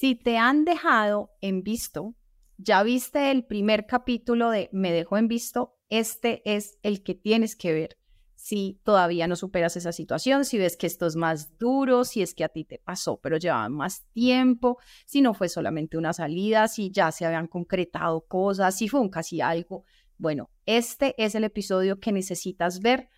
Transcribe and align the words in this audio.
Si 0.00 0.14
te 0.14 0.38
han 0.38 0.64
dejado 0.64 1.32
en 1.40 1.64
visto, 1.64 2.14
ya 2.56 2.84
viste 2.84 3.32
el 3.32 3.44
primer 3.44 3.84
capítulo 3.86 4.48
de 4.48 4.70
Me 4.70 4.92
dejó 4.92 5.16
en 5.16 5.26
visto, 5.26 5.76
este 5.88 6.40
es 6.44 6.78
el 6.84 7.02
que 7.02 7.16
tienes 7.16 7.56
que 7.56 7.72
ver. 7.72 7.98
Si 8.36 8.80
todavía 8.84 9.26
no 9.26 9.34
superas 9.34 9.76
esa 9.76 9.90
situación, 9.90 10.44
si 10.44 10.56
ves 10.56 10.76
que 10.76 10.86
esto 10.86 11.08
es 11.08 11.16
más 11.16 11.58
duro, 11.58 12.04
si 12.04 12.22
es 12.22 12.32
que 12.32 12.44
a 12.44 12.48
ti 12.48 12.62
te 12.62 12.78
pasó, 12.78 13.18
pero 13.20 13.38
llevaba 13.38 13.68
más 13.70 14.04
tiempo, 14.12 14.78
si 15.04 15.20
no 15.20 15.34
fue 15.34 15.48
solamente 15.48 15.98
una 15.98 16.12
salida, 16.12 16.68
si 16.68 16.92
ya 16.92 17.10
se 17.10 17.26
habían 17.26 17.48
concretado 17.48 18.20
cosas, 18.20 18.76
si 18.76 18.88
fue 18.88 19.00
un 19.00 19.10
casi 19.10 19.40
algo. 19.40 19.82
Bueno, 20.16 20.48
este 20.64 21.16
es 21.18 21.34
el 21.34 21.42
episodio 21.42 21.98
que 21.98 22.12
necesitas 22.12 22.78
ver. 22.78 23.08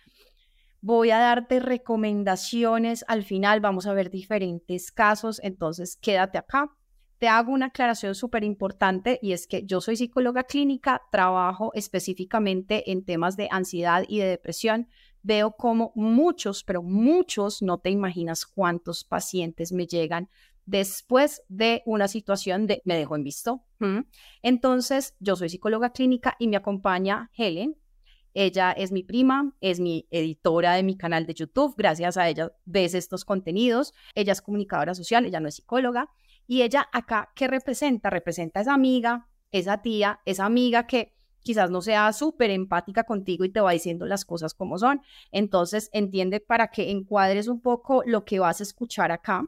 Voy 0.81 1.11
a 1.11 1.19
darte 1.19 1.59
recomendaciones 1.59 3.05
al 3.07 3.23
final, 3.23 3.59
vamos 3.61 3.85
a 3.87 3.93
ver 3.93 4.09
diferentes 4.09 4.91
casos, 4.91 5.39
entonces 5.43 5.95
quédate 5.95 6.37
acá 6.37 6.75
te 7.21 7.27
hago 7.27 7.51
una 7.51 7.67
aclaración 7.67 8.15
súper 8.15 8.43
importante 8.43 9.19
y 9.21 9.33
es 9.33 9.45
que 9.45 9.63
yo 9.63 9.79
soy 9.79 9.95
psicóloga 9.95 10.43
clínica, 10.43 11.03
trabajo 11.11 11.69
específicamente 11.75 12.91
en 12.91 13.05
temas 13.05 13.37
de 13.37 13.47
ansiedad 13.51 14.05
y 14.07 14.17
de 14.17 14.25
depresión. 14.25 14.87
Veo 15.21 15.51
como 15.51 15.91
muchos, 15.93 16.63
pero 16.63 16.81
muchos, 16.81 17.61
no 17.61 17.77
te 17.77 17.91
imaginas 17.91 18.47
cuántos 18.47 19.03
pacientes 19.03 19.71
me 19.71 19.85
llegan 19.85 20.29
después 20.65 21.43
de 21.47 21.83
una 21.85 22.07
situación 22.07 22.65
de 22.65 22.81
me 22.85 22.97
dejo 22.97 23.15
en 23.15 23.23
visto. 23.23 23.61
Entonces, 24.41 25.15
yo 25.19 25.35
soy 25.35 25.49
psicóloga 25.49 25.91
clínica 25.91 26.35
y 26.39 26.47
me 26.47 26.57
acompaña 26.57 27.29
Helen. 27.37 27.77
Ella 28.33 28.71
es 28.71 28.91
mi 28.91 29.03
prima, 29.03 29.53
es 29.61 29.79
mi 29.79 30.07
editora 30.09 30.73
de 30.73 30.83
mi 30.83 30.97
canal 30.97 31.25
de 31.25 31.33
YouTube. 31.33 31.75
Gracias 31.77 32.17
a 32.17 32.29
ella 32.29 32.51
ves 32.65 32.93
estos 32.93 33.25
contenidos. 33.25 33.93
Ella 34.15 34.33
es 34.33 34.41
comunicadora 34.41 34.93
social, 34.93 35.25
ella 35.25 35.39
no 35.39 35.47
es 35.47 35.55
psicóloga. 35.55 36.09
Y 36.47 36.61
ella 36.61 36.87
acá, 36.91 37.31
¿qué 37.35 37.47
representa? 37.47 38.09
Representa 38.09 38.61
esa 38.61 38.73
amiga, 38.73 39.27
esa 39.51 39.81
tía, 39.81 40.21
esa 40.25 40.45
amiga 40.45 40.87
que 40.87 41.13
quizás 41.41 41.71
no 41.71 41.81
sea 41.81 42.13
súper 42.13 42.51
empática 42.51 43.03
contigo 43.03 43.43
y 43.43 43.49
te 43.49 43.61
va 43.61 43.71
diciendo 43.71 44.05
las 44.05 44.25
cosas 44.25 44.53
como 44.53 44.77
son. 44.77 45.01
Entonces, 45.31 45.89
entiende 45.91 46.39
para 46.39 46.67
que 46.67 46.91
encuadres 46.91 47.47
un 47.47 47.61
poco 47.61 48.03
lo 48.05 48.25
que 48.25 48.39
vas 48.39 48.59
a 48.59 48.63
escuchar 48.63 49.11
acá. 49.11 49.45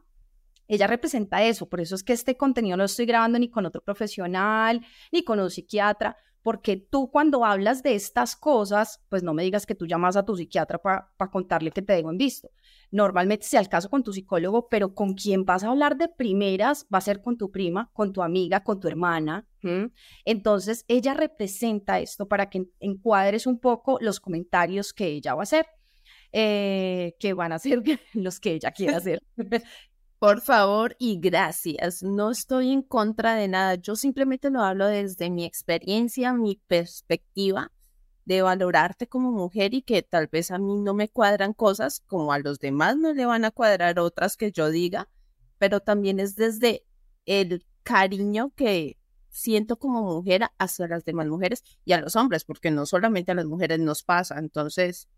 Ella 0.68 0.88
representa 0.88 1.44
eso, 1.44 1.68
por 1.68 1.82
eso 1.82 1.96
es 1.96 2.04
que 2.04 2.14
este 2.14 2.38
contenido 2.38 2.78
no 2.78 2.84
lo 2.84 2.86
estoy 2.86 3.06
grabando 3.06 3.38
ni 3.38 3.50
con 3.50 3.66
otro 3.66 3.82
profesional, 3.82 4.82
ni 5.12 5.24
con 5.24 5.40
un 5.40 5.50
psiquiatra, 5.50 6.18
porque 6.44 6.78
tú 6.78 7.10
cuando 7.10 7.46
hablas 7.46 7.82
de 7.82 7.96
estas 7.96 8.36
cosas, 8.36 9.02
pues 9.10 9.24
no 9.24 9.34
me 9.34 9.44
digas 9.44 9.66
que 9.66 9.76
tú 9.76 9.88
llamas 9.88 10.16
a 10.16 10.26
tu 10.26 10.36
psiquiatra 10.36 10.80
para 10.80 11.32
contarle 11.32 11.72
que 11.72 11.82
te 11.82 11.94
dejo 11.94 12.12
en 12.12 12.18
visto 12.18 12.50
normalmente 12.94 13.48
sea 13.48 13.60
el 13.60 13.70
caso 13.70 13.90
con 13.90 14.04
tu 14.04 14.14
psicólogo, 14.14 14.70
pero 14.70 14.94
con 14.94 15.16
quien 15.16 15.46
vas 15.46 15.64
a 15.64 15.70
hablar 15.70 15.98
de 15.98 16.10
primeras 16.10 16.86
va 16.94 17.00
a 17.00 17.02
ser 17.02 17.24
con 17.24 17.38
tu 17.38 17.50
prima, 17.50 17.90
con 17.92 18.14
tu 18.14 18.22
amiga, 18.22 18.64
con 18.64 18.80
tu 18.80 18.88
hermana. 18.88 19.48
Entonces, 20.26 20.86
ella 20.88 21.16
representa 21.16 22.00
esto 22.00 22.28
para 22.28 22.52
que 22.52 22.68
encuadres 22.80 23.48
un 23.48 23.60
poco 23.60 23.98
los 24.00 24.20
comentarios 24.20 24.94
que 24.94 25.08
ella 25.08 25.34
va 25.34 25.42
a 25.42 25.44
hacer, 25.44 25.66
eh, 26.32 27.16
que 27.20 27.34
van 27.34 27.52
a 27.52 27.58
ser 27.58 27.82
los 28.14 28.40
que 28.40 28.54
ella 28.54 28.72
quiera 28.72 28.98
hacer. 28.98 29.24
Por 30.24 30.40
favor 30.40 30.96
y 31.00 31.20
gracias. 31.20 32.02
No 32.02 32.32
estoy 32.32 32.72
en 32.72 32.82
contra 32.82 33.36
de 33.36 33.50
nada. 33.50 33.76
Yo 33.76 33.98
simplemente 33.98 34.50
lo 34.50 34.62
hablo 34.62 34.88
desde 34.88 35.30
mi 35.30 35.44
experiencia, 35.44 36.32
mi 36.32 36.62
perspectiva 36.66 37.74
de 38.24 38.42
valorarte 38.42 39.06
como 39.06 39.34
mujer 39.34 39.74
y 39.74 39.82
que 39.82 40.02
tal 40.02 40.28
vez 40.28 40.50
a 40.52 40.60
mí 40.60 40.80
no 40.80 40.94
me 40.94 41.10
cuadran 41.10 41.52
cosas 41.52 42.00
como 42.08 42.32
a 42.32 42.40
los 42.40 42.60
demás 42.60 42.96
no 42.96 43.14
le 43.14 43.26
van 43.26 43.44
a 43.44 43.52
cuadrar 43.52 44.00
otras 44.00 44.38
que 44.38 44.54
yo 44.54 44.70
diga, 44.70 45.10
pero 45.58 45.82
también 45.82 46.22
es 46.22 46.38
desde 46.38 46.86
el 47.26 47.66
cariño 47.84 48.54
que 48.56 48.98
siento 49.30 49.76
como 49.76 50.04
mujer 50.04 50.44
hacia 50.58 50.88
las 50.88 51.04
demás 51.04 51.28
mujeres 51.28 51.66
y 51.84 51.92
a 51.92 52.00
los 52.00 52.16
hombres, 52.16 52.46
porque 52.46 52.72
no 52.72 52.86
solamente 52.86 53.34
a 53.34 53.36
las 53.36 53.46
mujeres 53.46 53.82
nos 53.82 54.04
pasa, 54.04 54.40
entonces... 54.40 55.10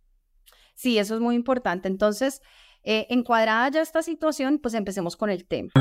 Sí, 0.74 0.98
eso 0.98 1.16
es 1.16 1.22
muy 1.22 1.36
importante. 1.36 1.88
Entonces, 1.88 2.42
eh, 2.86 3.08
encuadrada 3.10 3.70
ya 3.70 3.82
esta 3.82 4.04
situación, 4.04 4.60
pues 4.60 4.74
empecemos 4.76 5.18
con 5.18 5.30
el 5.30 5.46
tema. 5.46 5.72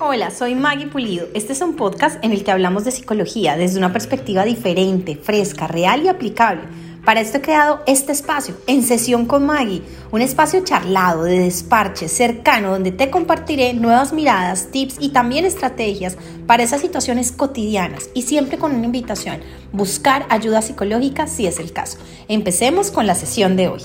Hola, 0.00 0.30
soy 0.30 0.54
Maggie 0.54 0.86
Pulido. 0.86 1.28
Este 1.34 1.52
es 1.52 1.60
un 1.60 1.76
podcast 1.76 2.22
en 2.24 2.32
el 2.32 2.42
que 2.42 2.50
hablamos 2.50 2.84
de 2.84 2.90
psicología 2.90 3.56
desde 3.56 3.78
una 3.78 3.92
perspectiva 3.92 4.44
diferente, 4.44 5.16
fresca, 5.16 5.66
real 5.66 6.02
y 6.02 6.08
aplicable. 6.08 6.62
Para 7.04 7.20
esto 7.20 7.38
he 7.38 7.40
creado 7.40 7.82
este 7.86 8.12
espacio, 8.12 8.54
En 8.66 8.82
Sesión 8.82 9.24
con 9.24 9.46
Maggie, 9.46 9.82
un 10.10 10.20
espacio 10.20 10.62
charlado, 10.62 11.24
de 11.24 11.38
desparche, 11.38 12.06
cercano, 12.06 12.70
donde 12.70 12.92
te 12.92 13.10
compartiré 13.10 13.72
nuevas 13.72 14.12
miradas, 14.12 14.70
tips 14.70 14.96
y 15.00 15.10
también 15.10 15.46
estrategias 15.46 16.18
para 16.46 16.62
esas 16.62 16.80
situaciones 16.80 17.32
cotidianas 17.32 18.10
y 18.14 18.22
siempre 18.22 18.58
con 18.58 18.74
una 18.74 18.84
invitación, 18.84 19.40
buscar 19.72 20.26
ayuda 20.28 20.60
psicológica 20.60 21.26
si 21.28 21.46
es 21.46 21.58
el 21.58 21.72
caso. 21.72 21.98
Empecemos 22.28 22.90
con 22.90 23.06
la 23.06 23.14
sesión 23.14 23.56
de 23.56 23.68
hoy. 23.68 23.82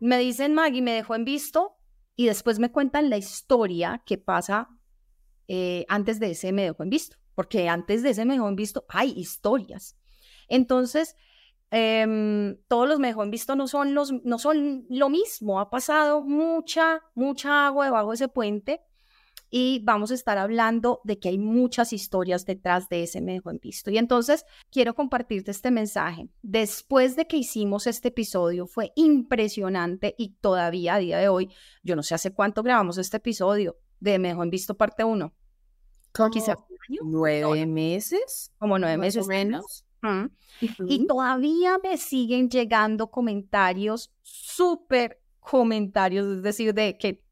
Me 0.00 0.18
dicen 0.18 0.54
Maggie, 0.54 0.82
me 0.82 0.92
dejó 0.92 1.14
en 1.14 1.24
visto 1.24 1.76
y 2.16 2.26
después 2.26 2.58
me 2.58 2.70
cuentan 2.70 3.10
la 3.10 3.16
historia 3.16 4.02
que 4.06 4.18
pasa 4.18 4.68
eh, 5.48 5.84
antes 5.88 6.20
de 6.20 6.30
ese 6.30 6.52
me 6.52 6.72
visto, 6.86 7.16
porque 7.34 7.68
antes 7.68 8.02
de 8.02 8.10
ese 8.10 8.24
me 8.24 8.38
visto 8.54 8.84
hay 8.88 9.12
historias. 9.16 9.96
Entonces, 10.48 11.16
em, 11.70 12.56
todos 12.68 12.88
los 12.88 12.98
me 12.98 13.08
dejó 13.08 13.22
en 13.22 13.30
visto 13.30 13.56
no 13.56 13.66
son, 13.66 13.94
los, 13.94 14.12
no 14.24 14.38
son 14.38 14.86
lo 14.88 15.08
mismo, 15.08 15.60
ha 15.60 15.70
pasado 15.70 16.22
mucha, 16.22 17.02
mucha 17.14 17.66
agua 17.66 17.86
debajo 17.86 18.10
de 18.10 18.14
ese 18.14 18.28
puente 18.28 18.80
y 19.56 19.78
vamos 19.84 20.10
a 20.10 20.14
estar 20.14 20.36
hablando 20.36 21.00
de 21.04 21.20
que 21.20 21.28
hay 21.28 21.38
muchas 21.38 21.92
historias 21.92 22.44
detrás 22.44 22.88
de 22.88 23.04
ese 23.04 23.20
me 23.20 23.34
dejó 23.34 23.52
en 23.52 23.60
visto. 23.60 23.88
Y 23.88 23.98
entonces 23.98 24.44
quiero 24.68 24.96
compartirte 24.96 25.52
este 25.52 25.70
mensaje. 25.70 26.28
Después 26.42 27.14
de 27.14 27.28
que 27.28 27.36
hicimos 27.36 27.86
este 27.86 28.08
episodio, 28.08 28.66
fue 28.66 28.90
impresionante 28.96 30.16
y 30.18 30.30
todavía 30.40 30.96
a 30.96 30.98
día 30.98 31.18
de 31.18 31.28
hoy, 31.28 31.50
yo 31.84 31.94
no 31.94 32.02
sé 32.02 32.16
hace 32.16 32.32
cuánto 32.32 32.64
grabamos 32.64 32.98
este 32.98 33.18
episodio, 33.18 33.76
de 34.00 34.18
Me 34.18 34.30
dejó 34.30 34.42
en 34.42 34.50
visto 34.50 34.76
parte 34.76 35.04
uno. 35.04 35.32
¿Como 36.12 36.30
Quizá 36.30 36.56
nueve 37.04 37.64
meses? 37.64 38.52
Como 38.58 38.76
nueve 38.80 38.96
meses. 38.96 39.24
menos. 39.28 39.86
Y 40.88 41.06
todavía 41.06 41.78
me 41.80 41.96
siguen 41.96 42.50
llegando 42.50 43.08
comentarios, 43.08 44.12
súper 44.20 45.22
comentarios, 45.38 46.26
es 46.38 46.42
decir, 46.42 46.74
de 46.74 46.98
que 46.98 47.23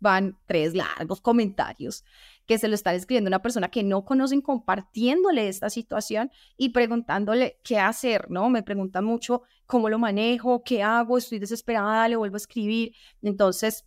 van 0.00 0.38
tres 0.46 0.74
largos 0.74 1.20
comentarios 1.20 2.04
que 2.46 2.58
se 2.58 2.66
lo 2.66 2.74
está 2.74 2.94
escribiendo 2.94 3.28
una 3.28 3.42
persona 3.42 3.68
que 3.68 3.84
no 3.84 4.04
conocen 4.06 4.40
compartiéndole 4.40 5.48
esta 5.48 5.68
situación 5.68 6.30
y 6.56 6.70
preguntándole 6.70 7.60
qué 7.62 7.78
hacer, 7.78 8.30
¿no? 8.30 8.48
Me 8.48 8.62
preguntan 8.62 9.04
mucho 9.04 9.42
cómo 9.66 9.90
lo 9.90 9.98
manejo, 9.98 10.62
qué 10.64 10.82
hago, 10.82 11.18
estoy 11.18 11.38
desesperada, 11.38 12.08
le 12.08 12.16
vuelvo 12.16 12.36
a 12.36 12.38
escribir. 12.38 12.94
Entonces, 13.20 13.84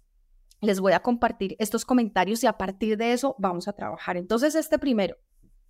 les 0.61 0.79
voy 0.79 0.93
a 0.93 1.01
compartir 1.01 1.55
estos 1.57 1.85
comentarios 1.85 2.43
y 2.43 2.47
a 2.47 2.53
partir 2.53 2.97
de 2.97 3.13
eso 3.13 3.35
vamos 3.39 3.67
a 3.67 3.73
trabajar. 3.73 4.15
Entonces, 4.15 4.53
este 4.53 4.77
primero, 4.77 5.17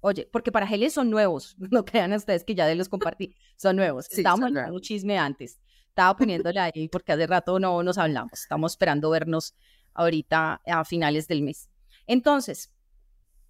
oye, 0.01 0.27
porque 0.29 0.51
para 0.51 0.67
Helen 0.67 0.91
son 0.91 1.09
nuevos, 1.09 1.55
no 1.71 1.85
crean 1.85 2.11
ustedes 2.11 2.43
que 2.43 2.55
ya 2.55 2.73
los 2.75 2.89
compartí, 2.89 3.33
son 3.55 3.77
nuevos. 3.77 4.11
Estábamos 4.11 4.47
hablando 4.47 4.75
un 4.75 4.81
chisme 4.81 5.17
antes, 5.17 5.61
estaba 5.87 6.15
poniéndole 6.17 6.59
ahí 6.59 6.89
porque 6.89 7.13
hace 7.13 7.25
rato 7.25 7.57
no 7.57 7.81
nos 7.83 7.97
hablamos, 7.97 8.33
estamos 8.33 8.73
esperando 8.73 9.09
vernos 9.09 9.55
ahorita 9.93 10.61
a 10.65 10.85
finales 10.85 11.27
del 11.27 11.41
mes. 11.41 11.69
Entonces, 12.07 12.73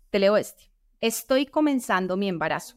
te 0.10 0.20
leo 0.20 0.38
este. 0.38 0.72
Estoy 1.00 1.46
comenzando 1.46 2.18
mi 2.18 2.28
embarazo. 2.28 2.76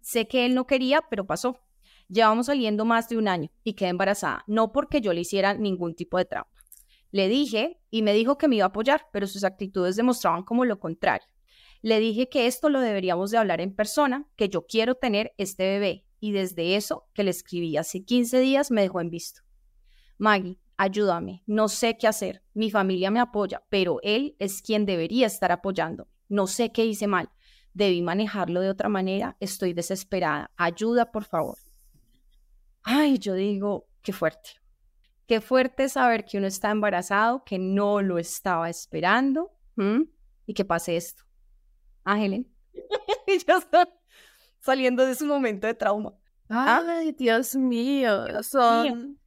Sé 0.00 0.28
que 0.28 0.46
él 0.46 0.54
no 0.54 0.66
quería, 0.66 1.02
pero 1.10 1.26
pasó. 1.26 1.60
Llevamos 2.08 2.46
saliendo 2.46 2.84
más 2.84 3.08
de 3.08 3.18
un 3.18 3.26
año 3.26 3.50
y 3.64 3.74
quedé 3.74 3.88
embarazada, 3.88 4.44
no 4.46 4.70
porque 4.70 5.00
yo 5.00 5.12
le 5.12 5.22
hiciera 5.22 5.54
ningún 5.54 5.94
tipo 5.94 6.18
de 6.18 6.24
trauma. 6.24 6.50
Le 7.10 7.28
dije 7.28 7.80
y 7.90 8.02
me 8.02 8.12
dijo 8.12 8.38
que 8.38 8.46
me 8.46 8.56
iba 8.56 8.66
a 8.66 8.68
apoyar, 8.68 9.08
pero 9.12 9.26
sus 9.26 9.42
actitudes 9.42 9.96
demostraban 9.96 10.44
como 10.44 10.64
lo 10.64 10.78
contrario. 10.78 11.26
Le 11.82 11.98
dije 11.98 12.28
que 12.28 12.46
esto 12.46 12.68
lo 12.68 12.80
deberíamos 12.80 13.30
de 13.30 13.38
hablar 13.38 13.60
en 13.60 13.74
persona, 13.74 14.26
que 14.36 14.48
yo 14.48 14.66
quiero 14.66 14.94
tener 14.94 15.34
este 15.36 15.64
bebé 15.64 16.06
y 16.20 16.32
desde 16.32 16.76
eso 16.76 17.08
que 17.12 17.24
le 17.24 17.30
escribí 17.30 17.76
hace 17.76 18.04
15 18.04 18.40
días 18.40 18.70
me 18.70 18.82
dejó 18.82 19.00
en 19.00 19.10
visto. 19.10 19.42
Maggie, 20.18 20.58
ayúdame, 20.76 21.42
no 21.46 21.68
sé 21.68 21.96
qué 21.98 22.06
hacer, 22.06 22.42
mi 22.54 22.70
familia 22.70 23.10
me 23.10 23.20
apoya, 23.20 23.62
pero 23.68 23.98
él 24.02 24.36
es 24.38 24.62
quien 24.62 24.86
debería 24.86 25.26
estar 25.26 25.52
apoyando. 25.52 26.08
No 26.28 26.46
sé 26.46 26.72
qué 26.72 26.84
hice 26.84 27.06
mal, 27.06 27.30
debí 27.72 28.02
manejarlo 28.02 28.60
de 28.60 28.70
otra 28.70 28.88
manera, 28.88 29.36
estoy 29.40 29.72
desesperada, 29.72 30.50
ayuda 30.56 31.12
por 31.12 31.24
favor. 31.24 31.58
Ay, 32.82 33.18
yo 33.18 33.34
digo, 33.34 33.88
qué 34.02 34.12
fuerte. 34.12 34.50
Qué 35.26 35.40
fuerte 35.40 35.88
saber 35.88 36.24
que 36.24 36.38
uno 36.38 36.46
está 36.46 36.70
embarazado, 36.70 37.42
que 37.44 37.58
no 37.58 38.00
lo 38.00 38.18
estaba 38.18 38.70
esperando 38.70 39.50
y 40.46 40.54
que 40.54 40.64
pase 40.64 40.96
esto. 40.96 41.24
Ah, 42.04 42.22
Helen. 42.22 42.48
y 43.26 43.38
yo 43.44 43.58
estoy 43.58 43.86
saliendo 44.60 45.04
de 45.04 45.16
su 45.16 45.26
momento 45.26 45.66
de 45.66 45.74
trauma. 45.74 46.14
¿Ah? 46.48 46.80
Ay, 46.86 47.10
Dios 47.12 47.56
mío. 47.56 48.42
Son 48.44 49.18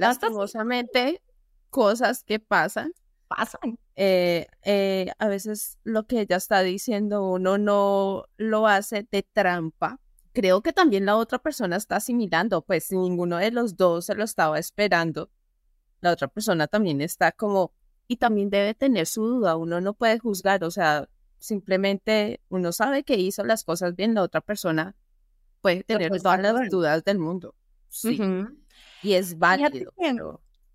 lastimosamente 0.00 1.22
cosas 1.70 2.24
que 2.24 2.40
pasan. 2.40 2.92
Pasan. 3.28 3.78
eh, 3.94 4.48
eh, 4.64 5.12
a 5.18 5.28
veces 5.28 5.78
lo 5.84 6.06
que 6.06 6.20
ella 6.20 6.36
está 6.36 6.62
diciendo 6.62 7.22
uno 7.30 7.58
no 7.58 8.24
lo 8.36 8.66
hace 8.66 9.06
de 9.10 9.22
trampa. 9.22 10.00
Creo 10.32 10.62
que 10.62 10.72
también 10.72 11.06
la 11.06 11.16
otra 11.16 11.38
persona 11.38 11.76
está 11.76 11.96
asimilando, 11.96 12.62
pues 12.62 12.90
ninguno 12.90 13.36
de 13.36 13.50
los 13.50 13.76
dos 13.76 14.06
se 14.06 14.14
lo 14.14 14.24
estaba 14.24 14.58
esperando, 14.58 15.30
la 16.00 16.12
otra 16.12 16.28
persona 16.28 16.66
también 16.66 17.00
está 17.00 17.32
como, 17.32 17.72
y 18.06 18.16
también 18.16 18.48
debe 18.48 18.74
tener 18.74 19.06
su 19.06 19.26
duda, 19.26 19.56
uno 19.56 19.80
no 19.80 19.92
puede 19.92 20.18
juzgar, 20.18 20.62
o 20.64 20.70
sea, 20.70 21.08
simplemente 21.38 22.40
uno 22.48 22.70
sabe 22.70 23.02
que 23.02 23.16
hizo 23.16 23.44
las 23.44 23.64
cosas 23.64 23.96
bien, 23.96 24.14
la 24.14 24.22
otra 24.22 24.40
persona 24.40 24.94
puede 25.60 25.82
tener 25.82 26.10
todas 26.20 26.40
las 26.40 26.70
dudas 26.70 27.04
del 27.04 27.18
mundo. 27.18 27.54
Sí. 27.88 28.20
Y 29.02 29.14
es 29.14 29.38
válido. 29.38 29.92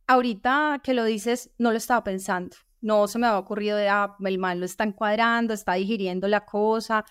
Ahorita 0.07 0.81
que 0.83 0.93
lo 0.93 1.03
dices, 1.03 1.51
no 1.57 1.71
lo 1.71 1.77
estaba 1.77 2.03
pensando. 2.03 2.55
No 2.81 3.07
se 3.07 3.17
me 3.17 3.27
había 3.27 3.39
ocurrido 3.39 3.77
de, 3.77 3.89
ah, 3.89 4.15
el 4.23 4.37
mal 4.37 4.59
lo 4.59 4.65
está 4.65 4.83
encuadrando, 4.83 5.53
está 5.53 5.73
digiriendo 5.73 6.27
la 6.27 6.45
cosa. 6.45 7.05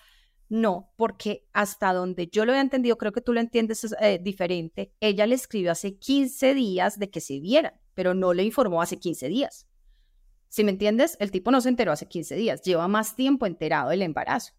No, 0.47 0.93
porque 0.95 1.47
hasta 1.53 1.91
donde 1.91 2.27
yo 2.27 2.45
lo 2.45 2.53
he 2.53 2.59
entendido, 2.59 2.97
creo 2.97 3.11
que 3.11 3.21
tú 3.21 3.33
lo 3.33 3.39
entiendes 3.39 3.95
eh, 3.99 4.19
diferente. 4.21 4.93
Ella 4.99 5.25
le 5.25 5.35
escribió 5.35 5.71
hace 5.71 5.97
15 5.97 6.53
días 6.53 6.99
de 6.99 7.09
que 7.09 7.19
se 7.19 7.39
vieran, 7.39 7.73
pero 7.93 8.13
no 8.13 8.33
le 8.33 8.43
informó 8.43 8.81
hace 8.81 8.97
15 8.97 9.27
días. 9.27 9.67
Si 10.47 10.63
me 10.63 10.71
entiendes, 10.71 11.17
el 11.19 11.31
tipo 11.31 11.51
no 11.51 11.59
se 11.61 11.69
enteró 11.69 11.91
hace 11.91 12.07
15 12.07 12.35
días, 12.35 12.61
lleva 12.61 12.87
más 12.87 13.15
tiempo 13.15 13.45
enterado 13.45 13.89
del 13.89 14.03
embarazo. 14.03 14.53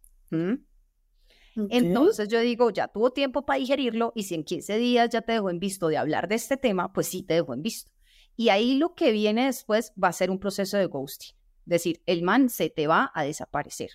Entonces 1.71 2.29
yo 2.29 2.41
digo, 2.41 2.71
ya 2.71 2.89
tuvo 2.89 3.11
tiempo 3.13 3.47
para 3.47 3.59
digerirlo 3.59 4.13
y 4.15 4.25
si 4.25 4.35
en 4.35 4.45
15 4.45 4.77
días 4.77 5.09
ya 5.11 5.23
te 5.23 5.33
dejó 5.33 5.51
en 5.51 5.59
visto 5.59 5.89
de 5.89 5.97
hablar 5.97 6.29
de 6.29 6.35
este 6.35 6.57
tema, 6.57 6.93
pues 6.93 7.07
sí 7.07 7.23
te 7.23 7.35
dejó 7.35 7.55
en 7.55 7.63
visto. 7.63 7.91
Y 8.37 8.51
ahí 8.51 8.75
lo 8.77 8.95
que 8.95 9.13
viene 9.13 9.47
después 9.47 9.93
va 10.03 10.09
a 10.09 10.13
ser 10.13 10.31
un 10.31 10.39
proceso 10.39 10.77
de 10.77 10.87
ghosting. 10.87 11.35
Es 11.67 11.71
decir, 11.71 12.03
el 12.07 12.23
man 12.23 12.51
se 12.51 12.69
te 12.69 12.87
va 12.87 13.11
a 13.15 13.25
desaparecer. 13.25 13.91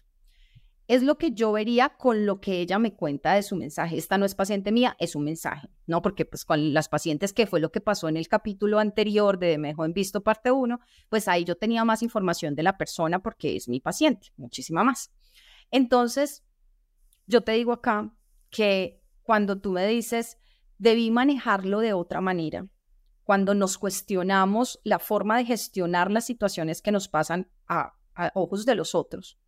Es 0.88 1.04
lo 1.04 1.18
que 1.18 1.31
yo 1.31 1.54
vería 1.54 1.90
con 1.90 2.25
lo 2.25 2.42
que 2.42 2.60
ella 2.60 2.78
me 2.80 2.96
cuenta 2.96 3.34
de 3.34 3.44
su 3.44 3.56
mensaje. 3.56 3.98
Esta 3.98 4.18
no 4.18 4.25
es 4.25 4.36
paciente 4.36 4.74
mía, 4.74 4.98
es 5.00 5.16
un 5.16 5.24
mensaje, 5.24 5.69
¿no? 5.86 6.02
Porque 6.02 6.25
pues 6.25 6.44
con 6.44 6.74
las 6.74 6.90
pacientes, 6.90 7.31
que 7.31 7.48
fue 7.48 7.62
lo 7.62 7.72
que 7.72 7.80
pasó 7.80 8.10
en 8.10 8.18
el 8.18 8.28
capítulo 8.28 8.78
anterior 8.80 9.40
de 9.40 9.57
Me 9.57 9.69
en 9.69 9.94
visto 9.94 10.22
parte 10.22 10.52
1, 10.52 10.80
pues 11.07 11.30
ahí 11.30 11.46
yo 11.46 11.56
tenía 11.56 11.86
más 11.86 12.02
información 12.02 12.56
de 12.56 12.64
la 12.64 12.78
persona 12.78 13.19
porque 13.19 13.56
es 13.56 13.69
mi 13.69 13.80
paciente, 13.80 14.34
muchísima 14.36 14.84
más. 14.84 15.12
Entonces, 15.69 16.44
yo 17.27 17.41
te 17.41 17.53
digo 17.53 17.71
acá 17.71 18.13
que 18.50 19.01
cuando 19.23 19.59
tú 19.59 19.71
me 19.71 19.88
dices, 19.88 20.38
debí 20.77 21.12
manejarlo 21.12 21.79
de 21.79 21.94
otra 21.94 22.21
manera, 22.21 22.68
cuando 23.23 23.53
nos 23.53 23.77
cuestionamos 23.77 24.79
la 24.83 25.00
forma 25.00 25.38
de 25.38 25.45
gestionar 25.45 26.12
las 26.12 26.25
situaciones 26.25 26.81
que 26.81 26.91
nos 26.91 27.07
pasan 27.07 27.50
a, 27.68 27.94
ojos 28.33 28.65
de 28.65 28.75
los 28.75 28.94
otros, 28.94 29.39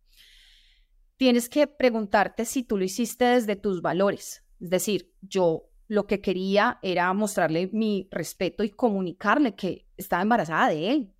tienes 1.16 1.48
que 1.48 1.66
preguntarte 1.66 2.44
si 2.44 2.62
tú 2.62 2.78
lo 2.78 2.84
hiciste 2.84 3.24
desde 3.24 3.56
tus 3.56 3.82
valores. 3.82 4.44
Es 4.60 4.70
decir, 4.70 5.12
yo 5.20 5.70
lo 5.86 6.06
que 6.06 6.20
quería 6.20 6.78
era 6.82 7.12
mostrarle 7.12 7.68
mi 7.72 8.08
respeto 8.10 8.64
y 8.64 8.70
comunicarle 8.70 9.54
que 9.54 9.86
estaba 9.96 10.22
embarazada 10.22 10.68
de 10.68 10.90
él. 10.90 11.12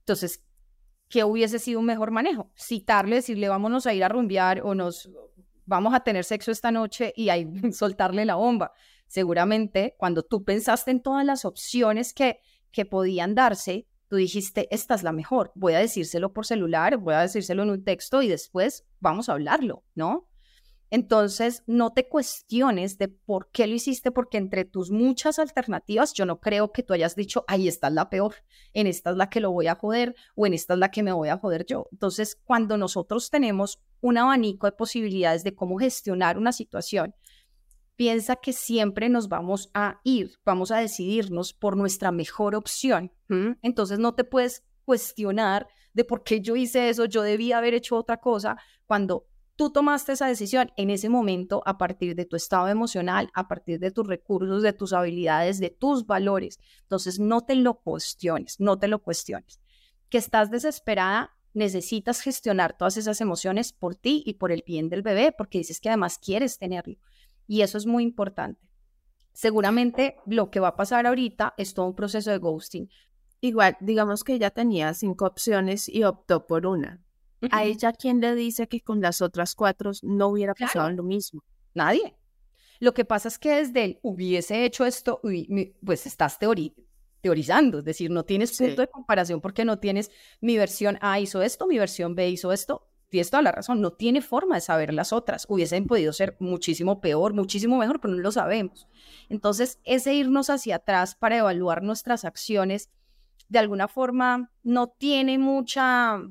Entonces, 0.00 0.44
¿qué 1.08 1.24
hubiese 1.24 1.58
sido 1.58 1.80
un 1.80 1.86
mejor 1.86 2.10
manejo? 2.10 2.52
Citarle, 2.56 3.16
decirle, 3.16 3.48
vámonos 3.48 3.86
a 3.86 3.94
ir 3.94 4.04
a 4.04 4.08
rumbear 4.08 4.62
o 4.62 4.74
nos 4.74 5.10
vamos 5.66 5.94
a 5.94 6.00
tener 6.00 6.24
sexo 6.24 6.50
esta 6.50 6.70
noche 6.70 7.12
y 7.16 7.28
ahí 7.28 7.46
soltarle 7.72 8.24
la 8.24 8.36
bomba 8.36 8.72
seguramente 9.12 9.94
cuando 9.98 10.22
tú 10.22 10.42
pensaste 10.42 10.90
en 10.90 11.02
todas 11.02 11.26
las 11.26 11.44
opciones 11.44 12.14
que, 12.14 12.40
que 12.70 12.86
podían 12.86 13.34
darse, 13.34 13.86
tú 14.08 14.16
dijiste, 14.16 14.68
esta 14.74 14.94
es 14.94 15.02
la 15.02 15.12
mejor, 15.12 15.52
voy 15.54 15.74
a 15.74 15.80
decírselo 15.80 16.32
por 16.32 16.46
celular, 16.46 16.96
voy 16.96 17.12
a 17.12 17.20
decírselo 17.20 17.62
en 17.62 17.68
un 17.68 17.84
texto 17.84 18.22
y 18.22 18.28
después 18.28 18.86
vamos 19.00 19.28
a 19.28 19.32
hablarlo, 19.32 19.84
¿no? 19.94 20.30
Entonces, 20.92 21.62
no 21.66 21.94
te 21.94 22.06
cuestiones 22.06 22.98
de 22.98 23.08
por 23.08 23.50
qué 23.50 23.66
lo 23.66 23.74
hiciste, 23.74 24.10
porque 24.10 24.36
entre 24.36 24.66
tus 24.66 24.90
muchas 24.90 25.38
alternativas, 25.38 26.12
yo 26.12 26.26
no 26.26 26.38
creo 26.38 26.70
que 26.70 26.82
tú 26.82 26.92
hayas 26.92 27.16
dicho, 27.16 27.46
ahí 27.48 27.66
está 27.66 27.88
la 27.88 28.10
peor, 28.10 28.34
en 28.74 28.86
esta 28.86 29.08
es 29.08 29.16
la 29.16 29.30
que 29.30 29.40
lo 29.40 29.50
voy 29.50 29.68
a 29.68 29.76
joder 29.76 30.14
o 30.34 30.46
en 30.46 30.52
esta 30.52 30.74
es 30.74 30.80
la 30.80 30.90
que 30.90 31.02
me 31.02 31.14
voy 31.14 31.30
a 31.30 31.38
joder 31.38 31.64
yo. 31.64 31.88
Entonces, 31.92 32.36
cuando 32.44 32.76
nosotros 32.76 33.30
tenemos 33.30 33.80
un 34.02 34.18
abanico 34.18 34.66
de 34.66 34.72
posibilidades 34.72 35.44
de 35.44 35.54
cómo 35.54 35.78
gestionar 35.78 36.36
una 36.36 36.52
situación, 36.52 37.14
piensa 37.96 38.36
que 38.36 38.52
siempre 38.52 39.08
nos 39.08 39.30
vamos 39.30 39.70
a 39.72 39.98
ir, 40.04 40.32
vamos 40.44 40.72
a 40.72 40.76
decidirnos 40.76 41.54
por 41.54 41.74
nuestra 41.74 42.12
mejor 42.12 42.54
opción. 42.54 43.12
Entonces 43.62 43.98
no 43.98 44.14
te 44.14 44.24
puedes 44.24 44.62
cuestionar 44.84 45.68
de 45.94 46.04
por 46.04 46.22
qué 46.22 46.42
yo 46.42 46.54
hice 46.54 46.90
eso, 46.90 47.06
yo 47.06 47.22
debía 47.22 47.56
haber 47.56 47.72
hecho 47.72 47.96
otra 47.96 48.18
cosa, 48.18 48.58
cuando 48.84 49.26
tú 49.62 49.70
tomaste 49.70 50.10
esa 50.10 50.26
decisión 50.26 50.72
en 50.76 50.90
ese 50.90 51.08
momento 51.08 51.62
a 51.66 51.78
partir 51.78 52.16
de 52.16 52.24
tu 52.24 52.34
estado 52.34 52.66
emocional, 52.66 53.30
a 53.32 53.46
partir 53.46 53.78
de 53.78 53.92
tus 53.92 54.04
recursos, 54.04 54.60
de 54.60 54.72
tus 54.72 54.92
habilidades, 54.92 55.60
de 55.60 55.70
tus 55.70 56.04
valores. 56.04 56.58
Entonces 56.80 57.20
no 57.20 57.42
te 57.42 57.54
lo 57.54 57.74
cuestiones, 57.74 58.58
no 58.58 58.76
te 58.76 58.88
lo 58.88 58.98
cuestiones. 58.98 59.60
Que 60.08 60.18
estás 60.18 60.50
desesperada, 60.50 61.36
necesitas 61.54 62.22
gestionar 62.22 62.76
todas 62.76 62.96
esas 62.96 63.20
emociones 63.20 63.72
por 63.72 63.94
ti 63.94 64.24
y 64.26 64.34
por 64.34 64.50
el 64.50 64.64
bien 64.66 64.88
del 64.88 65.02
bebé, 65.02 65.30
porque 65.30 65.58
dices 65.58 65.78
que 65.78 65.90
además 65.90 66.18
quieres 66.18 66.58
tenerlo. 66.58 66.96
Y 67.46 67.60
eso 67.60 67.78
es 67.78 67.86
muy 67.86 68.02
importante. 68.02 68.60
Seguramente 69.32 70.16
lo 70.26 70.50
que 70.50 70.58
va 70.58 70.68
a 70.68 70.76
pasar 70.76 71.06
ahorita 71.06 71.54
es 71.56 71.72
todo 71.72 71.86
un 71.86 71.94
proceso 71.94 72.32
de 72.32 72.38
ghosting. 72.38 72.90
Igual, 73.40 73.76
digamos 73.78 74.24
que 74.24 74.34
ella 74.34 74.50
tenía 74.50 74.92
cinco 74.94 75.24
opciones 75.24 75.88
y 75.88 76.02
optó 76.02 76.48
por 76.48 76.66
una. 76.66 77.00
¿A 77.50 77.64
ella 77.64 77.92
quién 77.92 78.20
le 78.20 78.34
dice 78.34 78.68
que 78.68 78.80
con 78.80 79.00
las 79.00 79.20
otras 79.20 79.54
cuatro 79.54 79.92
no 80.02 80.28
hubiera 80.28 80.54
pasado 80.54 80.90
lo 80.90 81.02
mismo? 81.02 81.42
Nadie. 81.74 82.14
Lo 82.80 82.94
que 82.94 83.04
pasa 83.04 83.28
es 83.28 83.38
que 83.38 83.56
desde 83.56 83.84
él 83.84 83.98
hubiese 84.02 84.64
hecho 84.64 84.84
esto, 84.84 85.20
pues 85.84 86.06
estás 86.06 86.38
teorizando, 87.20 87.78
es 87.78 87.84
decir, 87.84 88.10
no 88.10 88.24
tienes 88.24 88.56
punto 88.58 88.80
de 88.80 88.88
comparación 88.88 89.40
porque 89.40 89.64
no 89.64 89.78
tienes 89.78 90.10
mi 90.40 90.56
versión 90.56 90.98
A 91.00 91.20
hizo 91.20 91.42
esto, 91.42 91.66
mi 91.66 91.78
versión 91.78 92.14
B 92.16 92.28
hizo 92.28 92.52
esto, 92.52 92.88
tienes 93.08 93.30
toda 93.30 93.42
la 93.42 93.52
razón, 93.52 93.80
no 93.80 93.92
tiene 93.92 94.22
forma 94.22 94.56
de 94.56 94.62
saber 94.62 94.92
las 94.94 95.12
otras. 95.12 95.46
Hubiesen 95.48 95.86
podido 95.86 96.12
ser 96.12 96.36
muchísimo 96.40 97.00
peor, 97.00 97.34
muchísimo 97.34 97.78
mejor, 97.78 98.00
pero 98.00 98.14
no 98.14 98.20
lo 98.20 98.32
sabemos. 98.32 98.88
Entonces, 99.28 99.78
ese 99.84 100.14
irnos 100.14 100.50
hacia 100.50 100.76
atrás 100.76 101.14
para 101.14 101.36
evaluar 101.38 101.82
nuestras 101.82 102.24
acciones, 102.24 102.90
de 103.48 103.58
alguna 103.58 103.86
forma, 103.86 104.50
no 104.62 104.88
tiene 104.88 105.38
mucha, 105.38 106.22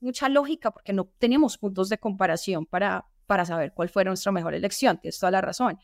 mucha 0.00 0.28
lógica 0.28 0.70
porque 0.70 0.92
no 0.92 1.10
tenemos 1.18 1.58
puntos 1.58 1.88
de 1.88 1.98
comparación 1.98 2.66
para, 2.66 3.06
para 3.26 3.44
saber 3.44 3.72
cuál 3.74 3.88
fue 3.88 4.04
nuestra 4.04 4.32
mejor 4.32 4.54
elección. 4.54 4.98
Tienes 5.00 5.18
toda 5.18 5.30
la 5.30 5.40
razón. 5.40 5.78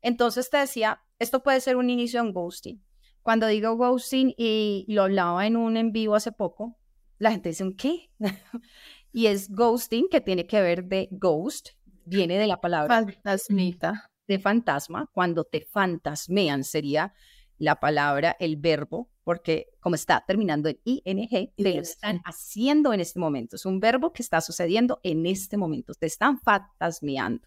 Entonces, 0.00 0.50
te 0.50 0.58
decía, 0.58 1.00
esto 1.18 1.42
puede 1.42 1.60
ser 1.60 1.76
un 1.76 1.90
inicio 1.90 2.20
de 2.20 2.28
un 2.28 2.34
ghosting. 2.34 2.82
Cuando 3.22 3.46
digo 3.46 3.76
ghosting, 3.76 4.34
y 4.36 4.84
lo 4.88 5.02
hablaba 5.02 5.46
en 5.46 5.56
un 5.56 5.76
en 5.76 5.92
vivo 5.92 6.16
hace 6.16 6.32
poco, 6.32 6.76
la 7.18 7.30
gente 7.30 7.50
dice, 7.50 7.62
¿un 7.62 7.76
qué? 7.76 8.10
y 9.12 9.26
es 9.26 9.48
ghosting, 9.50 10.08
que 10.10 10.20
tiene 10.20 10.46
que 10.46 10.60
ver 10.60 10.84
de 10.84 11.08
ghost, 11.12 11.70
viene 12.04 12.38
de 12.38 12.48
la 12.48 12.60
palabra 12.60 13.04
fantasmita. 13.04 14.08
De 14.26 14.38
fantasma, 14.38 15.10
cuando 15.12 15.44
te 15.44 15.60
fantasmean 15.60 16.62
sería 16.62 17.12
la 17.62 17.78
palabra, 17.78 18.36
el 18.40 18.56
verbo, 18.56 19.08
porque 19.22 19.68
como 19.78 19.94
está 19.94 20.24
terminando 20.26 20.68
en 20.68 20.80
ing, 20.84 21.28
te 21.56 21.74
lo 21.76 21.80
están 21.80 22.20
haciendo 22.24 22.92
en 22.92 22.98
este 22.98 23.20
momento. 23.20 23.54
Es 23.54 23.64
un 23.64 23.78
verbo 23.78 24.12
que 24.12 24.22
está 24.22 24.40
sucediendo 24.40 24.98
en 25.04 25.26
este 25.26 25.56
momento, 25.56 25.94
te 25.94 26.06
están 26.06 26.40
fantasmeando. 26.40 27.46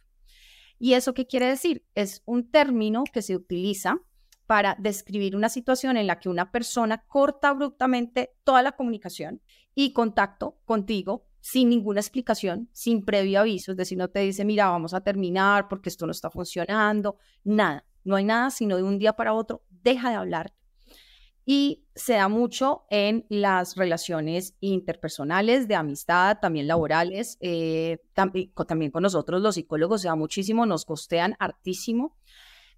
¿Y 0.79 0.93
eso 0.93 1.13
qué 1.13 1.27
quiere 1.27 1.48
decir? 1.48 1.86
Es 1.95 2.22
un 2.25 2.50
término 2.50 3.03
que 3.12 3.22
se 3.22 3.36
utiliza 3.36 3.98
para 4.45 4.77
describir 4.79 5.36
una 5.36 5.50
situación 5.50 5.98
en 5.98 6.07
la 6.07 6.19
que 6.22 6.29
una 6.29 6.50
persona 6.50 7.03
corta 7.07 7.50
abruptamente 7.50 8.36
toda 8.45 8.62
la 8.62 8.72
comunicación 8.72 9.41
y 9.74 9.91
contacto 9.91 10.60
contigo 10.63 11.25
sin 11.41 11.67
ninguna 11.69 12.00
explicación, 12.00 12.69
sin 12.72 13.03
previo 13.03 13.41
aviso, 13.41 13.72
es 13.72 13.77
decir, 13.77 13.98
no 13.98 14.07
te 14.07 14.19
dice, 14.19 14.45
mira, 14.45 14.69
vamos 14.69 14.93
a 14.93 15.01
terminar 15.01 15.67
porque 15.67 15.89
esto 15.89 16.05
no 16.05 16.12
está 16.12 16.29
funcionando, 16.29 17.17
nada, 17.43 17.86
no 18.05 18.15
hay 18.15 18.24
nada, 18.24 18.50
sino 18.50 18.77
de 18.77 18.84
un 18.84 18.98
día 18.98 19.13
para 19.13 19.34
otro, 19.34 19.63
deja 19.86 20.10
de 20.10 20.15
hablar. 20.15 20.54
Y 21.46 21.86
se 21.94 22.13
da 22.13 22.27
mucho 22.27 22.86
en 22.89 23.25
las 23.30 23.75
relaciones 23.75 24.56
interpersonales, 24.60 25.68
de 25.68 25.75
amistad, 25.75 26.39
también 26.42 26.68
laborales, 26.68 27.38
eh, 27.39 28.00
también, 28.13 28.92
con 28.92 29.04
nosotros 29.04 29.42
los 29.42 29.56
psicólogos 29.56 30.01
se 30.01 30.08
da 30.08 30.15
muchísimo, 30.15 30.65
nos 30.65 30.86
costean 30.86 31.36
hartísimo, 31.38 32.18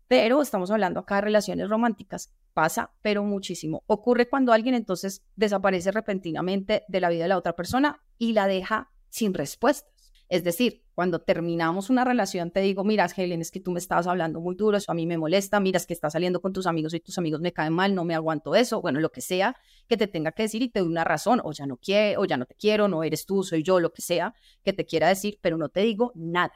pero 0.09 0.41
estamos 0.41 0.69
hablando 0.69 0.99
acá 0.99 1.15
de 1.15 1.21
relaciones 1.21 1.69
románticas 1.69 2.33
pasa, 2.53 2.91
pero 3.01 3.23
muchísimo. 3.23 3.83
Ocurre 3.87 4.27
cuando 4.27 4.51
alguien 4.51 4.75
entonces 4.75 5.23
desaparece 5.35 5.91
repentinamente 5.91 6.83
de 6.87 6.99
la 6.99 7.09
vida 7.09 7.23
de 7.23 7.29
la 7.29 7.37
otra 7.37 7.55
persona 7.55 8.01
y 8.17 8.33
la 8.33 8.47
deja 8.47 8.91
sin 9.09 9.33
respuestas. 9.33 9.93
Es 10.27 10.43
decir, 10.43 10.83
cuando 10.97 11.21
terminamos 11.21 11.91
una 11.91 12.03
relación, 12.03 12.49
te 12.49 12.59
digo, 12.61 12.83
mira, 12.83 13.07
Helen, 13.15 13.39
es 13.39 13.51
que 13.51 13.59
tú 13.59 13.69
me 13.69 13.77
estabas 13.77 14.07
hablando 14.07 14.39
muy 14.39 14.55
duro, 14.55 14.77
eso 14.77 14.91
a 14.91 14.95
mí 14.95 15.05
me 15.05 15.15
molesta, 15.15 15.59
mira, 15.59 15.77
es 15.77 15.85
que 15.85 15.93
estás 15.93 16.13
saliendo 16.13 16.41
con 16.41 16.53
tus 16.53 16.65
amigos 16.65 16.91
y 16.95 16.99
tus 16.99 17.19
amigos 17.19 17.39
me 17.39 17.53
caen 17.53 17.73
mal, 17.73 17.93
no 17.93 18.03
me 18.03 18.15
aguanto 18.15 18.55
eso, 18.55 18.81
bueno, 18.81 18.99
lo 18.99 19.11
que 19.11 19.21
sea 19.21 19.55
que 19.87 19.95
te 19.95 20.07
tenga 20.07 20.31
que 20.31 20.41
decir 20.41 20.63
y 20.63 20.69
te 20.69 20.79
doy 20.79 20.87
una 20.87 21.03
razón, 21.03 21.39
o 21.43 21.51
ya 21.51 21.67
no 21.67 21.77
quiero, 21.77 22.21
o 22.21 22.25
ya 22.25 22.35
no 22.35 22.47
te 22.47 22.55
quiero, 22.55 22.87
no 22.87 23.03
eres 23.03 23.27
tú, 23.27 23.43
soy 23.43 23.61
yo, 23.61 23.79
lo 23.79 23.93
que 23.93 24.01
sea 24.01 24.33
que 24.63 24.73
te 24.73 24.87
quiera 24.87 25.07
decir, 25.07 25.37
pero 25.39 25.55
no 25.55 25.69
te 25.69 25.81
digo 25.81 26.13
nada. 26.15 26.55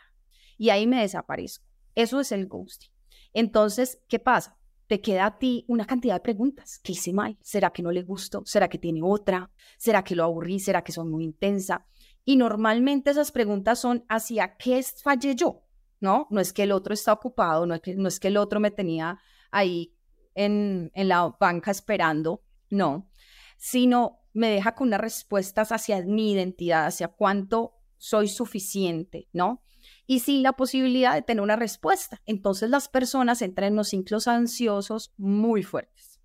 Y 0.58 0.72
ahí 0.72 0.88
me 0.88 1.02
desaparezco. 1.02 1.64
Eso 1.94 2.20
es 2.20 2.32
el 2.32 2.48
ghosting. 2.48 2.90
Entonces, 3.34 4.02
¿qué 4.08 4.18
pasa? 4.18 4.58
te 4.88 5.00
queda 5.00 5.26
a 5.26 5.38
ti 5.38 5.64
una 5.70 5.86
cantidad 5.86 6.16
de 6.16 6.20
preguntas. 6.20 6.82
¿Qué 6.84 6.92
hice 6.92 7.14
mal? 7.14 7.38
¿Será 7.42 7.70
que 7.70 7.82
no 7.82 7.94
le 7.94 8.04
gustó? 8.04 8.42
¿Será 8.46 8.68
que 8.68 8.78
tiene 8.78 9.00
otra? 9.02 9.50
¿Será 9.78 10.04
que 10.04 10.18
lo 10.18 10.26
aburrí? 10.26 10.60
¿Será 10.60 10.84
que 10.84 10.92
son 10.92 11.10
muy 11.10 11.24
intensa? 11.24 11.86
Y 12.26 12.36
normalmente 12.36 13.12
esas 13.12 13.32
preguntas 13.32 13.80
son 13.80 14.06
hacia 14.08 14.56
qué 14.58 14.84
fallé 14.84 15.36
yo, 15.36 15.64
¿no? 16.00 16.28
No 16.30 16.40
es 16.40 16.54
que 16.54 16.64
el 16.64 16.72
otro 16.72 16.94
está 16.94 17.14
ocupado, 17.14 17.66
no 17.66 17.76
es 17.76 17.82
que, 17.82 17.96
no 17.96 18.08
es 18.08 18.20
que 18.20 18.28
el 18.28 18.38
otro 18.38 18.60
me 18.60 18.72
tenía 18.72 19.20
ahí 19.50 19.96
en, 20.36 20.92
en 20.94 21.08
la 21.08 21.36
banca 21.40 21.72
esperando, 21.72 22.44
no, 22.70 23.10
sino 23.58 24.20
me 24.34 24.50
deja 24.50 24.76
con 24.76 24.88
unas 24.88 25.02
respuestas 25.02 25.72
hacia 25.72 26.02
mi 26.04 26.32
identidad, 26.32 26.86
hacia 26.86 27.10
cuánto 27.10 27.74
soy 27.98 28.28
suficiente, 28.28 29.28
¿no? 29.34 29.64
y 30.12 30.20
sin 30.20 30.44
la 30.44 30.54
posibilidad 30.54 31.14
de 31.14 31.22
tener 31.22 31.42
una 31.42 31.56
respuesta. 31.56 32.22
Entonces 32.26 32.70
las 32.70 32.90
personas 32.90 33.42
entran 33.42 33.68
en 33.68 33.74
unos 33.74 33.90
ciclos 33.90 34.28
ansiosos 34.28 35.14
muy 35.18 35.64
fuertes. 35.64 36.20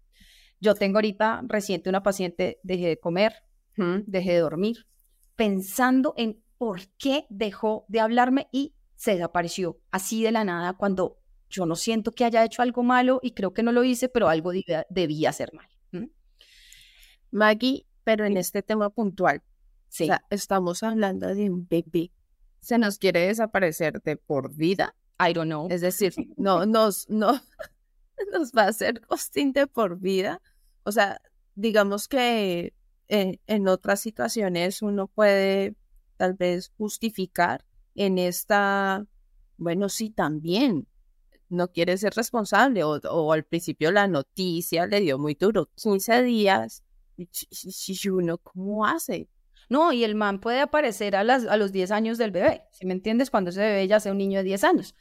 Yo 0.61 0.75
tengo 0.75 0.99
ahorita 0.99 1.43
reciente 1.47 1.89
una 1.89 2.03
paciente, 2.03 2.59
dejé 2.63 2.89
de 2.89 2.99
comer, 2.99 3.35
dejé 3.77 4.33
de 4.33 4.39
dormir, 4.39 4.89
pensando 5.37 6.15
en 6.17 6.43
por 6.59 6.89
qué 6.99 7.27
dejó 7.29 7.85
de 7.89 8.01
hablarme 8.01 8.49
y 8.53 8.75
se 8.95 9.13
desapareció 9.13 9.79
así 9.91 10.23
de 10.23 10.33
la 10.33 10.45
nada 10.45 10.73
cuando 10.73 11.19
yo 11.49 11.67
no 11.67 11.77
siento 11.77 12.13
que 12.13 12.25
haya 12.25 12.45
hecho 12.45 12.63
algo 12.63 12.83
malo 12.83 13.21
y 13.23 13.33
creo 13.33 13.53
que 13.53 13.63
no 13.63 13.73
lo 13.73 13.85
hice, 13.85 14.09
pero 14.09 14.29
algo 14.29 14.53
debía, 14.91 15.33
ser 15.33 15.53
mal. 15.53 15.69
Maggie, 17.31 17.87
pero 18.03 18.25
en 18.25 18.37
este 18.37 18.63
tema 18.63 18.91
puntual, 18.91 19.43
sí. 19.89 20.09
estamos 20.31 20.83
hablando 20.83 21.35
de 21.35 21.51
un 21.51 21.67
bebé 21.69 22.11
se 22.67 22.79
nos 22.79 22.99
quiere 22.99 23.29
desaparecer 23.29 24.03
de 24.03 24.17
por 24.17 24.53
vida. 24.53 24.97
I 25.21 25.33
don't 25.33 25.47
know. 25.47 25.69
Es 25.71 25.83
decir, 25.83 26.13
no 26.37 26.67
nos, 26.67 27.09
no, 27.09 27.41
nos 28.33 28.51
va 28.51 28.63
a 28.65 28.69
hacer 28.69 29.01
ghosting 29.09 29.53
de 29.53 29.69
por 29.69 30.01
vida. 30.01 30.43
O 30.83 30.91
sea, 30.91 31.21
digamos 31.55 32.09
que 32.09 32.75
en 33.09 33.69
otras 33.69 34.01
situaciones 34.01 34.83
uno 34.83 35.07
puede 35.07 35.75
tal 36.17 36.35
vez 36.35 36.73
justificar 36.77 37.65
en 37.95 38.19
esta, 38.19 39.07
bueno, 39.57 39.89
sí, 39.89 40.11
también 40.11 40.87
no 41.49 41.69
quiere 41.69 41.97
ser 41.97 42.15
responsable 42.15 42.83
o, 42.85 42.99
o 42.99 43.33
al 43.33 43.45
principio 43.45 43.93
la 43.93 44.09
noticia 44.09 44.87
le 44.87 45.01
dio 45.01 45.19
muy 45.19 45.35
duro, 45.35 45.71
15 45.77 46.23
días, 46.23 46.83
y 47.17 48.09
uno, 48.09 48.39
¿cómo 48.39 48.85
hace? 48.85 49.29
No, 49.69 49.93
y 49.93 50.05
el 50.05 50.15
man 50.15 50.41
puede 50.41 50.61
aparecer 50.61 51.17
a, 51.17 51.25
las, 51.25 51.47
a 51.47 51.57
los 51.57 51.73
10 51.73 51.91
años 51.91 52.19
del 52.19 52.31
bebé, 52.31 52.65
si 52.71 52.87
me 52.87 52.93
entiendes? 52.93 53.31
Cuando 53.31 53.51
ese 53.51 53.61
bebé 53.61 53.89
ya 53.89 54.01
sea 54.01 54.13
un 54.13 54.19
niño 54.19 54.39
de 54.39 54.45
10 54.45 54.65
años. 54.65 54.95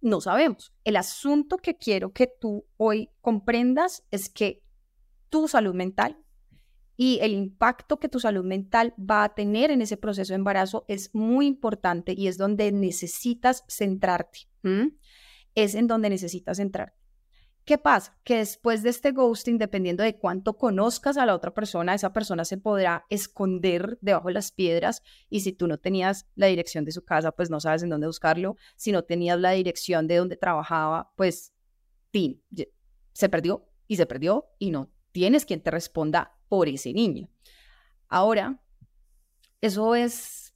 No 0.00 0.20
sabemos. 0.20 0.72
El 0.84 0.96
asunto 0.96 1.58
que 1.58 1.76
quiero 1.76 2.12
que 2.12 2.26
tú 2.26 2.66
hoy 2.76 3.10
comprendas 3.20 4.04
es 4.10 4.28
que 4.28 4.62
tu 5.28 5.48
salud 5.48 5.74
mental 5.74 6.18
y 7.02 7.18
el 7.22 7.32
impacto 7.32 7.98
que 7.98 8.10
tu 8.10 8.20
salud 8.20 8.44
mental 8.44 8.92
va 8.98 9.24
a 9.24 9.34
tener 9.34 9.70
en 9.70 9.80
ese 9.80 9.96
proceso 9.96 10.34
de 10.34 10.36
embarazo 10.36 10.84
es 10.86 11.14
muy 11.14 11.46
importante 11.46 12.12
y 12.14 12.26
es 12.26 12.36
donde 12.36 12.72
necesitas 12.72 13.64
centrarte. 13.68 14.40
Es 15.54 15.74
en 15.74 15.86
donde 15.86 16.10
necesitas 16.10 16.58
centrarte. 16.58 16.98
¿Qué 17.64 17.78
pasa? 17.78 18.20
Que 18.22 18.36
después 18.36 18.82
de 18.82 18.90
este 18.90 19.12
ghosting, 19.12 19.56
dependiendo 19.56 20.02
de 20.02 20.18
cuánto 20.18 20.58
conozcas 20.58 21.16
a 21.16 21.24
la 21.24 21.34
otra 21.34 21.54
persona, 21.54 21.94
esa 21.94 22.12
persona 22.12 22.44
se 22.44 22.58
podrá 22.58 23.06
esconder 23.08 23.96
debajo 24.02 24.28
de 24.28 24.34
las 24.34 24.52
piedras 24.52 25.02
y 25.30 25.40
si 25.40 25.54
tú 25.54 25.68
no 25.68 25.78
tenías 25.78 26.26
la 26.34 26.48
dirección 26.48 26.84
de 26.84 26.92
su 26.92 27.02
casa, 27.02 27.32
pues 27.32 27.48
no 27.48 27.60
sabes 27.60 27.82
en 27.82 27.88
dónde 27.88 28.08
buscarlo. 28.08 28.56
Si 28.76 28.92
no 28.92 29.04
tenías 29.04 29.40
la 29.40 29.52
dirección 29.52 30.06
de 30.06 30.16
donde 30.16 30.36
trabajaba, 30.36 31.14
pues 31.16 31.54
fin, 32.12 32.42
se 33.14 33.28
perdió 33.30 33.70
y 33.86 33.96
se 33.96 34.04
perdió 34.04 34.50
y 34.58 34.70
no 34.70 34.92
tienes 35.12 35.46
quien 35.46 35.62
te 35.62 35.70
responda 35.70 36.36
por 36.50 36.68
ese 36.68 36.92
niño. 36.92 37.30
Ahora, 38.08 38.60
eso 39.60 39.94
es 39.94 40.52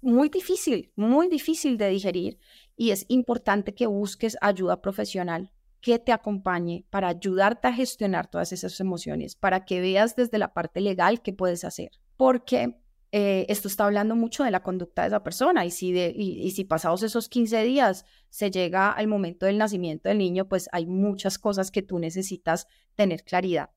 muy 0.00 0.30
difícil, 0.30 0.90
muy 0.96 1.28
difícil 1.28 1.76
de 1.76 1.90
digerir 1.90 2.38
y 2.76 2.90
es 2.90 3.04
importante 3.08 3.74
que 3.74 3.86
busques 3.86 4.36
ayuda 4.40 4.80
profesional 4.80 5.52
que 5.80 5.98
te 5.98 6.12
acompañe 6.12 6.86
para 6.88 7.08
ayudarte 7.08 7.68
a 7.68 7.74
gestionar 7.74 8.30
todas 8.30 8.52
esas 8.52 8.80
emociones, 8.80 9.36
para 9.36 9.66
que 9.66 9.82
veas 9.82 10.16
desde 10.16 10.38
la 10.38 10.54
parte 10.54 10.80
legal 10.80 11.20
qué 11.20 11.34
puedes 11.34 11.62
hacer. 11.62 11.90
Porque 12.16 12.80
eh, 13.12 13.44
esto 13.50 13.68
está 13.68 13.84
hablando 13.84 14.16
mucho 14.16 14.44
de 14.44 14.50
la 14.50 14.62
conducta 14.62 15.02
de 15.02 15.08
esa 15.08 15.22
persona 15.22 15.66
y 15.66 15.70
si, 15.70 15.92
de, 15.92 16.10
y, 16.16 16.50
si 16.52 16.64
pasados 16.64 17.02
esos 17.02 17.28
15 17.28 17.62
días 17.64 18.06
se 18.30 18.50
llega 18.50 18.90
al 18.90 19.08
momento 19.08 19.44
del 19.44 19.58
nacimiento 19.58 20.08
del 20.08 20.16
niño, 20.16 20.48
pues 20.48 20.70
hay 20.72 20.86
muchas 20.86 21.38
cosas 21.38 21.70
que 21.70 21.82
tú 21.82 21.98
necesitas 21.98 22.66
tener 22.94 23.22
claridad. 23.22 23.68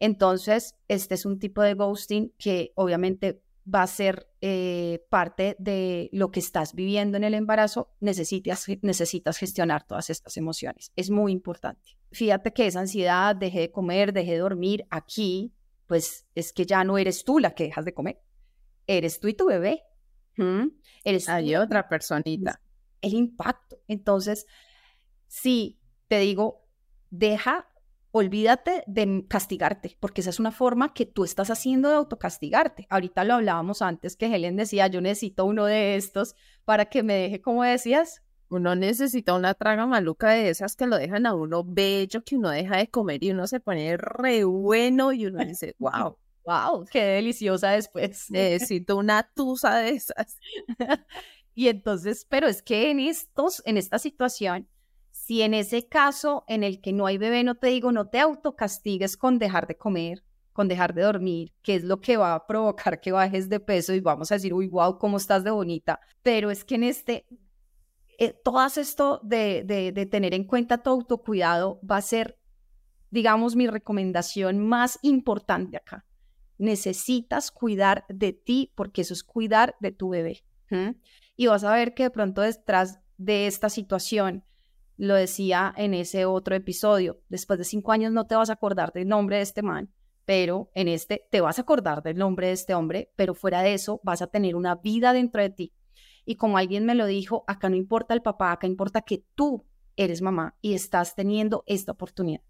Entonces, 0.00 0.74
este 0.88 1.14
es 1.14 1.26
un 1.26 1.38
tipo 1.38 1.62
de 1.62 1.74
ghosting 1.74 2.32
que 2.38 2.72
obviamente 2.74 3.42
va 3.72 3.82
a 3.82 3.86
ser 3.86 4.26
eh, 4.40 5.06
parte 5.10 5.54
de 5.58 6.08
lo 6.12 6.30
que 6.30 6.40
estás 6.40 6.74
viviendo 6.74 7.16
en 7.18 7.24
el 7.24 7.34
embarazo, 7.34 7.92
necesitas, 8.00 8.66
necesitas 8.82 9.36
gestionar 9.38 9.86
todas 9.86 10.10
estas 10.10 10.36
emociones. 10.36 10.90
Es 10.96 11.10
muy 11.10 11.32
importante. 11.32 11.98
Fíjate 12.10 12.52
que 12.52 12.66
esa 12.66 12.80
ansiedad, 12.80 13.36
dejé 13.36 13.60
de 13.60 13.70
comer, 13.70 14.12
dejé 14.12 14.32
de 14.32 14.38
dormir, 14.38 14.86
aquí, 14.90 15.52
pues 15.86 16.26
es 16.34 16.52
que 16.52 16.66
ya 16.66 16.82
no 16.82 16.98
eres 16.98 17.24
tú 17.24 17.38
la 17.38 17.54
que 17.54 17.64
dejas 17.64 17.84
de 17.84 17.94
comer, 17.94 18.20
eres 18.86 19.20
tú 19.20 19.28
y 19.28 19.34
tu 19.34 19.46
bebé. 19.46 19.84
Eres 21.04 21.28
Hay 21.28 21.54
otra 21.54 21.86
personita. 21.86 22.62
El 23.02 23.12
impacto. 23.12 23.78
Entonces, 23.88 24.46
si 25.26 25.78
te 26.08 26.18
digo, 26.18 26.66
deja 27.10 27.69
olvídate 28.12 28.82
de 28.86 29.24
castigarte, 29.28 29.96
porque 30.00 30.20
esa 30.20 30.30
es 30.30 30.40
una 30.40 30.50
forma 30.50 30.92
que 30.92 31.06
tú 31.06 31.24
estás 31.24 31.50
haciendo 31.50 31.88
de 31.88 31.96
autocastigarte. 31.96 32.86
Ahorita 32.90 33.24
lo 33.24 33.34
hablábamos 33.34 33.82
antes 33.82 34.16
que 34.16 34.26
Helen 34.26 34.56
decía, 34.56 34.88
yo 34.88 35.00
necesito 35.00 35.44
uno 35.44 35.66
de 35.66 35.96
estos 35.96 36.34
para 36.64 36.86
que 36.86 37.02
me 37.02 37.14
deje, 37.14 37.40
como 37.40 37.62
decías. 37.62 38.22
Uno 38.48 38.74
necesita 38.74 39.34
una 39.34 39.54
traga 39.54 39.86
maluca 39.86 40.30
de 40.30 40.50
esas 40.50 40.74
que 40.74 40.88
lo 40.88 40.96
dejan 40.96 41.24
a 41.26 41.34
uno 41.34 41.62
bello, 41.64 42.24
que 42.24 42.34
uno 42.34 42.50
deja 42.50 42.78
de 42.78 42.90
comer 42.90 43.22
y 43.22 43.30
uno 43.30 43.46
se 43.46 43.60
pone 43.60 43.96
re 43.96 44.42
bueno 44.42 45.12
y 45.12 45.26
uno 45.26 45.44
dice, 45.44 45.76
wow. 45.78 46.18
Wow, 46.44 46.84
qué 46.90 47.04
deliciosa 47.04 47.70
después. 47.70 48.28
Necesito 48.30 48.96
una 48.96 49.30
tusa 49.34 49.76
de 49.76 49.90
esas. 49.90 50.36
y 51.54 51.68
entonces, 51.68 52.26
pero 52.28 52.48
es 52.48 52.60
que 52.60 52.90
en 52.90 52.98
estos, 52.98 53.62
en 53.66 53.76
esta 53.76 54.00
situación, 54.00 54.68
si 55.10 55.42
en 55.42 55.54
ese 55.54 55.86
caso 55.86 56.44
en 56.48 56.64
el 56.64 56.80
que 56.80 56.92
no 56.92 57.06
hay 57.06 57.18
bebé, 57.18 57.44
no 57.44 57.54
te 57.54 57.68
digo, 57.68 57.92
no 57.92 58.08
te 58.08 58.20
autocastigues 58.20 59.16
con 59.16 59.38
dejar 59.38 59.66
de 59.66 59.76
comer, 59.76 60.24
con 60.52 60.68
dejar 60.68 60.94
de 60.94 61.02
dormir, 61.02 61.52
que 61.62 61.74
es 61.74 61.84
lo 61.84 62.00
que 62.00 62.16
va 62.16 62.34
a 62.34 62.46
provocar 62.46 63.00
que 63.00 63.12
bajes 63.12 63.48
de 63.48 63.60
peso 63.60 63.94
y 63.94 64.00
vamos 64.00 64.30
a 64.30 64.34
decir, 64.34 64.52
uy, 64.52 64.68
wow, 64.68 64.98
cómo 64.98 65.16
estás 65.16 65.44
de 65.44 65.50
bonita. 65.50 66.00
Pero 66.22 66.50
es 66.50 66.64
que 66.64 66.74
en 66.74 66.84
este, 66.84 67.26
eh, 68.18 68.34
todo 68.44 68.64
esto 68.66 69.20
de, 69.22 70.08
tener 70.10 70.34
en 70.34 70.44
cuenta 70.44 70.82
tu 70.82 70.90
autocuidado 70.90 71.80
va 71.88 71.96
a 71.96 72.02
ser, 72.02 72.38
digamos, 73.10 73.56
mi 73.56 73.66
recomendación 73.66 74.58
más 74.58 74.98
importante 75.02 75.76
acá. 75.76 76.04
Necesitas 76.58 77.50
cuidar 77.50 78.04
de 78.08 78.32
ti 78.32 78.72
porque 78.74 79.02
eso 79.02 79.14
es 79.14 79.24
cuidar 79.24 79.76
de 79.80 79.92
tu 79.92 80.10
bebé. 80.10 80.44
Y 81.36 81.46
vas 81.46 81.64
a 81.64 81.72
ver 81.72 81.94
que 81.94 82.04
de 82.04 82.10
pronto 82.10 82.42
detrás 82.42 83.00
de 83.16 83.46
esta 83.46 83.70
situación 83.70 84.44
lo 85.00 85.14
decía 85.14 85.72
en 85.78 85.94
ese 85.94 86.26
otro 86.26 86.54
episodio, 86.54 87.22
después 87.30 87.58
de 87.58 87.64
cinco 87.64 87.92
años 87.92 88.12
no 88.12 88.26
te 88.26 88.34
vas 88.34 88.50
a 88.50 88.52
acordar 88.52 88.92
del 88.92 89.08
nombre 89.08 89.36
de 89.36 89.42
este 89.42 89.62
man, 89.62 89.90
pero 90.26 90.70
en 90.74 90.88
este 90.88 91.26
te 91.30 91.40
vas 91.40 91.58
a 91.58 91.62
acordar 91.62 92.02
del 92.02 92.18
nombre 92.18 92.48
de 92.48 92.52
este 92.52 92.74
hombre, 92.74 93.10
pero 93.16 93.34
fuera 93.34 93.62
de 93.62 93.72
eso 93.72 94.02
vas 94.04 94.20
a 94.20 94.26
tener 94.26 94.54
una 94.54 94.74
vida 94.74 95.14
dentro 95.14 95.40
de 95.40 95.48
ti. 95.48 95.72
Y 96.26 96.36
como 96.36 96.58
alguien 96.58 96.84
me 96.84 96.94
lo 96.94 97.06
dijo, 97.06 97.44
acá 97.46 97.70
no 97.70 97.76
importa 97.76 98.12
el 98.12 98.20
papá, 98.20 98.52
acá 98.52 98.66
importa 98.66 99.00
que 99.00 99.24
tú 99.34 99.64
eres 99.96 100.20
mamá 100.20 100.58
y 100.60 100.74
estás 100.74 101.14
teniendo 101.14 101.64
esta 101.66 101.92
oportunidad 101.92 102.42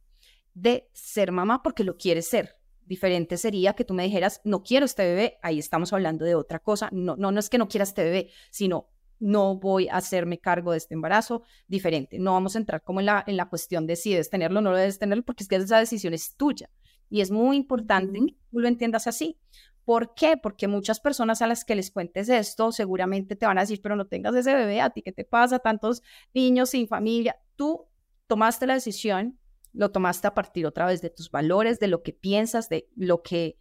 de 0.55 0.89
ser 0.93 1.31
mamá 1.31 1.63
porque 1.63 1.85
lo 1.85 1.97
quieres 1.97 2.29
ser. 2.29 2.57
Diferente 2.85 3.37
sería 3.37 3.75
que 3.75 3.85
tú 3.85 3.95
me 3.95 4.03
dijeras, 4.03 4.41
no 4.43 4.65
quiero 4.65 4.87
este 4.87 5.05
bebé, 5.05 5.39
ahí 5.43 5.61
estamos 5.61 5.93
hablando 5.93 6.25
de 6.25 6.35
otra 6.35 6.59
cosa. 6.59 6.89
No, 6.91 7.15
no, 7.15 7.31
no 7.31 7.39
es 7.39 7.49
que 7.49 7.59
no 7.59 7.69
quieras 7.69 7.91
este 7.91 8.03
bebé, 8.03 8.31
sino 8.51 8.89
no 9.21 9.57
voy 9.57 9.89
a 9.89 9.97
hacerme 9.97 10.39
cargo 10.39 10.73
de 10.73 10.79
este 10.79 10.95
embarazo, 10.95 11.43
diferente. 11.69 12.19
No 12.19 12.33
vamos 12.33 12.57
a 12.57 12.59
entrar 12.59 12.83
como 12.83 13.01
en 13.01 13.07
la, 13.07 13.23
en 13.27 13.37
la 13.37 13.49
cuestión 13.49 13.87
de 13.87 13.95
si 13.95 14.11
debes 14.11 14.31
tenerlo 14.31 14.59
o 14.59 14.63
no 14.63 14.75
debes 14.75 14.99
tenerlo, 14.99 15.25
porque 15.25 15.45
es 15.45 15.49
que 15.49 15.57
esa 15.57 15.79
decisión 15.79 16.15
es 16.15 16.37
tuya. 16.37 16.71
Y 17.09 17.21
es 17.21 17.31
muy 17.31 17.57
importante 17.57 18.19
que 18.19 18.37
tú 18.51 18.59
lo 18.61 18.69
entiendas 18.69 19.07
así, 19.07 19.39
¿Por 19.85 20.15
qué? 20.15 20.37
Porque 20.37 20.69
muchas 20.69 21.01
personas 21.01 21.43
a 21.43 21.49
las 21.49 21.65
que 21.65 21.75
les 21.75 21.91
cuentes 21.91 22.29
esto 22.29 22.71
seguramente 22.71 23.35
te 23.35 23.47
van 23.47 23.59
a 23.59 23.63
decir, 23.63 23.81
pero 23.83 23.97
no 23.97 24.07
tengas 24.07 24.35
ese 24.37 24.55
bebé, 24.55 24.81
a 24.81 24.91
ti 24.91 25.03
qué 25.03 25.11
te 25.11 25.25
pasa, 25.25 25.59
tantos 25.59 26.03
niños 26.33 26.71
sin 26.71 26.87
familia. 26.87 27.37
Tú 27.57 27.89
tomaste 28.29 28.69
la 28.69 28.75
decisión, 28.75 29.37
lo 29.73 29.91
tomaste 29.91 30.29
a 30.29 30.35
partir 30.35 30.65
otra 30.67 30.87
vez 30.87 31.03
de 31.03 31.11
tus 31.11 31.31
valores, 31.31 31.81
de 31.81 31.89
lo 31.89 32.05
que 32.05 32.13
piensas, 32.13 32.69
de 32.69 32.89
lo 32.95 33.23
que 33.23 33.59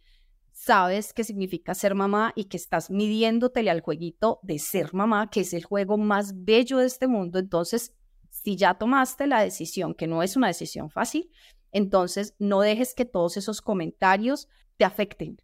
sabes 0.62 1.14
que 1.14 1.24
significa 1.24 1.74
ser 1.74 1.94
mamá 1.94 2.32
y 2.36 2.44
que 2.44 2.58
estás 2.58 2.90
midiéndotele 2.90 3.70
al 3.70 3.80
jueguito 3.80 4.40
de 4.42 4.58
ser 4.58 4.92
mamá, 4.92 5.30
que 5.30 5.40
es 5.40 5.54
el 5.54 5.64
juego 5.64 5.96
más 5.96 6.44
bello 6.44 6.78
de 6.78 6.86
este 6.86 7.08
mundo. 7.08 7.38
Entonces, 7.38 7.94
si 8.28 8.56
ya 8.56 8.74
tomaste 8.74 9.26
la 9.26 9.40
decisión, 9.40 9.94
que 9.94 10.06
no 10.06 10.22
es 10.22 10.36
una 10.36 10.48
decisión 10.48 10.90
fácil, 10.90 11.30
entonces 11.72 12.34
no 12.38 12.60
dejes 12.60 12.94
que 12.94 13.06
todos 13.06 13.38
esos 13.38 13.62
comentarios 13.62 14.48
te 14.76 14.84
afecten. 14.84 15.40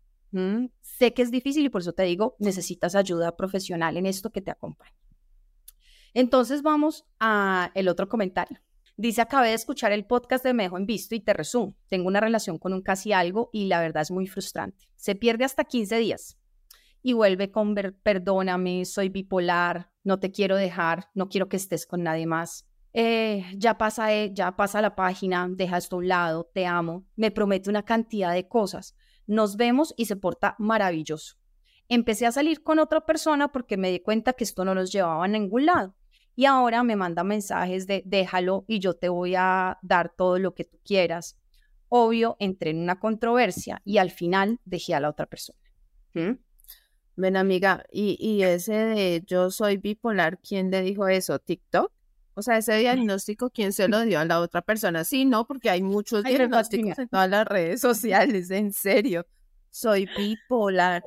Sé 0.83 1.15
que 1.15 1.23
es 1.23 1.31
difícil 1.31 1.65
y 1.65 1.71
por 1.71 1.81
eso 1.81 1.95
te 1.95 2.03
digo, 2.03 2.37
necesitas 2.39 2.95
ayuda 2.95 3.37
profesional 3.37 3.97
en 3.97 4.05
esto 4.05 4.31
que 4.31 4.43
te 4.43 4.51
acompañe. 4.51 4.93
Entonces 6.13 6.61
vamos 6.61 7.07
a 7.21 7.71
el 7.75 7.89
otro 7.89 8.11
comentario. 8.11 8.61
Dice, 8.99 9.21
acabé 9.21 9.49
de 9.49 9.55
escuchar 9.55 9.93
el 9.93 10.07
podcast 10.07 10.43
de 10.43 10.55
Mejo 10.55 10.79
en 10.79 10.87
Visto 10.87 11.15
y 11.15 11.21
te 11.21 11.35
resumo. 11.35 11.77
Tengo 11.89 12.09
una 12.09 12.21
relación 12.21 12.57
con 12.57 12.73
un 12.73 12.81
casi 12.81 13.13
algo 13.13 13.51
y 13.53 13.67
la 13.67 13.79
verdad 13.83 14.01
es 14.01 14.11
muy 14.11 14.27
frustrante. 14.27 14.89
Se 14.97 15.15
pierde 15.15 15.45
hasta 15.45 15.65
15 15.65 15.99
días 15.99 16.39
y 17.03 17.13
vuelve 17.13 17.51
con 17.51 17.75
perdóname, 17.75 18.87
soy 18.87 19.11
bipolar, 19.11 19.91
no 20.03 20.19
te 20.19 20.33
quiero 20.33 20.57
dejar, 20.57 21.11
no 21.13 21.29
quiero 21.29 21.51
que 21.51 21.59
estés 21.59 21.87
con 21.87 22.05
nadie 22.05 22.27
más. 22.27 22.67
Eh, 22.95 23.45
ya 23.55 23.77
pasa, 23.77 24.15
eh, 24.15 24.31
ya 24.33 24.57
pasa 24.57 24.81
la 24.81 24.97
página, 24.97 25.47
deja 25.51 25.77
esto 25.77 25.97
a 25.97 25.99
un 25.99 26.09
lado, 26.09 26.51
te 26.55 26.65
amo, 26.65 27.05
me 27.17 27.31
promete 27.31 27.69
una 27.69 27.85
cantidad 27.85 28.33
de 28.33 28.49
cosas. 28.49 28.97
Nos 29.27 29.59
vemos 29.59 29.93
y 29.99 30.07
se 30.07 30.17
porta 30.17 30.57
maravilloso. 30.59 31.37
Empecé 31.91 32.25
a 32.25 32.33
salir 32.33 32.63
con 32.63 32.79
otra 32.79 33.05
persona 33.05 33.53
porque 33.53 33.77
me 33.77 33.91
di 33.91 34.01
cuenta 34.01 34.33
que 34.33 34.45
esto 34.45 34.65
no 34.65 34.75
nos 34.75 34.91
llevaba 34.91 35.23
a 35.23 35.29
ningún 35.29 35.67
lado 35.67 35.95
y 36.37 36.45
ahora 36.45 36.83
me 36.83 36.97
manda 36.97 37.25
mensajes 37.25 37.87
de 37.87 38.03
déjalo 38.05 38.65
y 38.69 38.79
yo 38.79 38.95
te 38.95 39.09
voy 39.09 39.35
a 39.37 39.79
dar 39.83 40.13
todo 40.15 40.39
lo 40.39 40.55
que 40.55 40.65
tú 40.65 40.79
quieras. 40.85 41.37
Obvio, 41.89 42.37
entré 42.39 42.71
en 42.71 42.81
una 42.81 43.01
controversia 43.01 43.81
y 43.85 43.99
al 43.99 44.11
final 44.11 44.61
dejé 44.65 44.95
a 44.95 45.01
la 45.01 45.09
otra 45.09 45.27
persona. 45.27 45.59
¿Mm? 46.13 46.33
Ven, 47.17 47.37
amiga, 47.37 47.85
y, 47.91 48.19
y 48.21 48.43
ese 48.43 48.75
de 48.75 49.23
yo 49.27 49.51
soy 49.51 49.79
bipolar, 49.79 50.39
¿quién 50.39 50.71
le 50.71 50.83
dijo 50.83 51.09
eso? 51.09 51.39
¿TikTok? 51.39 51.91
O 52.35 52.43
sea, 52.43 52.59
ese 52.59 52.77
diagnóstico, 52.77 53.49
¿quién 53.49 53.73
se 53.73 53.89
lo 53.89 54.03
dio 54.03 54.21
a 54.21 54.27
la 54.27 54.41
otra 54.41 54.61
persona? 54.61 55.05
Sí, 55.05 55.25
no, 55.25 55.47
porque 55.47 55.71
hay 55.71 55.83
muchos 55.83 56.23
diagnósticos 56.23 56.99
en 56.99 57.09
todas 57.09 57.31
las 57.31 57.47
redes 57.47 57.81
sociales, 57.81 58.51
en 58.51 58.75
serio. 58.75 59.27
Soy 59.71 60.07
bipolar. 60.15 61.03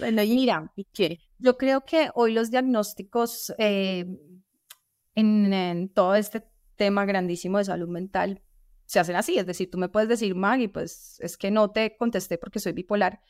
Bueno, 0.00 0.24
y 0.24 0.34
mira, 0.34 0.72
¿y 0.74 0.84
qué? 0.92 1.20
Yo 1.38 1.56
creo 1.56 1.84
que 1.84 2.10
hoy 2.16 2.32
los 2.32 2.50
diagnósticos 2.50 3.54
eh, 3.58 4.06
en, 5.14 5.90
todo 5.94 6.14
este 6.14 6.44
tema 6.76 7.04
grandísimo 7.04 7.58
de 7.58 7.64
salud 7.64 7.88
mental 7.88 8.42
se 8.86 9.00
hacen 9.00 9.16
así. 9.16 9.38
Es 9.38 9.46
decir, 9.46 9.70
tú 9.70 9.78
me 9.78 9.88
puedes 9.88 10.08
decir, 10.08 10.34
Maggie, 10.34 10.68
pues 10.68 11.18
es 11.20 11.36
que 11.36 11.50
no 11.50 11.70
te 11.70 11.96
contesté 11.96 12.38
porque 12.38 12.60
soy 12.60 12.72
bipolar. 12.72 13.20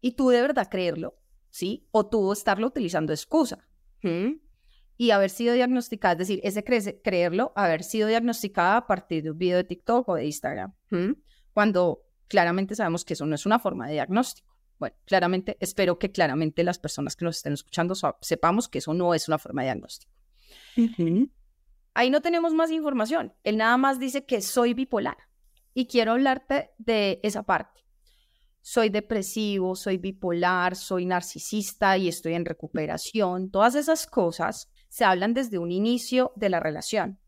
Y 0.00 0.12
tú 0.12 0.30
de 0.30 0.40
verdad 0.40 0.68
creerlo, 0.70 1.18
¿sí? 1.50 1.86
O 1.90 2.06
tú 2.06 2.32
estarlo 2.32 2.66
utilizando 2.66 3.12
excusa. 3.12 3.68
Y 4.96 5.10
haber 5.10 5.30
sido 5.30 5.54
diagnosticada, 5.54 6.12
es 6.12 6.18
decir, 6.18 6.40
ese 6.42 6.64
creerlo, 7.02 7.52
haber 7.56 7.82
sido 7.82 8.08
diagnosticada 8.08 8.78
a 8.78 8.86
partir 8.86 9.22
de 9.22 9.30
un 9.30 9.38
video 9.38 9.58
de 9.58 9.64
TikTok 9.64 10.08
o 10.08 10.14
de 10.14 10.24
Instagram. 10.24 10.74
Cuando 11.52 12.02
claramente 12.28 12.74
sabemos 12.74 13.04
que 13.04 13.14
eso 13.14 13.26
no 13.26 13.34
es 13.34 13.44
una 13.44 13.58
forma 13.58 13.86
de 13.86 13.94
diagnóstico. 13.94 14.48
Bueno, 14.78 14.96
claramente, 15.04 15.58
espero 15.60 15.98
que 15.98 16.10
claramente 16.10 16.64
las 16.64 16.78
personas 16.78 17.14
que 17.14 17.26
nos 17.26 17.36
estén 17.36 17.52
escuchando 17.52 17.94
sepamos 18.22 18.68
que 18.68 18.78
eso 18.78 18.94
no 18.94 19.12
es 19.12 19.28
una 19.28 19.36
forma 19.36 19.60
de 19.60 19.66
diagnóstico. 19.66 20.19
Ahí 21.94 22.10
no 22.10 22.20
tenemos 22.20 22.54
más 22.54 22.70
información. 22.70 23.34
Él 23.42 23.56
nada 23.56 23.76
más 23.76 23.98
dice 23.98 24.24
que 24.24 24.40
soy 24.40 24.74
bipolar. 24.74 25.16
Y 25.74 25.86
quiero 25.86 26.12
hablarte 26.12 26.70
de 26.78 27.20
esa 27.22 27.42
parte. 27.42 27.80
Soy 28.62 28.90
depresivo, 28.90 29.74
soy 29.74 29.96
bipolar, 29.96 30.76
soy 30.76 31.06
narcisista 31.06 31.96
y 31.96 32.08
estoy 32.08 32.34
en 32.34 32.44
recuperación. 32.44 33.50
Todas 33.50 33.74
esas 33.74 34.06
cosas 34.06 34.70
se 34.88 35.04
hablan 35.04 35.34
desde 35.34 35.58
un 35.58 35.70
inicio 35.72 36.32
de 36.36 36.50
la 36.50 36.60
relación. 36.60 37.18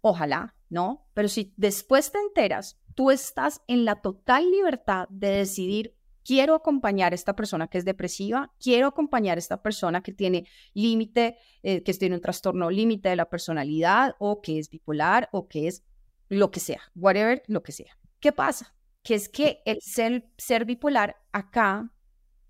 Ojalá, 0.00 0.56
¿no? 0.68 1.06
Pero 1.14 1.28
si 1.28 1.54
después 1.56 2.10
te 2.10 2.18
enteras, 2.18 2.80
tú 2.94 3.10
estás 3.10 3.62
en 3.68 3.84
la 3.84 4.00
total 4.00 4.50
libertad 4.50 5.06
de 5.08 5.28
decidir 5.28 5.96
quiero 6.26 6.56
acompañar 6.56 7.12
a 7.12 7.14
esta 7.14 7.36
persona 7.36 7.68
que 7.68 7.78
es 7.78 7.84
depresiva, 7.84 8.52
quiero 8.58 8.88
acompañar 8.88 9.38
a 9.38 9.38
esta 9.38 9.62
persona 9.62 10.02
que 10.02 10.12
tiene 10.12 10.48
límite, 10.74 11.38
eh, 11.62 11.84
que 11.84 11.94
tiene 11.94 12.16
un 12.16 12.20
trastorno 12.20 12.68
límite 12.68 13.08
de 13.08 13.16
la 13.16 13.30
personalidad 13.30 14.16
o 14.18 14.40
que 14.40 14.58
es 14.58 14.68
bipolar 14.68 15.28
o 15.30 15.46
que 15.46 15.68
es 15.68 15.84
lo 16.28 16.50
que 16.50 16.58
sea, 16.58 16.80
whatever, 16.96 17.44
lo 17.46 17.62
que 17.62 17.70
sea. 17.70 17.96
¿Qué 18.18 18.32
pasa? 18.32 18.74
Que 19.04 19.14
es 19.14 19.28
que 19.28 19.62
el 19.64 19.78
ser, 19.80 20.28
ser 20.36 20.64
bipolar 20.64 21.16
acá 21.30 21.92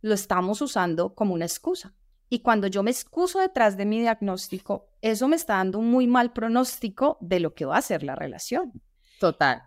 lo 0.01 0.15
estamos 0.15 0.63
usando 0.63 1.15
como 1.15 1.35
una 1.35 1.45
excusa. 1.45 1.95
Y 2.31 2.41
cuando 2.41 2.69
yo 2.69 2.83
me 2.83 2.91
excuso 2.91 3.41
detrás 3.41 3.77
de 3.77 3.85
mi 3.85 4.01
diagnóstico, 4.01 4.89
eso 5.03 5.29
me 5.29 5.37
está 5.37 5.57
dando 5.57 5.79
un 5.79 5.91
muy 5.91 6.07
mal 6.07 6.33
pronóstico 6.33 7.19
de 7.21 7.41
lo 7.41 7.55
que 7.55 7.67
va 7.67 7.77
a 7.77 7.83
ser 7.83 8.03
la 8.03 8.15
relación. 8.15 8.73
Total. 9.21 9.65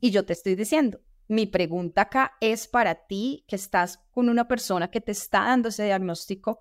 Y 0.00 0.10
yo 0.10 0.24
te 0.24 0.32
estoy 0.32 0.54
diciendo, 0.54 1.00
mi 1.28 1.46
pregunta 1.46 2.02
acá 2.02 2.32
es 2.40 2.68
para 2.68 3.06
ti 3.06 3.44
que 3.48 3.56
estás 3.56 3.98
con 4.10 4.28
una 4.28 4.46
persona 4.46 4.90
que 4.90 5.00
te 5.00 5.12
está 5.12 5.40
dando 5.40 5.68
ese 5.68 5.84
diagnóstico 5.84 6.60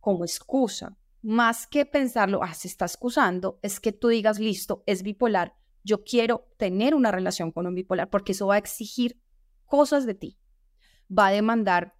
como 0.00 0.24
excusa. 0.24 0.96
Más 1.22 1.66
que 1.66 1.84
pensarlo, 1.84 2.42
ah, 2.42 2.54
se 2.54 2.68
está 2.68 2.84
excusando, 2.84 3.58
es 3.62 3.80
que 3.80 3.92
tú 3.92 4.08
digas, 4.08 4.38
listo, 4.38 4.82
es 4.86 5.02
bipolar, 5.02 5.56
yo 5.82 6.04
quiero 6.04 6.48
tener 6.56 6.94
una 6.94 7.10
relación 7.10 7.52
con 7.52 7.66
un 7.66 7.74
bipolar 7.74 8.10
porque 8.10 8.32
eso 8.32 8.48
va 8.48 8.54
a 8.54 8.58
exigir 8.58 9.20
cosas 9.66 10.06
de 10.06 10.14
ti. 10.14 10.38
Va 11.10 11.28
a 11.28 11.32
demandar 11.32 11.94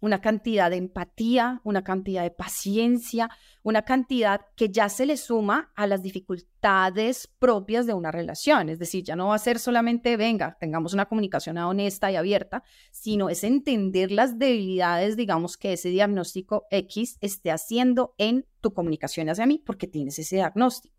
una 0.00 0.20
cantidad 0.20 0.70
de 0.70 0.76
empatía, 0.76 1.60
una 1.64 1.84
cantidad 1.84 2.22
de 2.22 2.30
paciencia, 2.30 3.28
una 3.62 3.82
cantidad 3.82 4.40
que 4.56 4.70
ya 4.70 4.88
se 4.88 5.06
le 5.06 5.16
suma 5.16 5.72
a 5.76 5.86
las 5.86 6.02
dificultades 6.02 7.28
propias 7.38 7.86
de 7.86 7.94
una 7.94 8.10
relación. 8.10 8.70
Es 8.70 8.78
decir, 8.78 9.04
ya 9.04 9.16
no 9.16 9.28
va 9.28 9.34
a 9.34 9.38
ser 9.38 9.58
solamente, 9.58 10.16
venga, 10.16 10.56
tengamos 10.58 10.94
una 10.94 11.06
comunicación 11.06 11.58
honesta 11.58 12.10
y 12.10 12.16
abierta, 12.16 12.62
sino 12.90 13.28
es 13.28 13.44
entender 13.44 14.10
las 14.10 14.38
debilidades, 14.38 15.16
digamos, 15.16 15.56
que 15.56 15.74
ese 15.74 15.90
diagnóstico 15.90 16.66
X 16.70 17.18
esté 17.20 17.50
haciendo 17.50 18.14
en 18.16 18.46
tu 18.60 18.72
comunicación 18.72 19.28
hacia 19.28 19.46
mí, 19.46 19.62
porque 19.64 19.86
tienes 19.86 20.18
ese 20.18 20.36
diagnóstico. 20.36 20.96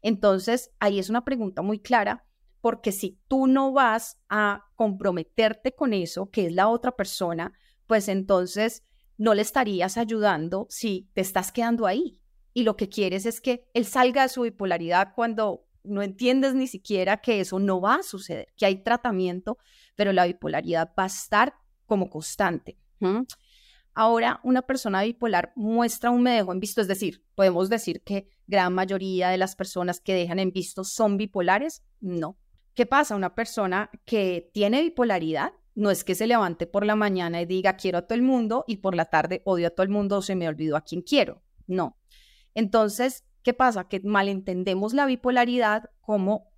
Entonces, 0.00 0.70
ahí 0.78 0.98
es 0.98 1.10
una 1.10 1.24
pregunta 1.24 1.62
muy 1.62 1.80
clara 1.80 2.24
porque 2.60 2.92
si 2.92 3.20
tú 3.28 3.46
no 3.46 3.72
vas 3.72 4.20
a 4.28 4.64
comprometerte 4.74 5.74
con 5.74 5.92
eso, 5.92 6.30
que 6.30 6.46
es 6.46 6.52
la 6.52 6.68
otra 6.68 6.92
persona, 6.92 7.52
pues 7.88 8.06
entonces 8.06 8.84
no 9.16 9.34
le 9.34 9.42
estarías 9.42 9.98
ayudando 9.98 10.68
si 10.70 11.10
te 11.14 11.20
estás 11.20 11.50
quedando 11.50 11.86
ahí. 11.86 12.20
Y 12.54 12.62
lo 12.62 12.76
que 12.76 12.88
quieres 12.88 13.26
es 13.26 13.40
que 13.40 13.68
él 13.74 13.84
salga 13.84 14.22
de 14.22 14.28
su 14.28 14.42
bipolaridad 14.42 15.14
cuando 15.14 15.66
no 15.82 16.02
entiendes 16.02 16.54
ni 16.54 16.68
siquiera 16.68 17.16
que 17.16 17.40
eso 17.40 17.58
no 17.58 17.80
va 17.80 17.96
a 17.96 18.02
suceder, 18.02 18.52
que 18.56 18.66
hay 18.66 18.82
tratamiento, 18.82 19.58
pero 19.96 20.12
la 20.12 20.26
bipolaridad 20.26 20.92
va 20.96 21.04
a 21.04 21.06
estar 21.06 21.54
como 21.86 22.10
constante. 22.10 22.78
Ahora, 23.94 24.40
una 24.44 24.62
persona 24.62 25.02
bipolar 25.02 25.52
muestra 25.56 26.10
un 26.10 26.22
me 26.22 26.32
dejo 26.32 26.52
en 26.52 26.60
visto, 26.60 26.80
es 26.80 26.88
decir, 26.88 27.24
podemos 27.34 27.68
decir 27.68 28.02
que 28.02 28.28
gran 28.46 28.74
mayoría 28.74 29.30
de 29.30 29.38
las 29.38 29.56
personas 29.56 30.00
que 30.00 30.14
dejan 30.14 30.38
en 30.38 30.52
visto 30.52 30.84
son 30.84 31.16
bipolares. 31.16 31.82
No. 32.00 32.36
¿Qué 32.74 32.86
pasa? 32.86 33.16
Una 33.16 33.34
persona 33.34 33.90
que 34.04 34.50
tiene 34.52 34.82
bipolaridad 34.82 35.52
no 35.78 35.92
es 35.92 36.02
que 36.02 36.16
se 36.16 36.26
levante 36.26 36.66
por 36.66 36.84
la 36.84 36.96
mañana 36.96 37.40
y 37.40 37.46
diga 37.46 37.76
quiero 37.76 37.98
a 37.98 38.02
todo 38.02 38.16
el 38.16 38.22
mundo 38.22 38.64
y 38.66 38.78
por 38.78 38.96
la 38.96 39.04
tarde 39.04 39.42
odio 39.44 39.68
a 39.68 39.70
todo 39.70 39.84
el 39.84 39.90
mundo 39.90 40.18
o 40.18 40.22
se 40.22 40.34
me 40.34 40.48
olvidó 40.48 40.76
a 40.76 40.80
quien 40.80 41.02
quiero. 41.02 41.40
No. 41.68 41.96
Entonces, 42.52 43.24
¿qué 43.44 43.54
pasa? 43.54 43.88
Que 43.88 44.00
malentendemos 44.00 44.92
la 44.92 45.06
bipolaridad 45.06 45.84
como 46.00 46.50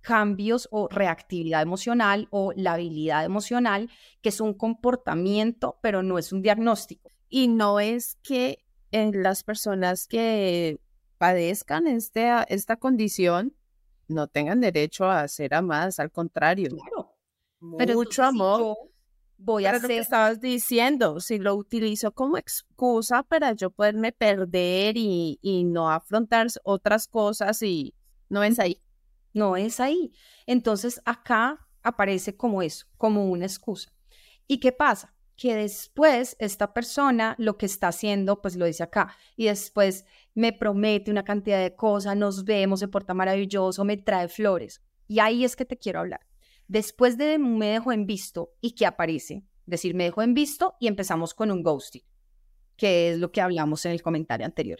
cambios 0.00 0.68
o 0.70 0.88
reactividad 0.88 1.60
emocional 1.60 2.28
o 2.30 2.54
la 2.56 2.72
habilidad 2.72 3.26
emocional, 3.26 3.90
que 4.22 4.30
es 4.30 4.40
un 4.40 4.54
comportamiento, 4.54 5.78
pero 5.82 6.02
no 6.02 6.16
es 6.16 6.32
un 6.32 6.40
diagnóstico. 6.40 7.10
Y 7.28 7.48
no 7.48 7.78
es 7.78 8.16
que 8.22 8.64
en 8.90 9.22
las 9.22 9.44
personas 9.44 10.06
que 10.08 10.80
padezcan 11.18 11.86
este, 11.86 12.30
esta 12.48 12.76
condición 12.76 13.54
no 14.08 14.28
tengan 14.28 14.62
derecho 14.62 15.10
a 15.10 15.28
ser 15.28 15.52
amadas, 15.52 16.00
al 16.00 16.10
contrario. 16.10 16.70
Claro 16.70 17.11
mucho 17.62 18.24
amor. 18.24 18.76
voy 19.38 19.66
a 19.66 19.70
hacer... 19.70 19.82
lo 19.82 19.88
que 19.88 19.98
estabas 19.98 20.40
diciendo, 20.40 21.20
si 21.20 21.38
lo 21.38 21.54
utilizo 21.54 22.12
como 22.12 22.36
excusa 22.36 23.22
para 23.22 23.52
yo 23.52 23.70
poderme 23.70 24.12
perder 24.12 24.96
y, 24.96 25.38
y 25.40 25.64
no 25.64 25.90
afrontar 25.90 26.48
otras 26.64 27.06
cosas 27.06 27.62
y 27.62 27.94
no 28.28 28.42
es 28.42 28.58
ahí. 28.58 28.82
No 29.32 29.56
es 29.56 29.80
ahí. 29.80 30.12
Entonces 30.46 31.00
acá 31.04 31.66
aparece 31.82 32.36
como 32.36 32.62
eso, 32.62 32.86
como 32.98 33.30
una 33.30 33.46
excusa. 33.46 33.92
¿Y 34.46 34.58
qué 34.58 34.72
pasa? 34.72 35.14
que 35.42 35.56
después 35.56 36.36
esta 36.38 36.72
persona 36.72 37.34
lo 37.36 37.56
que 37.56 37.66
está 37.66 37.88
haciendo, 37.88 38.40
pues 38.40 38.54
lo 38.54 38.64
dice 38.64 38.84
acá, 38.84 39.16
y 39.34 39.46
después 39.46 40.04
me 40.34 40.52
promete 40.52 41.10
una 41.10 41.24
cantidad 41.24 41.60
de 41.60 41.74
cosas, 41.74 42.16
nos 42.16 42.44
vemos, 42.44 42.78
se 42.78 42.86
porta 42.86 43.12
maravilloso, 43.12 43.84
me 43.84 43.96
trae 43.96 44.28
flores. 44.28 44.82
Y 45.08 45.18
ahí 45.18 45.44
es 45.44 45.56
que 45.56 45.64
te 45.64 45.76
quiero 45.76 45.98
hablar. 45.98 46.20
Después 46.72 47.18
de 47.18 47.38
me 47.38 47.66
dejo 47.66 47.92
en 47.92 48.06
visto 48.06 48.54
y 48.62 48.70
que 48.70 48.86
aparece, 48.86 49.44
decir, 49.66 49.94
me 49.94 50.04
dejo 50.04 50.22
en 50.22 50.32
visto 50.32 50.74
y 50.80 50.86
empezamos 50.86 51.34
con 51.34 51.50
un 51.50 51.62
ghosting, 51.62 52.00
que 52.78 53.10
es 53.10 53.18
lo 53.18 53.30
que 53.30 53.42
hablamos 53.42 53.84
en 53.84 53.92
el 53.92 54.00
comentario 54.00 54.46
anterior. 54.46 54.78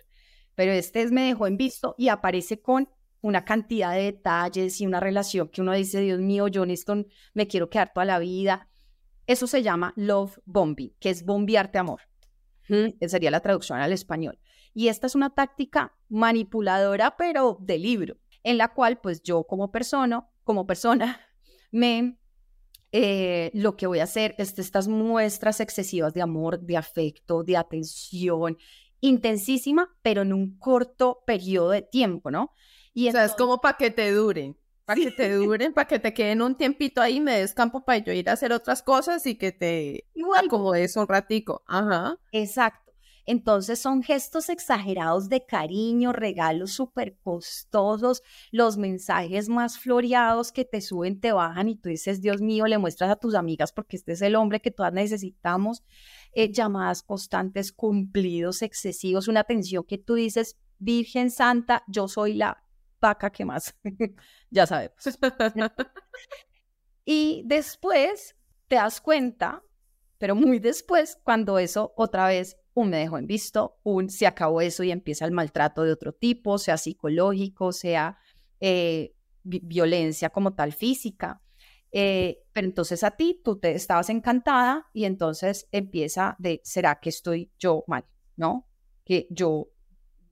Pero 0.54 0.72
este 0.72 1.02
es 1.02 1.12
me 1.12 1.26
dejó 1.26 1.46
en 1.46 1.58
visto 1.58 1.94
y 1.98 2.08
aparece 2.08 2.62
con 2.62 2.88
una 3.20 3.44
cantidad 3.44 3.92
de 3.92 4.04
detalles 4.04 4.80
y 4.80 4.86
una 4.86 5.00
relación 5.00 5.48
que 5.48 5.60
uno 5.60 5.74
dice, 5.74 6.00
Dios 6.00 6.18
mío, 6.18 6.48
yo 6.48 6.62
en 6.62 6.70
esto 6.70 7.04
me 7.34 7.46
quiero 7.46 7.68
quedar 7.68 7.92
toda 7.92 8.06
la 8.06 8.18
vida. 8.18 8.70
Eso 9.26 9.46
se 9.46 9.62
llama 9.62 9.92
love 9.94 10.38
bombing, 10.46 10.94
que 10.98 11.10
es 11.10 11.26
bombearte 11.26 11.76
amor. 11.76 12.00
Esa 12.68 13.10
sería 13.10 13.30
la 13.30 13.40
traducción 13.40 13.80
al 13.80 13.92
español. 13.92 14.38
Y 14.72 14.88
esta 14.88 15.06
es 15.08 15.14
una 15.14 15.28
táctica 15.28 15.94
manipuladora, 16.08 17.18
pero 17.18 17.58
de 17.60 17.76
libro, 17.76 18.16
en 18.44 18.56
la 18.56 18.68
cual 18.68 18.98
pues 18.98 19.22
yo 19.22 19.44
como 19.44 19.70
persona, 19.70 20.26
como 20.42 20.66
persona, 20.66 21.20
me 21.72 22.16
eh, 22.92 23.50
lo 23.54 23.76
que 23.76 23.86
voy 23.86 24.00
a 24.00 24.04
hacer 24.04 24.34
es 24.38 24.58
estas 24.58 24.86
muestras 24.88 25.60
excesivas 25.60 26.12
de 26.14 26.22
amor, 26.22 26.60
de 26.60 26.76
afecto, 26.76 27.42
de 27.42 27.56
atención, 27.56 28.58
intensísima, 29.00 29.94
pero 30.02 30.22
en 30.22 30.32
un 30.32 30.58
corto 30.58 31.22
periodo 31.26 31.70
de 31.70 31.82
tiempo, 31.82 32.30
¿no? 32.30 32.52
Y 32.94 33.08
o 33.08 33.12
sea, 33.12 33.24
es 33.24 33.34
como 33.34 33.60
para 33.60 33.78
que 33.78 33.90
te 33.90 34.12
duren, 34.12 34.58
para 34.84 35.00
que 35.00 35.10
te 35.10 35.32
duren, 35.34 35.72
para 35.72 35.88
que 35.88 35.98
te 35.98 36.12
queden 36.12 36.42
un 36.42 36.56
tiempito 36.56 37.00
ahí, 37.00 37.20
me 37.20 37.38
des 37.38 37.54
campo 37.54 37.84
para 37.84 37.98
yo 37.98 38.12
ir 38.12 38.28
a 38.28 38.32
hacer 38.32 38.52
otras 38.52 38.82
cosas 38.82 39.26
y 39.26 39.36
que 39.36 39.52
te 39.52 40.04
Igual. 40.14 40.46
acomodes 40.46 40.96
un 40.96 41.08
ratico. 41.08 41.62
Ajá. 41.66 42.18
Exacto. 42.30 42.81
Entonces 43.24 43.78
son 43.78 44.02
gestos 44.02 44.48
exagerados 44.48 45.28
de 45.28 45.46
cariño, 45.46 46.12
regalos 46.12 46.72
súper 46.72 47.16
costosos, 47.18 48.22
los 48.50 48.76
mensajes 48.76 49.48
más 49.48 49.78
floreados 49.78 50.50
que 50.50 50.64
te 50.64 50.80
suben, 50.80 51.20
te 51.20 51.32
bajan 51.32 51.68
y 51.68 51.76
tú 51.76 51.88
dices, 51.88 52.20
Dios 52.20 52.40
mío, 52.40 52.66
le 52.66 52.78
muestras 52.78 53.10
a 53.10 53.16
tus 53.16 53.34
amigas 53.34 53.72
porque 53.72 53.96
este 53.96 54.12
es 54.12 54.22
el 54.22 54.34
hombre 54.34 54.60
que 54.60 54.70
todas 54.70 54.92
necesitamos, 54.92 55.82
eh, 56.32 56.52
llamadas 56.52 57.02
constantes, 57.02 57.72
cumplidos 57.72 58.62
excesivos, 58.62 59.28
una 59.28 59.40
atención 59.40 59.84
que 59.84 59.98
tú 59.98 60.14
dices, 60.14 60.56
Virgen 60.78 61.30
Santa, 61.30 61.84
yo 61.86 62.08
soy 62.08 62.34
la 62.34 62.64
vaca 63.00 63.30
que 63.30 63.44
más, 63.44 63.74
ya 64.50 64.66
sabemos. 64.66 64.96
y 67.04 67.42
después 67.46 68.34
te 68.66 68.76
das 68.76 69.00
cuenta, 69.00 69.62
pero 70.18 70.34
muy 70.34 70.58
después, 70.58 71.18
cuando 71.22 71.58
eso 71.58 71.92
otra 71.96 72.26
vez 72.26 72.56
un 72.74 72.90
me 72.90 72.98
dejó 72.98 73.18
en 73.18 73.26
visto, 73.26 73.78
un 73.82 74.08
se 74.08 74.26
acabó 74.26 74.60
eso 74.60 74.82
y 74.82 74.90
empieza 74.90 75.24
el 75.24 75.32
maltrato 75.32 75.82
de 75.82 75.92
otro 75.92 76.12
tipo, 76.12 76.58
sea 76.58 76.76
psicológico, 76.76 77.72
sea 77.72 78.18
eh, 78.60 79.14
violencia 79.42 80.30
como 80.30 80.54
tal 80.54 80.72
física. 80.72 81.42
Eh, 81.90 82.38
pero 82.52 82.66
entonces 82.66 83.04
a 83.04 83.10
ti, 83.10 83.40
tú 83.44 83.58
te 83.58 83.72
estabas 83.72 84.08
encantada 84.08 84.86
y 84.94 85.04
entonces 85.04 85.68
empieza 85.72 86.36
de, 86.38 86.60
¿será 86.64 86.98
que 87.00 87.10
estoy 87.10 87.50
yo 87.58 87.84
mal? 87.86 88.06
¿No? 88.36 88.66
Que 89.04 89.26
yo 89.30 89.68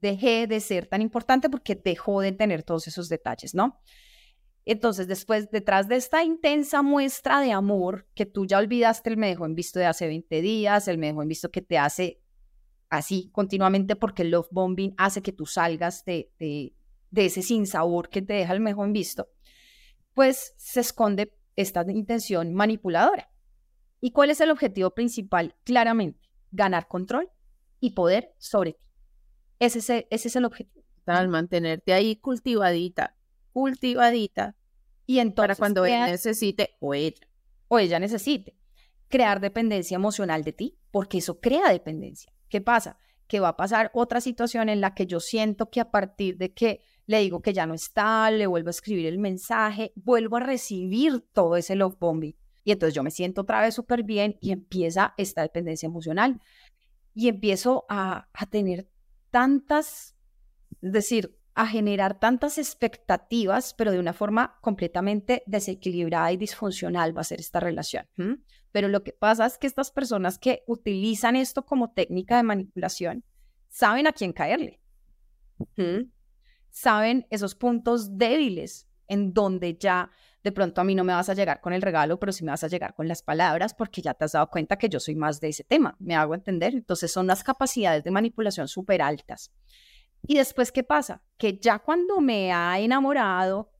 dejé 0.00 0.46
de 0.46 0.60
ser 0.60 0.86
tan 0.86 1.02
importante 1.02 1.50
porque 1.50 1.74
dejó 1.74 2.22
de 2.22 2.32
tener 2.32 2.62
todos 2.62 2.88
esos 2.88 3.10
detalles, 3.10 3.54
¿no? 3.54 3.80
Entonces, 4.64 5.08
después, 5.08 5.50
detrás 5.50 5.88
de 5.88 5.96
esta 5.96 6.22
intensa 6.22 6.82
muestra 6.82 7.40
de 7.40 7.52
amor 7.52 8.06
que 8.14 8.26
tú 8.26 8.46
ya 8.46 8.58
olvidaste 8.58 9.10
el 9.10 9.16
me 9.16 9.28
dejó 9.28 9.46
en 9.46 9.54
visto 9.54 9.78
de 9.78 9.86
hace 9.86 10.06
20 10.06 10.40
días, 10.42 10.86
el 10.88 10.98
me 10.98 11.08
dejó 11.08 11.22
en 11.22 11.28
visto 11.28 11.50
que 11.50 11.62
te 11.62 11.78
hace 11.78 12.20
así 12.90 13.30
continuamente 13.32 13.96
porque 13.96 14.22
el 14.22 14.32
love 14.32 14.48
bombing 14.50 14.94
hace 14.98 15.22
que 15.22 15.32
tú 15.32 15.46
salgas 15.46 16.04
de, 16.04 16.30
de, 16.38 16.74
de 17.10 17.24
ese 17.24 17.40
sinsabor 17.40 18.10
que 18.10 18.20
te 18.20 18.34
deja 18.34 18.52
el 18.52 18.60
mejor 18.60 18.92
visto, 18.92 19.28
pues 20.12 20.52
se 20.56 20.80
esconde 20.80 21.32
esta 21.56 21.84
intención 21.88 22.52
manipuladora. 22.52 23.30
¿Y 24.00 24.12
cuál 24.12 24.30
es 24.30 24.40
el 24.40 24.50
objetivo 24.50 24.90
principal? 24.90 25.54
Claramente, 25.64 26.28
ganar 26.50 26.88
control 26.88 27.30
y 27.80 27.90
poder 27.90 28.34
sobre 28.38 28.72
ti. 28.72 28.84
Ese 29.58 29.78
es 29.78 29.90
el, 29.90 30.06
ese 30.10 30.28
es 30.28 30.36
el 30.36 30.44
objetivo. 30.44 30.84
Tal, 31.04 31.28
mantenerte 31.28 31.92
ahí 31.92 32.16
cultivadita, 32.16 33.16
cultivadita. 33.52 34.56
Y 35.06 35.18
entonces, 35.18 35.48
para 35.48 35.56
cuando 35.56 35.84
él 35.84 36.00
necesite 36.10 36.76
o 36.80 36.94
ella. 36.94 37.26
O 37.68 37.78
ella 37.78 37.98
necesite. 37.98 38.56
Crear 39.08 39.40
dependencia 39.40 39.96
emocional 39.96 40.44
de 40.44 40.52
ti, 40.52 40.78
porque 40.90 41.18
eso 41.18 41.40
crea 41.40 41.70
dependencia. 41.70 42.32
¿Qué 42.50 42.60
pasa? 42.60 42.98
Que 43.26 43.40
va 43.40 43.48
a 43.48 43.56
pasar 43.56 43.90
otra 43.94 44.20
situación 44.20 44.68
en 44.68 44.82
la 44.82 44.94
que 44.94 45.06
yo 45.06 45.20
siento 45.20 45.70
que 45.70 45.80
a 45.80 45.90
partir 45.90 46.36
de 46.36 46.52
que 46.52 46.82
le 47.06 47.20
digo 47.20 47.40
que 47.40 47.54
ya 47.54 47.64
no 47.64 47.74
está, 47.74 48.30
le 48.30 48.46
vuelvo 48.46 48.68
a 48.68 48.70
escribir 48.70 49.06
el 49.06 49.18
mensaje, 49.18 49.92
vuelvo 49.94 50.36
a 50.36 50.40
recibir 50.40 51.24
todo 51.32 51.56
ese 51.56 51.76
love 51.76 51.96
bombing. 51.98 52.36
Y 52.64 52.72
entonces 52.72 52.94
yo 52.94 53.02
me 53.02 53.10
siento 53.10 53.40
otra 53.42 53.62
vez 53.62 53.74
súper 53.74 54.02
bien 54.02 54.36
y 54.40 54.50
empieza 54.50 55.14
esta 55.16 55.42
dependencia 55.42 55.86
emocional. 55.86 56.40
Y 57.14 57.28
empiezo 57.28 57.86
a, 57.88 58.28
a 58.32 58.46
tener 58.46 58.88
tantas, 59.30 60.16
es 60.82 60.92
decir, 60.92 61.39
a 61.54 61.66
generar 61.66 62.18
tantas 62.18 62.58
expectativas, 62.58 63.74
pero 63.74 63.92
de 63.92 63.98
una 63.98 64.12
forma 64.12 64.58
completamente 64.60 65.42
desequilibrada 65.46 66.32
y 66.32 66.36
disfuncional 66.36 67.16
va 67.16 67.22
a 67.22 67.24
ser 67.24 67.40
esta 67.40 67.60
relación. 67.60 68.06
Pero 68.72 68.88
lo 68.88 69.02
que 69.02 69.12
pasa 69.12 69.46
es 69.46 69.58
que 69.58 69.66
estas 69.66 69.90
personas 69.90 70.38
que 70.38 70.62
utilizan 70.66 71.36
esto 71.36 71.66
como 71.66 71.92
técnica 71.92 72.36
de 72.36 72.44
manipulación 72.44 73.24
saben 73.68 74.06
a 74.06 74.12
quién 74.12 74.32
caerle. 74.32 74.80
Saben 76.70 77.26
esos 77.30 77.54
puntos 77.54 78.16
débiles 78.16 78.88
en 79.08 79.32
donde 79.32 79.76
ya 79.76 80.10
de 80.42 80.52
pronto 80.52 80.80
a 80.80 80.84
mí 80.84 80.94
no 80.94 81.04
me 81.04 81.12
vas 81.12 81.28
a 81.28 81.34
llegar 81.34 81.60
con 81.60 81.72
el 81.72 81.82
regalo, 81.82 82.18
pero 82.18 82.32
sí 82.32 82.44
me 82.44 82.52
vas 82.52 82.64
a 82.64 82.68
llegar 82.68 82.94
con 82.94 83.08
las 83.08 83.22
palabras 83.22 83.74
porque 83.74 84.00
ya 84.00 84.14
te 84.14 84.24
has 84.24 84.32
dado 84.32 84.48
cuenta 84.48 84.78
que 84.78 84.88
yo 84.88 85.00
soy 85.00 85.16
más 85.16 85.40
de 85.40 85.48
ese 85.48 85.64
tema. 85.64 85.96
¿Me 85.98 86.14
hago 86.14 86.34
entender? 86.34 86.74
Entonces 86.74 87.12
son 87.12 87.26
las 87.26 87.42
capacidades 87.42 88.04
de 88.04 88.10
manipulación 88.10 88.68
súper 88.68 89.02
altas. 89.02 89.52
Y 90.26 90.36
después, 90.36 90.72
¿qué 90.72 90.84
pasa? 90.84 91.22
Que 91.36 91.58
ya 91.58 91.78
cuando 91.78 92.20
me 92.20 92.52
ha 92.52 92.78
enamorado, 92.78 93.70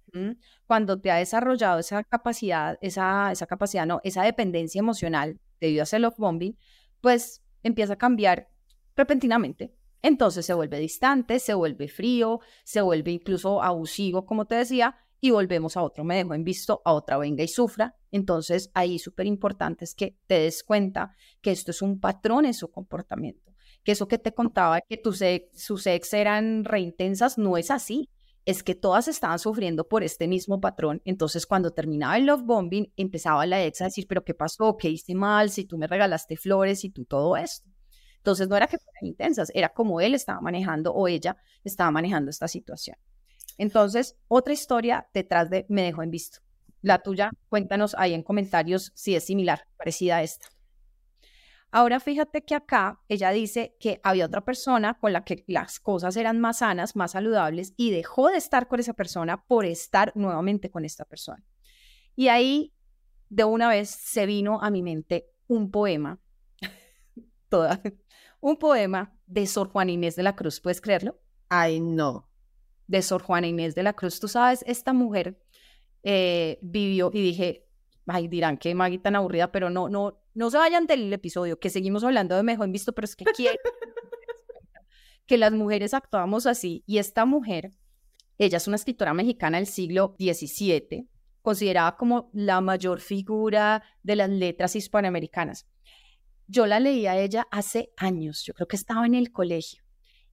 cuando 0.67 1.01
te 1.01 1.11
ha 1.11 1.17
desarrollado 1.17 1.79
esa 1.79 2.03
capacidad, 2.05 2.79
esa, 2.81 3.31
esa 3.31 3.47
capacidad, 3.47 3.87
no, 3.87 4.01
esa 4.03 4.23
dependencia 4.23 4.79
emocional 4.79 5.41
debido 5.61 5.83
a 5.83 5.85
ese 5.85 5.99
love 5.99 6.17
bombing, 6.17 6.57
pues 7.01 7.43
empieza 7.63 7.95
a 7.95 7.99
cambiar 7.99 8.49
repentinamente. 8.97 9.75
Entonces 10.03 10.47
se 10.47 10.55
vuelve 10.55 10.79
distante, 10.79 11.39
se 11.39 11.55
vuelve 11.55 11.89
frío, 11.89 12.41
se 12.65 12.81
vuelve 12.81 13.11
incluso 13.13 13.63
abusivo, 13.63 14.25
como 14.25 14.47
te 14.47 14.55
decía, 14.55 14.97
y 15.21 15.31
volvemos 15.31 15.77
a 15.77 15.83
otro 15.83 16.03
me 16.03 16.17
dejo 16.17 16.35
en 16.35 16.45
visto, 16.45 16.81
a 16.85 16.95
otra 16.95 17.19
venga 17.19 17.45
y 17.45 17.49
sufra. 17.49 17.97
Entonces 18.11 18.71
ahí 18.75 18.99
súper 18.99 19.27
importante 19.27 19.85
es 19.85 19.95
que 19.95 20.17
te 20.27 20.41
des 20.41 20.65
cuenta 20.65 21.15
que 21.43 21.51
esto 21.51 21.71
es 21.71 21.83
un 21.83 22.01
patrón 22.01 22.47
en 22.47 22.55
su 22.55 22.71
comportamiento, 22.71 23.50
que 23.85 23.93
eso 23.93 24.09
que 24.09 24.19
te 24.19 24.33
contaba 24.33 24.81
que 24.81 24.97
tus 24.97 25.23
sus 25.55 25.87
ex 25.87 26.13
eran 26.13 26.65
reintensas 26.65 27.39
no 27.39 27.57
es 27.57 27.71
así 27.71 28.09
es 28.47 28.63
que 28.63 28.75
todas 28.75 29.09
estaban 29.09 29.39
sufriendo 29.39 29.87
por 29.87 30.03
este 30.03 30.27
mismo 30.27 30.61
patrón. 30.61 31.03
Entonces, 31.05 31.47
cuando 31.47 31.73
terminaba 31.73 32.17
el 32.17 32.27
love 32.27 32.43
bombing, 32.43 32.93
empezaba 32.97 33.47
la 33.47 33.65
ex 33.65 33.81
a 33.81 33.85
decir, 33.85 34.07
pero 34.09 34.25
¿qué 34.25 34.35
pasó? 34.35 34.77
¿Qué 34.77 34.89
hice 34.89 35.15
mal? 35.15 35.51
Si 35.51 35.65
tú 35.65 35.79
me 35.79 35.87
regalaste 35.87 36.37
flores 36.37 36.85
y 36.85 36.91
tú 36.91 37.05
todo 37.05 37.37
esto. 37.37 37.69
Entonces, 38.17 38.49
no 38.49 38.57
era 38.57 38.67
que 38.67 38.79
fueran 38.79 39.07
intensas, 39.07 39.51
era 39.55 39.71
como 39.71 40.01
él 40.01 40.15
estaba 40.15 40.41
manejando 40.41 40.93
o 40.93 41.09
ella 41.09 41.37
estaba 41.65 41.91
manejando 41.91 42.31
esta 42.31 42.49
situación. 42.49 42.97
Entonces, 43.57 44.17
otra 44.29 44.53
historia 44.53 45.09
detrás 45.15 45.51
de 45.51 45.67
me 45.69 45.83
dejó 45.83 46.03
en 46.03 46.11
visto. 46.11 46.41
La 46.83 47.03
tuya, 47.03 47.31
cuéntanos 47.49 47.95
ahí 47.99 48.15
en 48.15 48.23
comentarios 48.23 48.93
si 48.95 49.15
es 49.15 49.25
similar, 49.25 49.65
parecida 49.77 50.17
a 50.17 50.23
esta. 50.23 50.49
Ahora 51.73 52.01
fíjate 52.01 52.45
que 52.45 52.55
acá 52.55 53.01
ella 53.09 53.31
dice 53.31 53.77
que 53.79 54.01
había 54.03 54.27
otra 54.27 54.45
persona 54.45 54.99
con 54.99 55.13
la 55.13 55.25
que 55.25 55.45
las 55.47 55.79
cosas 55.79 56.17
eran 56.17 56.41
más 56.41 56.59
sanas, 56.59 56.97
más 56.97 57.13
saludables 57.13 57.75
y 57.77 57.93
dejó 57.93 58.29
de 58.29 58.39
estar 58.39 58.67
con 58.67 58.81
esa 58.81 58.95
persona 58.95 59.45
por 59.47 59.65
estar 59.65 60.13
nuevamente 60.17 60.71
con 60.71 60.85
esta 60.85 61.05
persona. 61.05 61.45
Y 62.17 62.29
ahí 62.29 62.75
de 63.29 63.45
una 63.45 63.69
vez 63.69 63.89
se 63.91 64.27
vino 64.27 64.61
a 64.61 64.71
mi 64.71 64.83
mente 64.83 65.31
un 65.47 65.71
poema, 65.71 66.21
toda, 67.49 67.81
un 68.41 68.57
poema 68.57 69.17
de 69.27 69.47
Sor 69.47 69.69
Juana 69.69 69.93
Inés 69.93 70.17
de 70.17 70.25
la 70.25 70.35
Cruz, 70.35 70.61
¿puedes 70.61 70.81
creerlo? 70.81 71.21
Ay, 71.49 71.81
no. 71.81 72.29
De 72.89 73.03
Sor 73.03 73.23
Juana 73.23 73.47
Inés 73.47 73.77
de 73.77 73.85
la 73.85 73.93
Cruz. 73.93 74.19
Tú 74.19 74.27
sabes, 74.27 74.65
esta 74.67 74.93
mujer 74.93 75.41
eh, 76.03 76.59
vivió 76.63 77.11
y 77.13 77.23
dije, 77.23 77.69
ay, 78.07 78.27
dirán 78.27 78.59
que 78.59 78.75
Maggie 78.75 78.99
tan 78.99 79.15
aburrida, 79.15 79.53
pero 79.53 79.71
no, 79.71 79.89
no, 79.89 80.20
no 80.35 80.51
se 80.51 80.59
vayan 80.59 80.87
del 80.87 81.13
episodio, 81.13 81.59
que 81.59 81.71
seguimos 81.71 82.05
hablando 82.05 82.37
de 82.37 82.43
mejor 82.43 82.71
visto, 82.71 82.93
pero 82.93 83.05
es 83.05 83.17
que 83.17 83.25
quiero 83.25 83.59
que 85.27 85.39
las 85.39 85.53
mujeres 85.53 85.95
actuamos 85.95 86.47
así. 86.47 86.83
Y 86.87 86.99
esta 86.99 87.25
mujer, 87.25 87.71
ella 88.39 88.57
es 88.57 88.67
una 88.67 88.77
escritora 88.77 89.15
mexicana 89.15 89.59
del 89.59 89.67
siglo 89.67 90.17
XVII, 90.19 91.09
considerada 91.43 91.97
como 91.97 92.31
la 92.33 92.61
mayor 92.61 93.01
figura 93.01 93.83
de 94.03 94.17
las 94.17 94.29
letras 94.29 94.77
hispanoamericanas. 94.77 95.67
Yo 96.47 96.67
la 96.67 96.81
leí 96.81 97.07
a 97.07 97.17
ella 97.17 97.47
hace 97.51 97.93
años, 97.97 98.43
yo 98.45 98.55
creo 98.55 98.67
que 98.67 98.77
estaba 98.77 99.07
en 99.07 99.15
el 99.15 99.31
colegio. 99.31 99.85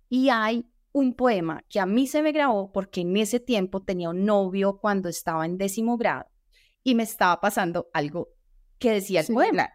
Y 0.09 0.29
hay 0.29 0.65
un 0.93 1.13
poema 1.13 1.63
que 1.69 1.79
a 1.79 1.85
mí 1.85 2.07
se 2.07 2.23
me 2.23 2.31
grabó 2.31 2.71
porque 2.71 3.01
en 3.01 3.15
ese 3.17 3.39
tiempo 3.39 3.83
tenía 3.83 4.09
un 4.09 4.25
novio 4.25 4.79
cuando 4.79 5.09
estaba 5.09 5.45
en 5.45 5.59
décimo 5.59 5.97
grado 5.97 6.25
y 6.83 6.95
me 6.95 7.03
estaba 7.03 7.39
pasando 7.39 7.87
algo 7.93 8.29
que 8.79 8.91
decía 8.91 9.21
el 9.21 9.27
poema. 9.27 9.69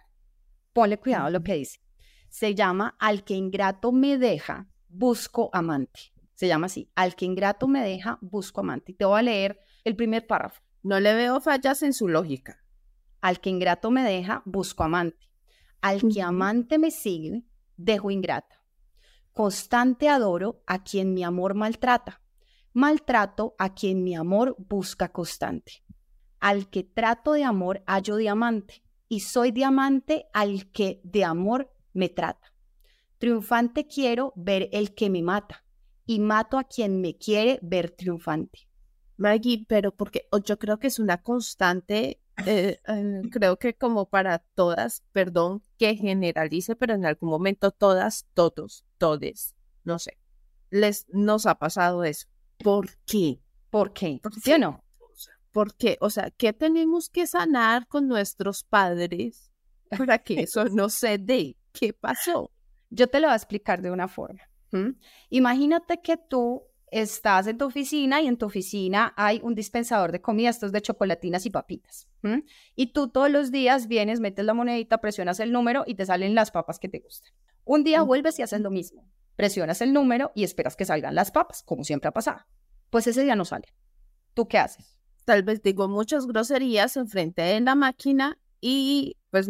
Ponle 0.72 0.98
cuidado 0.98 1.26
a 1.26 1.30
lo 1.30 1.42
que 1.42 1.54
dice. 1.54 1.80
Se 2.28 2.54
llama 2.54 2.96
Al 2.98 3.24
que 3.24 3.34
ingrato 3.34 3.92
me 3.92 4.16
deja, 4.18 4.68
busco 4.88 5.50
amante. 5.52 6.12
Se 6.34 6.48
llama 6.48 6.66
así, 6.66 6.90
Al 6.94 7.14
que 7.14 7.24
ingrato 7.24 7.68
me 7.68 7.82
deja, 7.82 8.18
busco 8.20 8.60
amante. 8.60 8.92
Y 8.92 8.94
te 8.94 9.04
voy 9.04 9.18
a 9.18 9.22
leer 9.22 9.60
el 9.84 9.96
primer 9.96 10.26
párrafo. 10.26 10.62
No 10.82 10.98
le 10.98 11.14
veo 11.14 11.40
fallas 11.40 11.82
en 11.82 11.92
su 11.92 12.08
lógica. 12.08 12.64
Al 13.20 13.40
que 13.40 13.50
ingrato 13.50 13.90
me 13.90 14.02
deja, 14.02 14.42
busco 14.44 14.82
amante. 14.82 15.30
Al 15.80 16.00
que 16.12 16.22
amante 16.22 16.78
me 16.78 16.90
sigue, 16.90 17.44
dejo 17.76 18.10
ingrata. 18.10 18.62
Constante 19.32 20.08
adoro 20.08 20.62
a 20.66 20.82
quien 20.82 21.14
mi 21.14 21.22
amor 21.22 21.54
maltrata. 21.54 22.20
Maltrato 22.72 23.54
a 23.58 23.74
quien 23.74 24.02
mi 24.02 24.14
amor 24.16 24.56
busca 24.58 25.12
constante. 25.12 25.84
Al 26.40 26.68
que 26.70 26.82
trato 26.82 27.32
de 27.32 27.44
amor 27.44 27.82
hallo 27.86 28.16
diamante. 28.16 28.82
Y 29.12 29.20
soy 29.20 29.50
diamante 29.50 30.24
al 30.32 30.70
que 30.70 31.02
de 31.04 31.22
amor 31.22 31.70
me 31.92 32.08
trata. 32.08 32.54
Triunfante 33.18 33.86
quiero 33.86 34.32
ver 34.36 34.70
el 34.72 34.94
que 34.94 35.10
me 35.10 35.20
mata. 35.20 35.66
Y 36.06 36.18
mato 36.18 36.56
a 36.56 36.64
quien 36.64 37.02
me 37.02 37.18
quiere 37.18 37.58
ver 37.60 37.90
triunfante. 37.90 38.70
Maggie, 39.18 39.66
pero 39.68 39.94
porque 39.94 40.26
yo 40.46 40.58
creo 40.58 40.78
que 40.78 40.86
es 40.86 40.98
una 40.98 41.20
constante 41.20 42.22
eh, 42.46 42.80
eh, 42.88 43.20
creo 43.30 43.58
que 43.58 43.74
como 43.74 44.08
para 44.08 44.38
todas, 44.54 45.02
perdón 45.12 45.60
que 45.76 45.94
generalice, 45.94 46.74
pero 46.74 46.94
en 46.94 47.04
algún 47.04 47.28
momento 47.28 47.70
todas, 47.70 48.26
todos, 48.32 48.86
todes, 48.96 49.54
no 49.84 49.98
sé, 49.98 50.16
les 50.70 51.06
nos 51.10 51.44
ha 51.44 51.58
pasado 51.58 52.02
eso. 52.04 52.28
¿Por 52.56 52.96
qué? 53.04 53.42
¿Por 53.68 53.92
qué? 53.92 54.22
¿Sí 54.42 54.54
o 54.54 54.58
no? 54.58 54.82
¿Por 55.52 55.74
qué? 55.76 55.98
O 56.00 56.10
sea, 56.10 56.30
¿qué 56.30 56.52
tenemos 56.52 57.08
que 57.08 57.26
sanar 57.26 57.86
con 57.86 58.08
nuestros 58.08 58.64
padres 58.64 59.52
para 59.96 60.18
que 60.18 60.40
eso 60.42 60.64
no 60.64 60.88
se 60.88 61.18
dé? 61.18 61.56
¿Qué 61.72 61.92
pasó? 61.92 62.50
Yo 62.90 63.06
te 63.06 63.20
lo 63.20 63.28
voy 63.28 63.34
a 63.34 63.36
explicar 63.36 63.82
de 63.82 63.90
una 63.90 64.08
forma. 64.08 64.42
Imagínate 65.28 66.00
que 66.00 66.16
tú 66.16 66.62
estás 66.90 67.46
en 67.46 67.58
tu 67.58 67.66
oficina 67.66 68.22
y 68.22 68.26
en 68.26 68.38
tu 68.38 68.46
oficina 68.46 69.12
hay 69.16 69.40
un 69.42 69.54
dispensador 69.54 70.12
de 70.12 70.22
comida, 70.22 70.48
estos 70.48 70.72
de 70.72 70.80
chocolatinas 70.80 71.44
y 71.44 71.50
papitas. 71.50 72.08
Y 72.74 72.92
tú 72.92 73.08
todos 73.08 73.30
los 73.30 73.50
días 73.50 73.86
vienes, 73.86 74.20
metes 74.20 74.44
la 74.44 74.54
monedita, 74.54 74.98
presionas 74.98 75.40
el 75.40 75.52
número 75.52 75.84
y 75.86 75.94
te 75.94 76.06
salen 76.06 76.34
las 76.34 76.50
papas 76.50 76.78
que 76.78 76.88
te 76.88 77.00
gustan. 77.00 77.32
Un 77.64 77.84
día 77.84 78.02
vuelves 78.02 78.38
y 78.38 78.42
haces 78.42 78.60
lo 78.60 78.70
mismo. 78.70 79.06
Presionas 79.36 79.82
el 79.82 79.92
número 79.92 80.32
y 80.34 80.44
esperas 80.44 80.76
que 80.76 80.84
salgan 80.84 81.14
las 81.14 81.30
papas, 81.30 81.62
como 81.62 81.84
siempre 81.84 82.08
ha 82.08 82.12
pasado. 82.12 82.40
Pues 82.90 83.06
ese 83.06 83.22
día 83.22 83.36
no 83.36 83.44
sale. 83.44 83.74
¿Tú 84.34 84.48
qué 84.48 84.58
haces? 84.58 85.01
Tal 85.24 85.42
vez 85.42 85.62
digo 85.62 85.88
muchas 85.88 86.26
groserías 86.26 86.96
enfrente 86.96 87.42
de 87.42 87.60
la 87.60 87.74
máquina 87.74 88.38
y 88.60 89.16
pues 89.30 89.48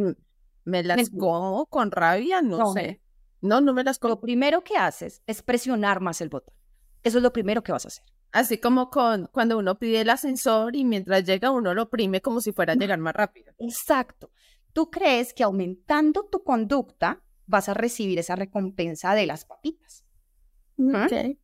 me 0.64 0.82
las 0.82 1.11
como 1.11 1.66
con 1.66 1.90
rabia, 1.90 2.42
no, 2.42 2.72
sé. 2.72 3.00
No, 3.40 3.61
no 3.61 3.72
me 3.72 3.85
las 3.85 3.98
como. 3.98 4.14
Lo 4.14 4.20
primero 4.20 4.62
que 4.62 4.76
haces 4.76 5.22
es 5.26 5.42
presionar 5.42 6.00
más 6.00 6.20
el 6.20 6.28
botón. 6.28 6.54
Eso 7.02 7.18
es 7.18 7.22
lo 7.22 7.32
primero 7.32 7.62
que 7.62 7.72
vas 7.72 7.85
a 7.85 7.88
hacer. 7.88 8.04
Así 8.32 8.58
como 8.58 8.88
con 8.88 9.28
cuando 9.32 9.58
uno 9.58 9.78
pide 9.78 10.00
el 10.00 10.11
ascensor 10.11 10.74
y 10.74 10.85
mientras 10.85 11.24
llega 11.24 11.50
uno 11.50 11.74
lo 11.74 11.82
oprime 11.85 12.22
como 12.22 12.40
si 12.40 12.52
fuera 12.52 12.72
a 12.72 12.76
llegar 12.76 12.98
más 12.98 13.14
rápido. 13.14 13.52
Exacto. 13.58 14.30
Tú 14.72 14.90
crees 14.90 15.35
que 15.35 15.42
aumentando 15.42 16.28
tu 16.30 16.42
conducta 16.42 17.22
vas 17.46 17.68
a 17.68 17.74
recibir 17.74 18.18
esa 18.18 18.37
recompensa 18.37 19.14
de 19.14 19.26
las 19.26 19.44
papitas. 19.44 20.04
Okay. 20.78 21.38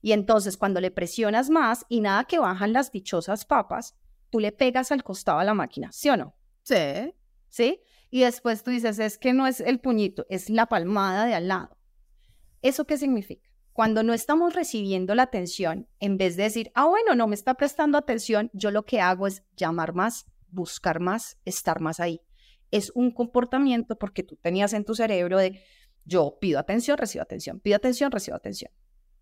Y 0.00 0.12
entonces 0.12 0.56
cuando 0.56 0.80
le 0.80 0.90
presionas 0.90 1.50
más 1.50 1.84
y 1.88 2.00
nada 2.00 2.24
que 2.24 2.38
bajan 2.38 2.72
las 2.72 2.92
dichosas 2.92 3.44
papas, 3.44 3.96
tú 4.30 4.40
le 4.40 4.52
pegas 4.52 4.92
al 4.92 5.02
costado 5.02 5.38
a 5.38 5.44
la 5.44 5.54
máquina, 5.54 5.90
¿sí 5.92 6.08
o 6.08 6.16
no? 6.16 6.36
Sí. 6.62 7.14
¿Sí? 7.48 7.80
Y 8.10 8.20
después 8.20 8.62
tú 8.62 8.70
dices, 8.70 8.98
es 8.98 9.18
que 9.18 9.32
no 9.32 9.46
es 9.46 9.60
el 9.60 9.80
puñito, 9.80 10.26
es 10.28 10.50
la 10.50 10.66
palmada 10.66 11.26
de 11.26 11.34
al 11.34 11.48
lado. 11.48 11.76
¿Eso 12.62 12.86
qué 12.86 12.96
significa? 12.96 13.48
Cuando 13.72 14.02
no 14.02 14.12
estamos 14.12 14.54
recibiendo 14.54 15.14
la 15.14 15.24
atención, 15.24 15.88
en 16.00 16.18
vez 16.18 16.36
de 16.36 16.44
decir, 16.44 16.72
ah, 16.74 16.86
bueno, 16.86 17.14
no 17.14 17.28
me 17.28 17.34
está 17.34 17.54
prestando 17.54 17.96
atención, 17.96 18.50
yo 18.52 18.70
lo 18.70 18.84
que 18.84 19.00
hago 19.00 19.26
es 19.26 19.44
llamar 19.56 19.94
más, 19.94 20.26
buscar 20.48 21.00
más, 21.00 21.38
estar 21.44 21.80
más 21.80 22.00
ahí. 22.00 22.20
Es 22.70 22.90
un 22.94 23.12
comportamiento 23.12 23.96
porque 23.96 24.22
tú 24.22 24.36
tenías 24.36 24.72
en 24.72 24.84
tu 24.84 24.94
cerebro 24.94 25.38
de, 25.38 25.62
yo 26.04 26.38
pido 26.40 26.58
atención, 26.58 26.98
recibo 26.98 27.22
atención, 27.22 27.60
pido 27.60 27.76
atención, 27.76 28.10
recibo 28.10 28.36
atención. 28.36 28.72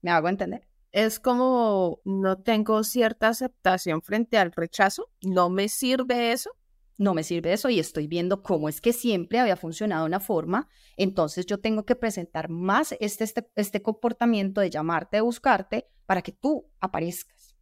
¿Me 0.03 0.11
hago 0.11 0.29
entender? 0.29 0.67
Es 0.93 1.21
como 1.21 2.01
no 2.05 2.39
tengo 2.39 2.83
cierta 2.85 3.29
aceptación 3.29 4.03
frente 4.03 4.39
al 4.39 4.53
rechazo, 4.53 5.11
no 5.23 5.51
me 5.51 5.69
sirve 5.69 6.33
eso, 6.33 6.53
no 6.99 7.13
me 7.13 7.23
sirve 7.23 7.53
eso 7.53 7.69
y 7.69 7.79
estoy 7.79 8.07
viendo 8.07 8.43
cómo 8.43 8.69
es 8.69 8.81
que 8.81 8.93
siempre 8.93 9.39
había 9.39 9.57
funcionado 9.57 10.07
una 10.07 10.21
forma, 10.21 10.69
entonces 10.97 11.45
yo 11.47 11.59
tengo 11.59 11.85
que 11.85 11.97
presentar 11.97 12.49
más 12.49 12.95
este, 13.01 13.25
este, 13.25 13.51
este, 13.57 13.83
comportamiento 13.83 14.61
de 14.61 14.71
llamarte, 14.71 15.19
de 15.19 15.21
buscarte, 15.21 15.89
para 16.07 16.23
que 16.23 16.33
tú 16.33 16.71
aparezcas. 16.81 17.57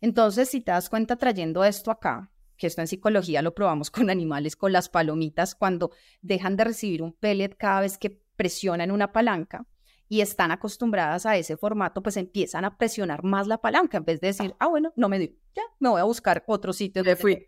Entonces, 0.00 0.48
si 0.48 0.60
te 0.60 0.70
das 0.70 0.88
cuenta 0.88 1.16
trayendo 1.16 1.64
esto 1.64 1.90
acá, 1.90 2.30
que 2.56 2.68
esto 2.68 2.80
en 2.80 2.86
psicología 2.86 3.42
lo 3.42 3.54
probamos 3.54 3.90
con 3.90 4.10
animales, 4.10 4.56
con 4.56 4.72
las 4.72 4.88
palomitas, 4.88 5.54
cuando 5.54 5.90
dejan 6.22 6.56
de 6.56 6.64
recibir 6.64 7.02
un 7.02 7.12
pellet 7.12 7.56
cada 7.56 7.80
vez 7.80 7.98
que 7.98 8.22
presionan 8.36 8.90
una 8.90 9.12
palanca 9.12 9.66
y 10.10 10.22
están 10.22 10.50
acostumbradas 10.50 11.24
a 11.24 11.36
ese 11.36 11.56
formato, 11.56 12.02
pues 12.02 12.16
empiezan 12.16 12.64
a 12.64 12.76
presionar 12.76 13.22
más 13.22 13.46
la 13.46 13.58
palanca 13.58 13.96
en 13.96 14.04
vez 14.04 14.20
de 14.20 14.26
decir, 14.26 14.56
ah, 14.58 14.66
bueno, 14.66 14.92
no 14.96 15.08
me 15.08 15.20
dio, 15.20 15.30
ya, 15.54 15.62
me 15.78 15.88
voy 15.88 16.00
a 16.00 16.04
buscar 16.04 16.42
otro 16.48 16.72
sitio. 16.72 17.04
Le 17.04 17.14
fui. 17.14 17.46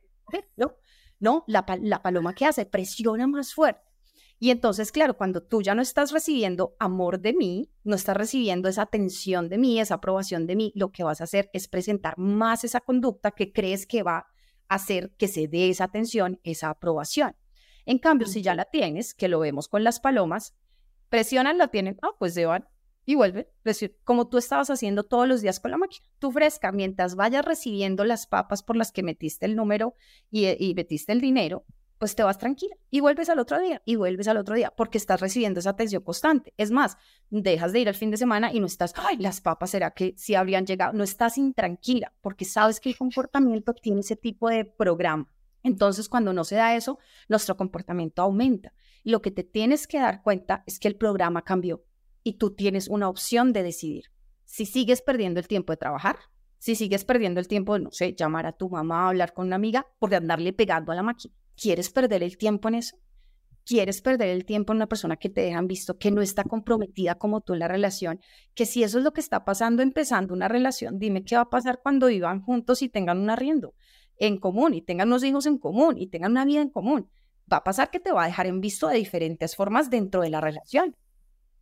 ¿No? 0.57 0.77
No, 1.19 1.43
la, 1.49 1.67
paloma 1.67 2.35
que 2.35 2.47
hace 2.47 2.65
presiona 2.65 3.27
más 3.27 3.53
fuerte. 3.53 3.83
Y 4.39 4.51
entonces, 4.51 4.93
claro, 4.93 5.17
cuando 5.17 5.43
tú 5.43 5.61
ya 5.61 5.75
no 5.75 5.83
estás 5.83 6.13
recibiendo 6.13 6.77
amor 6.79 7.19
de 7.19 7.33
mí, 7.33 7.69
no 7.83 7.97
estás 7.97 8.17
recibiendo 8.17 8.69
esa 8.69 8.83
atención 8.83 9.49
de 9.49 9.59
mí, 9.59 9.81
esa 9.81 9.95
aprobación 9.95 10.47
de 10.47 10.55
mí, 10.55 10.73
lo 10.77 10.93
que 10.93 11.03
vas 11.03 11.21
a 11.21 11.25
hacer 11.25 11.51
es 11.53 11.67
presentar 11.67 12.17
más 12.17 12.63
esa 12.63 12.81
conducta 12.81 13.33
que 13.33 13.53
crees 13.53 13.89
que 13.89 14.05
va 14.05 14.29
a 14.69 14.75
hacer 14.77 15.13
que 15.17 15.27
se 15.27 15.49
dé 15.49 15.69
esa 15.69 15.85
atención, 15.85 16.39
esa 16.45 16.71
aprobación. 16.71 17.35
En 17.87 17.99
cambio, 17.99 18.29
si 18.29 18.41
ya 18.41 18.55
la 18.55 18.67
tienes, 18.67 19.15
que 19.15 19.27
lo 19.27 19.41
vemos 19.41 19.67
con 19.67 19.83
las 19.83 19.99
palomas, 19.99 20.55
presionan, 21.13 21.59
la 21.59 21.69
tienen, 21.69 21.99
ah, 22.01 22.13
pues 22.19 22.33
se 22.33 22.47
van 22.47 22.67
y 23.05 23.17
vuelve, 23.17 23.51
como 24.03 24.29
tú 24.29 24.39
estabas 24.39 24.71
haciendo 24.71 25.03
todos 25.03 25.29
los 25.29 25.43
días 25.43 25.61
con 25.61 25.71
la 25.71 25.77
máquina. 25.77 26.07
Tú 26.19 26.33
fresca, 26.33 26.73
mientras 26.73 27.17
vayas 27.17 27.45
recibiendo 27.45 28.07
las 28.07 28.27
papas 28.27 28.63
por 28.63 28.77
las 28.77 28.93
que 28.93 29.03
metiste 29.03 29.45
el 29.45 29.55
número 29.55 29.95
y, 30.31 30.47
y, 30.47 30.75
metiste 30.75 31.13
el 31.13 31.21
dinero, 31.21 31.67
pues 31.99 32.15
te 32.15 32.23
vas 32.23 32.39
tranquila 32.39 32.75
y 32.89 33.01
vuelves 33.01 33.29
al 33.29 33.41
otro 33.41 33.61
día 33.61 33.83
y 33.85 33.97
vuelves 33.97 34.27
al 34.27 34.39
otro 34.39 34.55
día 34.55 34.73
porque 34.75 34.97
estás 34.97 35.21
recibiendo 35.21 35.61
esa 35.61 35.71
atención 35.71 36.03
constante. 36.03 36.55
Es 36.57 36.71
más, 36.71 36.97
dejas 37.29 37.75
de 37.75 37.81
ir 37.81 37.89
al 37.89 37.95
fin 37.95 38.11
de 38.11 38.17
semana 38.17 38.51
y 38.51 38.59
no 38.59 38.67
estás, 38.67 38.95
ay, 38.97 39.19
las 39.19 39.43
papas, 39.43 39.69
¿será 39.69 39.91
que 39.91 40.15
si 40.17 40.35
habrían 40.35 40.65
llegado? 40.65 40.95
No 40.95 41.05
estás 41.05 41.37
intranquila 41.37 42.15
porque 42.23 42.47
sabes 42.47 42.81
que 42.81 42.89
el 42.89 42.97
comportamiento 42.97 43.75
tiene 43.75 44.01
ese 44.01 44.17
tipo 44.17 44.49
de 44.49 44.65
programa. 44.65 45.31
Entonces, 45.63 46.09
cuando 46.09 46.33
no 46.33 46.45
se 46.45 46.57
da 46.57 46.75
eso, 46.75 46.99
nuestro 47.29 47.55
comportamiento 47.57 48.23
aumenta. 48.23 48.73
Lo 49.05 49.21
que 49.21 49.31
te 49.31 49.43
tienes 49.43 49.87
que 49.87 49.99
dar 49.99 50.23
cuenta 50.23 50.63
es 50.67 50.79
que 50.79 50.89
el 50.89 50.97
programa 50.97 51.43
cambió 51.43 51.85
y 52.23 52.35
tú 52.35 52.55
tienes 52.55 52.89
una 52.89 53.09
opción 53.09 53.53
de 53.53 53.63
decidir. 53.63 54.05
Si 54.45 54.67
sigues 54.67 55.03
perdiendo 55.03 55.41
el 55.41 55.49
tiempo 55.49 55.73
de 55.73 55.79
trabajar, 55.79 56.17
si 56.59 56.77
sigues 56.77 57.05
perdiendo 57.05 57.41
el 57.41 57.49
tiempo 57.49 57.77
no 57.79 57.91
sé, 57.91 58.15
llamar 58.15 58.47
a 58.47 58.53
tu 58.53 58.71
mamá, 58.71 59.09
hablar 59.09 59.33
con 59.33 59.47
una 59.47 59.57
amiga, 59.57 59.89
por 59.99 60.15
andarle 60.15 60.53
pegando 60.53 60.93
a 60.93 60.95
la 60.95 61.03
máquina. 61.03 61.35
¿Quieres 61.57 61.91
perder 61.91 62.23
el 62.23 62.37
tiempo 62.37 62.69
en 62.69 62.77
eso? 62.77 62.97
¿Quieres 63.65 64.03
perder 64.03 64.29
el 64.29 64.45
tiempo 64.45 64.73
en 64.73 64.77
una 64.77 64.89
persona 64.89 65.17
que 65.17 65.29
te 65.29 65.41
dejan 65.41 65.67
visto, 65.67 65.99
que 65.99 66.11
no 66.11 66.21
está 66.21 66.45
comprometida 66.45 67.17
como 67.17 67.41
tú 67.41 67.53
en 67.53 67.61
la 67.61 67.69
relación? 67.69 68.21
Que 68.55 68.67
si 68.67 68.83
eso 68.83 68.99
es 68.99 69.05
lo 69.05 69.13
que 69.13 69.21
está 69.21 69.45
pasando 69.45 69.83
empezando 69.83 70.35
una 70.35 70.49
relación, 70.49 70.99
dime 70.99 71.25
qué 71.25 71.37
va 71.37 71.43
a 71.43 71.51
pasar 71.51 71.81
cuando 71.83 72.07
vivan 72.07 72.43
juntos 72.43 72.83
y 72.83 72.89
tengan 72.89 73.19
un 73.19 73.31
arriendo 73.31 73.75
en 74.17 74.39
común 74.39 74.75
y 74.75 74.83
tengan 74.83 75.09
unos 75.09 75.25
hijos 75.25 75.47
en 75.47 75.59
común 75.59 75.97
y 75.99 76.09
tengan 76.09 76.33
una 76.33 76.45
vida 76.45 76.61
en 76.61 76.71
común. 76.71 77.09
Va 77.53 77.59
a 77.59 77.65
pasar 77.65 77.91
que 77.91 78.01
te 78.01 78.13
va 78.13 78.25
a 78.25 78.27
dejar 78.27 78.47
en 78.47 78.63
visto 78.63 78.89
de 78.89 78.97
diferentes 78.97 79.57
formas 79.57 79.91
dentro 79.91 80.23
de 80.23 80.31
la 80.31 80.41
relación. 80.41 80.97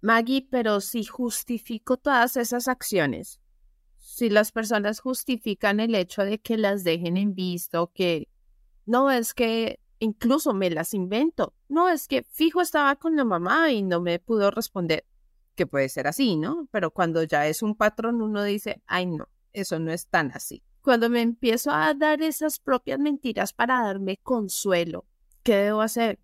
Maggie, 0.00 0.46
pero 0.48 0.80
si 0.80 1.04
justifico 1.04 1.96
todas 1.96 2.36
esas 2.36 2.68
acciones, 2.68 3.40
si 3.96 4.30
las 4.30 4.52
personas 4.52 5.00
justifican 5.00 5.80
el 5.80 5.94
hecho 5.94 6.22
de 6.24 6.38
que 6.38 6.56
las 6.56 6.84
dejen 6.84 7.16
en 7.16 7.34
visto, 7.34 7.90
que 7.92 8.28
no 8.86 9.10
es 9.10 9.34
que 9.34 9.80
incluso 9.98 10.54
me 10.54 10.70
las 10.70 10.94
invento, 10.94 11.54
no 11.68 11.88
es 11.88 12.06
que 12.06 12.22
fijo 12.22 12.60
estaba 12.60 12.96
con 12.96 13.16
la 13.16 13.24
mamá 13.24 13.72
y 13.72 13.82
no 13.82 14.00
me 14.00 14.18
pudo 14.18 14.50
responder, 14.50 15.04
que 15.54 15.66
puede 15.66 15.88
ser 15.88 16.06
así, 16.06 16.36
¿no? 16.36 16.68
Pero 16.70 16.92
cuando 16.92 17.22
ya 17.24 17.46
es 17.46 17.62
un 17.62 17.74
patrón, 17.74 18.22
uno 18.22 18.44
dice, 18.44 18.80
ay 18.86 19.06
no, 19.06 19.28
eso 19.52 19.78
no 19.78 19.92
es 19.92 20.06
tan 20.06 20.30
así. 20.32 20.62
Cuando 20.82 21.10
me 21.10 21.20
empiezo 21.20 21.72
a 21.72 21.92
dar 21.94 22.22
esas 22.22 22.58
propias 22.58 22.98
mentiras 22.98 23.52
para 23.52 23.82
darme 23.82 24.18
consuelo, 24.22 25.04
¿qué 25.42 25.56
debo 25.56 25.80
hacer? 25.80 26.18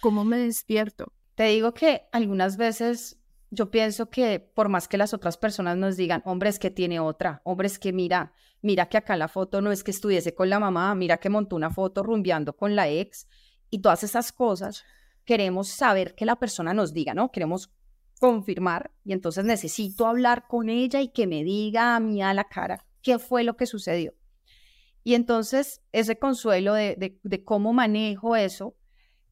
¿Cómo 0.00 0.24
me 0.24 0.38
despierto? 0.38 1.12
Te 1.34 1.44
digo 1.44 1.74
que 1.74 2.08
algunas 2.12 2.56
veces 2.56 3.18
yo 3.50 3.70
pienso 3.70 4.10
que 4.10 4.40
por 4.40 4.68
más 4.68 4.88
que 4.88 4.98
las 4.98 5.14
otras 5.14 5.36
personas 5.36 5.76
nos 5.76 5.96
digan, 5.96 6.22
hombre, 6.24 6.48
es 6.48 6.58
que 6.58 6.70
tiene 6.70 7.00
otra, 7.00 7.40
hombre, 7.44 7.66
es 7.66 7.78
que 7.78 7.92
mira, 7.92 8.32
mira 8.62 8.88
que 8.88 8.96
acá 8.96 9.16
la 9.16 9.28
foto 9.28 9.60
no 9.60 9.72
es 9.72 9.84
que 9.84 9.90
estuviese 9.90 10.34
con 10.34 10.50
la 10.50 10.58
mamá, 10.58 10.94
mira 10.94 11.18
que 11.18 11.28
montó 11.28 11.56
una 11.56 11.70
foto 11.70 12.02
rumbeando 12.02 12.56
con 12.56 12.74
la 12.74 12.88
ex 12.88 13.28
y 13.70 13.80
todas 13.80 14.02
esas 14.02 14.32
cosas, 14.32 14.84
queremos 15.24 15.68
saber 15.68 16.14
que 16.14 16.26
la 16.26 16.36
persona 16.36 16.74
nos 16.74 16.92
diga, 16.92 17.14
¿no? 17.14 17.30
Queremos 17.30 17.70
confirmar 18.18 18.92
y 19.04 19.12
entonces 19.12 19.44
necesito 19.44 20.06
hablar 20.06 20.46
con 20.48 20.68
ella 20.68 21.00
y 21.00 21.08
que 21.08 21.26
me 21.26 21.44
diga 21.44 21.96
a 21.96 22.00
mí 22.00 22.22
a 22.22 22.32
la 22.32 22.44
cara 22.44 22.86
qué 23.02 23.18
fue 23.18 23.44
lo 23.44 23.56
que 23.56 23.66
sucedió. 23.66 24.14
Y 25.06 25.14
entonces 25.14 25.82
ese 25.92 26.18
consuelo 26.18 26.74
de, 26.74 27.20
cómo 27.44 27.72
manejo 27.72 28.34
eso, 28.34 28.76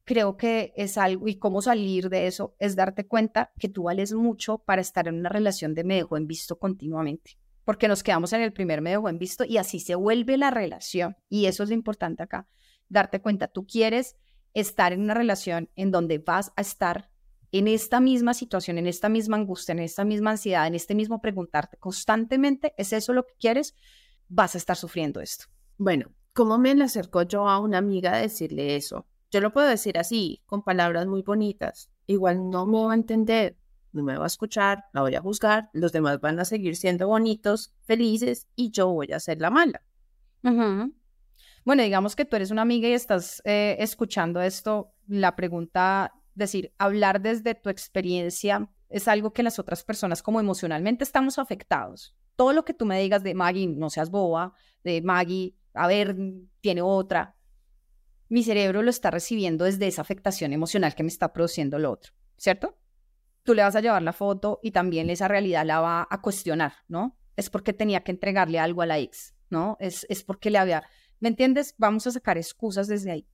creo 0.05 0.37
que 0.37 0.71
es 0.77 0.97
algo, 0.97 1.27
y 1.27 1.35
cómo 1.35 1.61
salir 1.61 2.07
de 2.07 2.27
eso, 2.27 2.55
es 2.59 2.77
darte 2.77 3.07
cuenta 3.07 3.51
que 3.59 3.67
tú 3.67 3.83
vales 3.83 4.13
mucho 4.13 4.59
para 4.59 4.79
estar 4.79 5.09
en 5.09 5.15
una 5.15 5.27
relación 5.27 5.75
de 5.75 5.83
me 5.83 5.95
dejo 5.95 6.15
en 6.15 6.27
visto 6.27 6.57
continuamente, 6.59 7.37
porque 7.65 7.89
nos 7.89 8.03
quedamos 8.03 8.31
en 8.31 8.39
el 8.39 8.53
primer 8.53 8.79
me 8.79 8.91
dejo 8.91 9.09
en 9.09 9.19
visto 9.19 9.43
y 9.43 9.57
así 9.57 9.81
se 9.81 9.95
vuelve 9.95 10.37
la 10.37 10.49
relación. 10.49 11.17
Y 11.27 11.47
eso 11.47 11.63
es 11.63 11.67
lo 11.67 11.75
importante 11.75 12.23
acá, 12.23 12.47
darte 12.87 13.19
cuenta, 13.19 13.49
tú 13.49 13.67
quieres 13.67 14.15
estar 14.53 14.93
en 14.93 15.01
una 15.01 15.13
relación 15.13 15.69
en 15.75 15.91
donde 15.91 16.19
vas 16.19 16.53
a 16.55 16.61
estar 16.61 17.09
en 17.51 17.67
esta 17.67 17.99
misma 17.99 18.33
situación, 18.33 18.77
en 18.77 18.87
esta 18.87 19.09
misma 19.09 19.35
angustia, 19.35 19.73
en 19.73 19.79
esta 19.79 20.05
misma 20.05 20.31
ansiedad, 20.31 20.67
en 20.67 20.75
este 20.75 20.95
mismo 20.95 21.19
preguntarte 21.19 21.75
constantemente, 21.75 22.73
¿es 22.77 22.93
eso 22.93 23.11
lo 23.11 23.25
que 23.27 23.33
quieres? 23.37 23.75
Vas 24.29 24.55
a 24.55 24.57
estar 24.57 24.77
sufriendo 24.77 25.19
esto. 25.19 25.47
Bueno, 25.77 26.11
¿cómo 26.33 26.57
me 26.57 26.73
le 26.73 26.85
acerco 26.85 27.23
yo 27.23 27.47
a 27.49 27.59
una 27.59 27.77
amiga 27.77 28.13
a 28.13 28.17
decirle 28.17 28.75
eso? 28.75 29.07
Yo 29.31 29.41
lo 29.41 29.51
puedo 29.51 29.67
decir 29.67 29.97
así, 29.97 30.41
con 30.45 30.63
palabras 30.63 31.07
muy 31.07 31.21
bonitas. 31.21 31.89
Igual 32.07 32.49
no 32.49 32.65
me 32.65 32.85
va 32.85 32.91
a 32.93 32.95
entender, 32.95 33.57
no 33.91 34.03
me 34.03 34.17
va 34.17 34.23
a 34.23 34.27
escuchar, 34.27 34.85
la 34.93 35.01
voy 35.01 35.15
a 35.15 35.21
juzgar, 35.21 35.69
los 35.73 35.91
demás 35.91 36.21
van 36.21 36.39
a 36.39 36.45
seguir 36.45 36.75
siendo 36.75 37.07
bonitos, 37.07 37.73
felices 37.81 38.47
y 38.55 38.71
yo 38.71 38.87
voy 38.89 39.11
a 39.11 39.19
ser 39.19 39.41
la 39.41 39.49
mala. 39.49 39.81
Bueno, 41.65 41.81
digamos 41.81 42.15
que 42.15 42.25
tú 42.25 42.35
eres 42.35 42.51
una 42.51 42.61
amiga 42.61 42.87
y 42.87 42.93
estás 42.93 43.41
eh, 43.43 43.75
escuchando 43.79 44.41
esto, 44.41 44.93
la 45.07 45.35
pregunta, 45.35 46.13
decir, 46.35 46.73
hablar 46.77 47.21
desde 47.21 47.55
tu 47.55 47.69
experiencia 47.69 48.69
es 48.89 49.07
algo 49.07 49.33
que 49.33 49.43
las 49.43 49.57
otras 49.57 49.83
personas 49.83 50.21
como 50.21 50.39
emocionalmente 50.39 51.03
estamos 51.03 51.39
afectados. 51.39 52.15
Todo 52.35 52.53
lo 52.53 52.65
que 52.65 52.73
tú 52.73 52.85
me 52.85 52.99
digas 52.99 53.23
de 53.23 53.33
Maggie, 53.33 53.67
no 53.67 53.89
seas 53.89 54.11
boba, 54.11 54.53
de 54.83 55.01
Maggie, 55.01 55.55
a 55.75 55.87
ver, 55.87 56.15
tiene 56.61 56.81
otra, 56.81 57.35
mi 58.29 58.43
cerebro 58.43 58.81
lo 58.81 58.89
está 58.89 59.11
recibiendo 59.11 59.65
desde 59.65 59.87
esa 59.87 60.01
afectación 60.01 60.53
emocional 60.53 60.95
que 60.95 61.03
me 61.03 61.09
está 61.09 61.31
produciendo 61.31 61.77
lo 61.77 61.91
otro, 61.91 62.13
¿cierto? 62.37 62.77
Tú 63.43 63.53
le 63.53 63.61
vas 63.61 63.75
a 63.75 63.81
llevar 63.81 64.01
la 64.01 64.13
foto 64.13 64.59
y 64.63 64.71
también 64.71 65.09
esa 65.09 65.27
realidad 65.27 65.65
la 65.65 65.79
va 65.79 66.07
a 66.09 66.21
cuestionar, 66.21 66.73
¿no? 66.87 67.17
Es 67.35 67.49
porque 67.49 67.73
tenía 67.73 68.03
que 68.03 68.11
entregarle 68.11 68.59
algo 68.59 68.81
a 68.81 68.87
la 68.87 68.97
ex, 68.97 69.35
¿no? 69.49 69.77
Es, 69.79 70.05
es 70.09 70.23
porque 70.23 70.49
le 70.49 70.57
había, 70.57 70.83
¿me 71.19 71.29
entiendes? 71.29 71.75
Vamos 71.77 72.07
a 72.07 72.11
sacar 72.11 72.37
excusas 72.37 72.87
desde 72.87 73.11
ahí. 73.11 73.27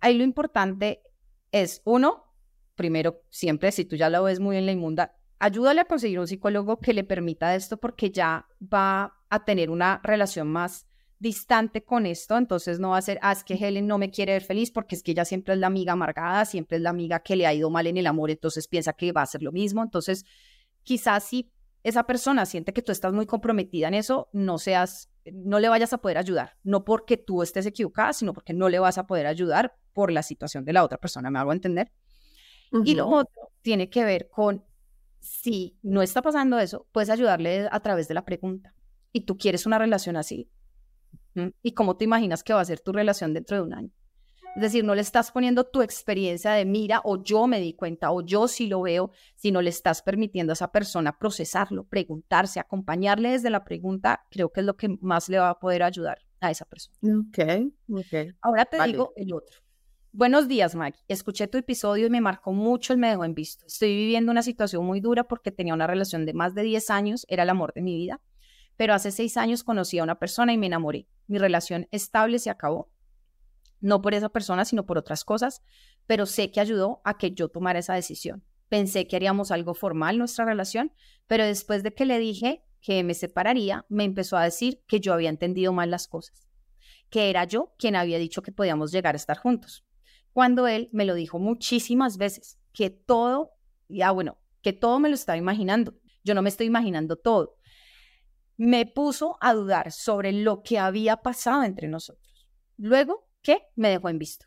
Ahí 0.00 0.16
lo 0.16 0.24
importante 0.24 1.02
es, 1.50 1.82
uno, 1.84 2.34
primero, 2.74 3.22
siempre, 3.28 3.70
si 3.72 3.84
tú 3.84 3.96
ya 3.96 4.08
lo 4.08 4.22
ves 4.22 4.40
muy 4.40 4.56
en 4.56 4.64
la 4.64 4.72
inmunda, 4.72 5.14
ayúdale 5.38 5.82
a 5.82 5.84
conseguir 5.84 6.18
un 6.18 6.26
psicólogo 6.26 6.80
que 6.80 6.94
le 6.94 7.04
permita 7.04 7.54
esto 7.54 7.76
porque 7.76 8.10
ya 8.10 8.46
va 8.60 9.18
a 9.28 9.44
tener 9.44 9.70
una 9.70 10.00
relación 10.02 10.48
más 10.48 10.86
distante 11.22 11.84
con 11.84 12.04
esto, 12.04 12.36
entonces 12.36 12.80
no 12.80 12.90
va 12.90 12.96
a 12.96 13.02
ser, 13.02 13.20
ah, 13.22 13.30
es 13.30 13.44
que 13.44 13.54
Helen 13.54 13.86
no 13.86 13.96
me 13.96 14.10
quiere 14.10 14.32
ver 14.32 14.42
feliz 14.42 14.72
porque 14.72 14.96
es 14.96 15.04
que 15.04 15.12
ella 15.12 15.24
siempre 15.24 15.54
es 15.54 15.60
la 15.60 15.68
amiga 15.68 15.92
amargada, 15.92 16.44
siempre 16.44 16.78
es 16.78 16.82
la 16.82 16.90
amiga 16.90 17.20
que 17.20 17.36
le 17.36 17.46
ha 17.46 17.54
ido 17.54 17.70
mal 17.70 17.86
en 17.86 17.96
el 17.96 18.08
amor, 18.08 18.32
entonces 18.32 18.66
piensa 18.66 18.92
que 18.92 19.12
va 19.12 19.22
a 19.22 19.26
ser 19.26 19.40
lo 19.40 19.52
mismo, 19.52 19.84
entonces 19.84 20.24
quizás 20.82 21.22
si 21.22 21.52
esa 21.84 22.02
persona 22.08 22.44
siente 22.44 22.72
que 22.72 22.82
tú 22.82 22.90
estás 22.90 23.12
muy 23.12 23.26
comprometida 23.26 23.86
en 23.86 23.94
eso, 23.94 24.30
no 24.32 24.58
seas, 24.58 25.10
no 25.32 25.60
le 25.60 25.68
vayas 25.68 25.92
a 25.92 25.98
poder 25.98 26.18
ayudar, 26.18 26.56
no 26.64 26.84
porque 26.84 27.16
tú 27.16 27.44
estés 27.44 27.66
equivocada, 27.66 28.12
sino 28.12 28.32
porque 28.32 28.52
no 28.52 28.68
le 28.68 28.80
vas 28.80 28.98
a 28.98 29.06
poder 29.06 29.28
ayudar 29.28 29.76
por 29.92 30.10
la 30.10 30.24
situación 30.24 30.64
de 30.64 30.72
la 30.72 30.82
otra 30.82 30.98
persona, 30.98 31.30
¿me 31.30 31.38
hago 31.38 31.52
entender? 31.52 31.92
Y 32.84 32.96
lo 32.96 33.06
otro 33.06 33.52
tiene 33.60 33.88
que 33.90 34.02
ver 34.02 34.28
con 34.28 34.64
si 35.20 35.78
no 35.82 36.02
está 36.02 36.20
pasando 36.20 36.58
eso, 36.58 36.88
puedes 36.90 37.10
ayudarle 37.10 37.68
a 37.70 37.78
través 37.78 38.08
de 38.08 38.14
la 38.14 38.24
pregunta. 38.24 38.74
Y 39.12 39.20
tú 39.20 39.36
quieres 39.36 39.66
una 39.66 39.78
relación 39.78 40.16
así, 40.16 40.50
¿Y 41.62 41.72
cómo 41.72 41.96
te 41.96 42.04
imaginas 42.04 42.42
que 42.42 42.52
va 42.52 42.60
a 42.60 42.64
ser 42.64 42.80
tu 42.80 42.92
relación 42.92 43.34
dentro 43.34 43.56
de 43.56 43.62
un 43.62 43.74
año? 43.74 43.90
Es 44.54 44.60
decir, 44.60 44.84
no 44.84 44.94
le 44.94 45.00
estás 45.00 45.32
poniendo 45.32 45.64
tu 45.64 45.80
experiencia 45.80 46.52
de 46.52 46.66
mira 46.66 47.00
o 47.04 47.22
yo 47.22 47.46
me 47.46 47.58
di 47.58 47.72
cuenta 47.72 48.10
o 48.10 48.20
yo 48.20 48.48
sí 48.48 48.66
lo 48.66 48.82
veo, 48.82 49.10
sino 49.34 49.62
le 49.62 49.70
estás 49.70 50.02
permitiendo 50.02 50.52
a 50.52 50.54
esa 50.54 50.70
persona 50.70 51.18
procesarlo, 51.18 51.84
preguntarse, 51.84 52.60
acompañarle 52.60 53.30
desde 53.30 53.48
la 53.48 53.64
pregunta, 53.64 54.26
creo 54.30 54.52
que 54.52 54.60
es 54.60 54.66
lo 54.66 54.76
que 54.76 54.98
más 55.00 55.30
le 55.30 55.38
va 55.38 55.48
a 55.48 55.58
poder 55.58 55.82
ayudar 55.82 56.18
a 56.40 56.50
esa 56.50 56.66
persona. 56.66 56.98
Ok, 57.02 57.72
ok. 57.88 58.34
Ahora 58.42 58.66
te 58.66 58.82
digo 58.84 59.14
el 59.16 59.32
otro. 59.32 59.58
Buenos 60.12 60.48
días, 60.48 60.74
Maggie. 60.74 61.00
Escuché 61.08 61.48
tu 61.48 61.56
episodio 61.56 62.06
y 62.06 62.10
me 62.10 62.20
marcó 62.20 62.52
mucho 62.52 62.92
el 62.92 62.98
me 62.98 63.08
dejó 63.08 63.24
en 63.24 63.34
visto. 63.34 63.64
Estoy 63.66 63.96
viviendo 63.96 64.30
una 64.30 64.42
situación 64.42 64.84
muy 64.84 65.00
dura 65.00 65.24
porque 65.24 65.50
tenía 65.50 65.72
una 65.72 65.86
relación 65.86 66.26
de 66.26 66.34
más 66.34 66.54
de 66.54 66.62
10 66.62 66.90
años, 66.90 67.24
era 67.28 67.44
el 67.44 67.48
amor 67.48 67.72
de 67.72 67.80
mi 67.80 67.96
vida 67.96 68.20
pero 68.82 68.94
hace 68.94 69.12
seis 69.12 69.36
años 69.36 69.62
conocí 69.62 70.00
a 70.00 70.02
una 70.02 70.18
persona 70.18 70.52
y 70.52 70.58
me 70.58 70.66
enamoré. 70.66 71.06
Mi 71.28 71.38
relación 71.38 71.86
estable 71.92 72.40
se 72.40 72.50
acabó. 72.50 72.90
No 73.80 74.02
por 74.02 74.12
esa 74.12 74.28
persona, 74.28 74.64
sino 74.64 74.86
por 74.86 74.98
otras 74.98 75.22
cosas, 75.22 75.62
pero 76.08 76.26
sé 76.26 76.50
que 76.50 76.58
ayudó 76.58 77.00
a 77.04 77.16
que 77.16 77.30
yo 77.30 77.48
tomara 77.48 77.78
esa 77.78 77.94
decisión. 77.94 78.42
Pensé 78.68 79.06
que 79.06 79.14
haríamos 79.14 79.52
algo 79.52 79.74
formal 79.74 80.18
nuestra 80.18 80.44
relación, 80.44 80.92
pero 81.28 81.44
después 81.44 81.84
de 81.84 81.94
que 81.94 82.06
le 82.06 82.18
dije 82.18 82.64
que 82.80 83.04
me 83.04 83.14
separaría, 83.14 83.86
me 83.88 84.02
empezó 84.02 84.36
a 84.36 84.42
decir 84.42 84.82
que 84.88 84.98
yo 84.98 85.12
había 85.12 85.30
entendido 85.30 85.72
mal 85.72 85.92
las 85.92 86.08
cosas, 86.08 86.50
que 87.08 87.30
era 87.30 87.44
yo 87.44 87.74
quien 87.78 87.94
había 87.94 88.18
dicho 88.18 88.42
que 88.42 88.50
podíamos 88.50 88.90
llegar 88.90 89.14
a 89.14 89.18
estar 89.18 89.38
juntos. 89.38 89.86
Cuando 90.32 90.66
él 90.66 90.88
me 90.92 91.04
lo 91.04 91.14
dijo 91.14 91.38
muchísimas 91.38 92.16
veces, 92.16 92.58
que 92.72 92.90
todo, 92.90 93.52
ya 93.88 94.10
bueno, 94.10 94.38
que 94.60 94.72
todo 94.72 94.98
me 94.98 95.08
lo 95.08 95.14
estaba 95.14 95.38
imaginando. 95.38 95.94
Yo 96.24 96.34
no 96.34 96.42
me 96.42 96.48
estoy 96.48 96.66
imaginando 96.66 97.14
todo 97.14 97.61
me 98.56 98.86
puso 98.86 99.36
a 99.40 99.54
dudar 99.54 99.92
sobre 99.92 100.32
lo 100.32 100.62
que 100.62 100.78
había 100.78 101.18
pasado 101.18 101.64
entre 101.64 101.88
nosotros. 101.88 102.46
Luego, 102.76 103.28
¿qué? 103.42 103.62
Me 103.76 103.88
dejó 103.88 104.08
en 104.08 104.18
visto. 104.18 104.46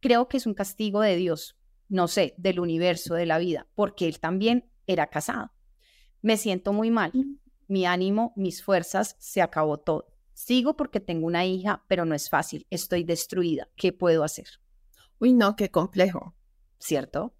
Creo 0.00 0.28
que 0.28 0.36
es 0.36 0.46
un 0.46 0.54
castigo 0.54 1.00
de 1.00 1.16
Dios, 1.16 1.56
no 1.88 2.08
sé, 2.08 2.34
del 2.38 2.60
universo, 2.60 3.14
de 3.14 3.26
la 3.26 3.38
vida, 3.38 3.66
porque 3.74 4.06
él 4.06 4.20
también 4.20 4.70
era 4.86 5.08
casado. 5.08 5.52
Me 6.22 6.36
siento 6.36 6.72
muy 6.72 6.90
mal. 6.90 7.12
Mi 7.66 7.84
ánimo, 7.86 8.32
mis 8.36 8.62
fuerzas, 8.62 9.16
se 9.18 9.42
acabó 9.42 9.78
todo. 9.78 10.06
Sigo 10.32 10.76
porque 10.76 11.00
tengo 11.00 11.26
una 11.26 11.44
hija, 11.44 11.84
pero 11.88 12.04
no 12.04 12.14
es 12.14 12.30
fácil. 12.30 12.66
Estoy 12.70 13.04
destruida. 13.04 13.68
¿Qué 13.76 13.92
puedo 13.92 14.24
hacer? 14.24 14.46
Uy, 15.18 15.32
no, 15.32 15.56
qué 15.56 15.70
complejo. 15.70 16.34
¿Cierto? 16.78 17.34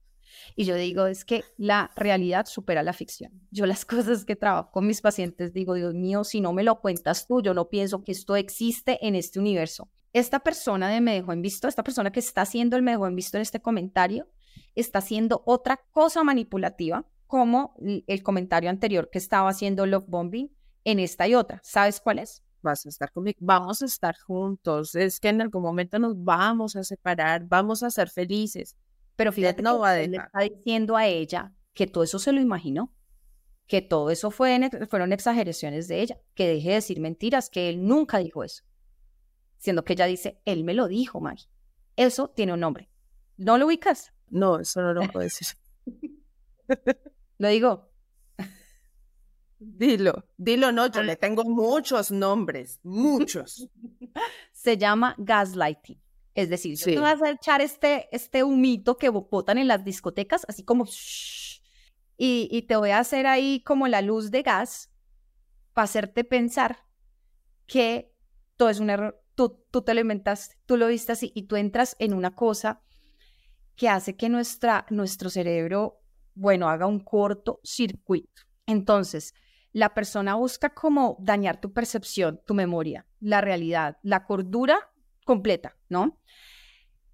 Y 0.57 0.65
yo 0.65 0.75
digo, 0.75 1.07
es 1.07 1.25
que 1.25 1.45
la 1.57 1.91
realidad 1.97 2.47
supera 2.47 2.83
la 2.83 2.93
ficción. 2.93 3.33
Yo 3.51 3.67
las 3.67 3.85
cosas 3.87 4.25
que 4.25 4.37
trabajo 4.37 4.71
con 4.71 4.87
mis 4.87 5.01
pacientes 5.01 5.53
digo, 5.53 5.75
Dios 5.75 5.95
mío, 5.95 6.25
si 6.25 6.41
no 6.41 6.53
me 6.53 6.63
lo 6.63 6.81
cuentas 6.81 7.27
tú, 7.27 7.43
yo 7.43 7.55
no 7.55 7.69
pienso 7.69 8.03
que 8.05 8.13
esto 8.13 8.37
existe 8.37 8.99
en 9.07 9.15
este 9.15 9.39
universo. 9.39 9.89
Esta 10.13 10.41
persona 10.41 10.89
de 10.89 11.01
me 11.01 11.15
dejó 11.15 11.33
en 11.33 11.43
visto, 11.43 11.69
esta 11.69 11.85
persona 11.85 12.11
que 12.11 12.21
está 12.21 12.43
haciendo 12.43 12.77
el 12.77 12.83
me 12.83 12.93
dejó 12.93 13.07
en 13.07 13.15
visto 13.15 13.37
en 13.37 13.43
este 13.43 13.61
comentario, 13.61 14.29
está 14.75 15.01
haciendo 15.01 15.43
otra 15.45 15.81
cosa 15.93 16.25
manipulativa, 16.25 17.07
como 17.27 17.77
el 18.07 18.23
comentario 18.23 18.71
anterior 18.71 19.11
que 19.11 19.19
estaba 19.19 19.51
haciendo 19.51 19.87
Love 19.87 20.07
Bombing 20.09 20.51
en 20.85 20.99
esta 20.99 21.29
y 21.29 21.35
otra. 21.35 21.61
¿Sabes 21.63 22.01
cuál 22.01 22.19
es? 22.19 22.43
Vas 22.63 22.87
a 22.87 22.89
estar 22.89 23.13
conmigo, 23.13 23.39
vamos 23.41 23.83
a 23.83 23.85
estar 23.85 24.17
juntos, 24.19 24.95
es 24.95 25.21
que 25.21 25.29
en 25.29 25.43
algún 25.43 25.63
momento 25.63 25.99
nos 25.99 26.15
vamos 26.25 26.75
a 26.75 26.83
separar, 26.83 27.45
vamos 27.47 27.83
a 27.83 27.91
ser 27.91 28.09
felices. 28.09 28.75
Pero 29.19 29.33
fíjate, 29.33 29.63
no 29.63 29.81
va 29.81 29.97
le 29.97 30.17
está 30.17 30.43
diciendo 30.43 30.97
a 30.97 31.09
ella 31.09 31.53
que 31.75 31.89
todo 31.89 32.05
eso 32.05 32.21
se 32.21 32.31
lo 32.31 32.41
imaginó, 32.41 32.95
que 33.67 33.83
todo 33.83 34.11
eso 34.11 34.31
fue, 34.31 34.71
fueron 34.89 35.13
exageraciones 35.13 35.89
de 35.89 36.03
ella, 36.03 36.21
que 36.35 36.47
deje 36.47 36.69
de 36.69 36.75
decir 36.77 37.01
mentiras, 37.01 37.51
que 37.51 37.69
él 37.69 37.85
nunca 37.85 38.19
dijo 38.19 38.45
eso. 38.45 38.63
Siendo 39.57 39.85
que 39.85 39.95
ella 39.95 40.07
dice, 40.07 40.41
él 40.45 40.63
me 40.63 40.73
lo 40.73 40.87
dijo, 40.87 41.21
Maggie. 41.21 41.49
Eso 41.97 42.29
tiene 42.29 42.53
un 42.53 42.61
nombre. 42.61 42.91
¿No 43.37 43.59
lo 43.59 43.67
ubicas? 43.67 44.13
No, 44.29 44.61
eso 44.61 44.83
no 44.83 44.95
lo 44.95 45.01
puedo 45.09 45.25
decir. 45.25 45.49
lo 47.39 47.49
digo. 47.49 47.91
Dilo, 49.59 50.29
dilo, 50.37 50.71
no, 50.71 50.87
yo 50.87 51.03
le 51.03 51.17
tengo 51.17 51.43
muchos 51.43 52.13
nombres, 52.13 52.79
muchos. 52.85 53.69
Se 54.53 54.79
llama 54.79 55.17
gaslighting. 55.19 56.01
Es 56.39 56.49
decir, 56.49 56.79
tú 56.79 57.01
vas 57.01 57.21
a 57.21 57.31
echar 57.31 57.61
este, 57.61 58.09
este 58.13 58.45
humito 58.45 58.97
que 58.97 59.09
botan 59.09 59.59
en 59.59 59.67
las 59.67 59.85
discotecas, 59.85 60.47
así 60.47 60.63
como... 60.63 60.87
y, 62.17 62.63
te 62.69 62.77
voy 62.77 62.91
a 62.91 63.01
hacer 63.01 63.27
ahí 63.27 63.61
como 63.65 63.89
la 63.89 64.03
luz 64.03 64.31
de 64.31 64.43
gas 64.43 64.89
para 65.73 65.87
hacerte 65.87 66.23
pensar 66.23 66.87
que 67.67 68.15
todo 68.57 68.69
es 68.69 68.79
un 68.79 68.89
error. 68.89 69.21
Tú, 69.35 69.65
tú 69.73 69.83
te 69.83 69.95
lo 69.95 70.01
inventaste, 70.01 70.55
tú 70.65 70.77
lo 70.77 70.87
viste 70.87 71.11
así 71.11 71.33
y 71.35 71.49
tú 71.49 71.57
entras 71.57 71.97
en 71.99 72.15
una 72.15 72.37
cosa 72.37 72.83
que 73.75 73.89
hace 73.89 74.15
que 74.15 74.29
nuestra, 74.29 74.87
nuestro 74.91 75.31
cerebro, 75.31 76.05
bueno, 76.37 76.69
haga 76.69 76.87
un 76.87 77.01
corto 77.01 77.59
circuito. 77.65 78.43
Entonces, 78.65 79.35
la 79.73 79.93
persona 79.93 80.37
busca 80.37 80.73
como 80.73 81.17
dañar 81.19 81.61
tu 81.61 81.73
percepción, 81.73 82.41
tu 82.47 82.55
memoria, 82.55 83.09
la 83.19 83.41
realidad, 83.41 83.99
la 84.03 84.25
cordura 84.25 84.93
completa, 85.29 85.77
¿no? 85.91 86.19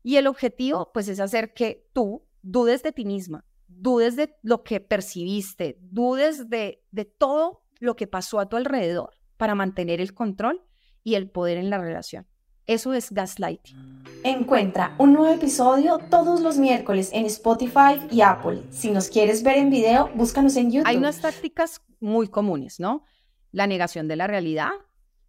Y 0.04 0.18
el 0.18 0.28
objetivo, 0.28 0.92
pues, 0.94 1.08
es 1.08 1.18
hacer 1.18 1.52
que 1.52 1.88
tú 1.92 2.22
dudes 2.42 2.84
de 2.84 2.92
ti 2.92 3.04
misma, 3.04 3.44
dudes 3.66 4.14
de 4.14 4.36
lo 4.42 4.62
que 4.62 4.78
percibiste, 4.78 5.78
dudes 5.80 6.48
de, 6.48 6.84
de 6.92 7.06
todo 7.06 7.64
lo 7.80 7.96
que 7.96 8.06
pasó 8.06 8.38
a 8.38 8.48
tu 8.48 8.56
alrededor 8.56 9.10
para 9.36 9.56
mantener 9.56 10.00
el 10.00 10.14
control 10.14 10.62
y 11.02 11.16
el 11.16 11.28
poder 11.28 11.58
en 11.58 11.70
la 11.70 11.78
relación. 11.78 12.28
Eso 12.68 12.94
es 12.94 13.10
gaslighting. 13.10 14.04
Encuentra 14.22 14.94
un 14.98 15.12
nuevo 15.12 15.34
episodio 15.34 15.98
todos 16.08 16.40
los 16.40 16.56
miércoles 16.56 17.10
en 17.12 17.26
Spotify 17.26 18.00
y 18.12 18.20
Apple. 18.20 18.62
Si 18.70 18.92
nos 18.92 19.08
quieres 19.08 19.42
ver 19.42 19.58
en 19.58 19.70
video, 19.70 20.08
búscanos 20.14 20.54
en 20.54 20.70
YouTube. 20.70 20.86
Hay 20.88 20.98
unas 20.98 21.20
tácticas 21.20 21.82
muy 21.98 22.28
comunes, 22.28 22.78
¿no? 22.78 23.02
La 23.50 23.66
negación 23.66 24.06
de 24.06 24.14
la 24.14 24.28
realidad, 24.28 24.70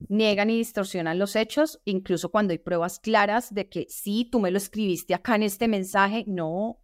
niegan 0.10 0.50
y 0.50 0.58
distorsionan 0.58 1.20
los 1.20 1.36
hechos, 1.36 1.82
incluso 1.86 2.30
cuando 2.30 2.52
hay 2.52 2.58
pruebas 2.58 3.00
claras 3.00 3.54
de 3.54 3.70
que 3.70 3.88
sí, 3.90 4.28
tú 4.32 4.40
me 4.40 4.52
lo 4.52 4.58
escribiste 4.58 5.14
acá 5.14 5.36
en 5.36 5.44
este 5.44 5.68
mensaje, 5.68 6.24
no, 6.28 6.80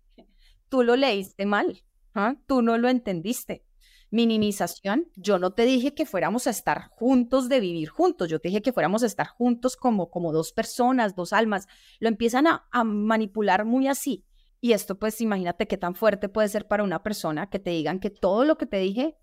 tú 0.69 0.83
lo 0.83 0.95
leíste 0.95 1.45
mal, 1.45 1.83
¿ah? 2.13 2.35
tú 2.47 2.61
no 2.61 2.77
lo 2.77 2.89
entendiste 2.89 3.65
minimización, 4.11 5.07
yo 5.15 5.39
no 5.39 5.53
te 5.53 5.63
dije 5.63 5.93
que 5.93 6.05
fuéramos 6.05 6.45
a 6.45 6.49
estar 6.49 6.89
juntos 6.89 7.49
de 7.49 7.61
vivir 7.61 7.89
juntos, 7.89 8.29
yo 8.29 8.39
te 8.39 8.49
dije 8.49 8.61
que 8.61 8.73
fuéramos 8.73 9.03
a 9.03 9.05
estar 9.05 9.27
juntos 9.27 9.77
como, 9.77 10.11
como 10.11 10.33
dos 10.33 10.51
personas, 10.51 11.15
dos 11.15 11.33
almas. 11.33 11.67
Lo 11.99 12.09
empiezan 12.09 12.45
a, 12.45 12.67
a 12.71 12.83
manipular 12.83 13.65
muy 13.65 13.87
así. 13.87 14.25
Y 14.59 14.73
esto 14.73 14.99
pues 14.99 15.21
imagínate 15.21 15.67
qué 15.67 15.77
tan 15.77 15.95
fuerte 15.95 16.29
puede 16.29 16.49
ser 16.49 16.67
para 16.67 16.83
una 16.83 17.01
persona 17.01 17.49
que 17.49 17.57
te 17.57 17.71
digan 17.71 17.99
que 17.99 18.09
todo 18.11 18.45
lo 18.45 18.57
que 18.57 18.67
te 18.67 18.77
dije, 18.77 19.17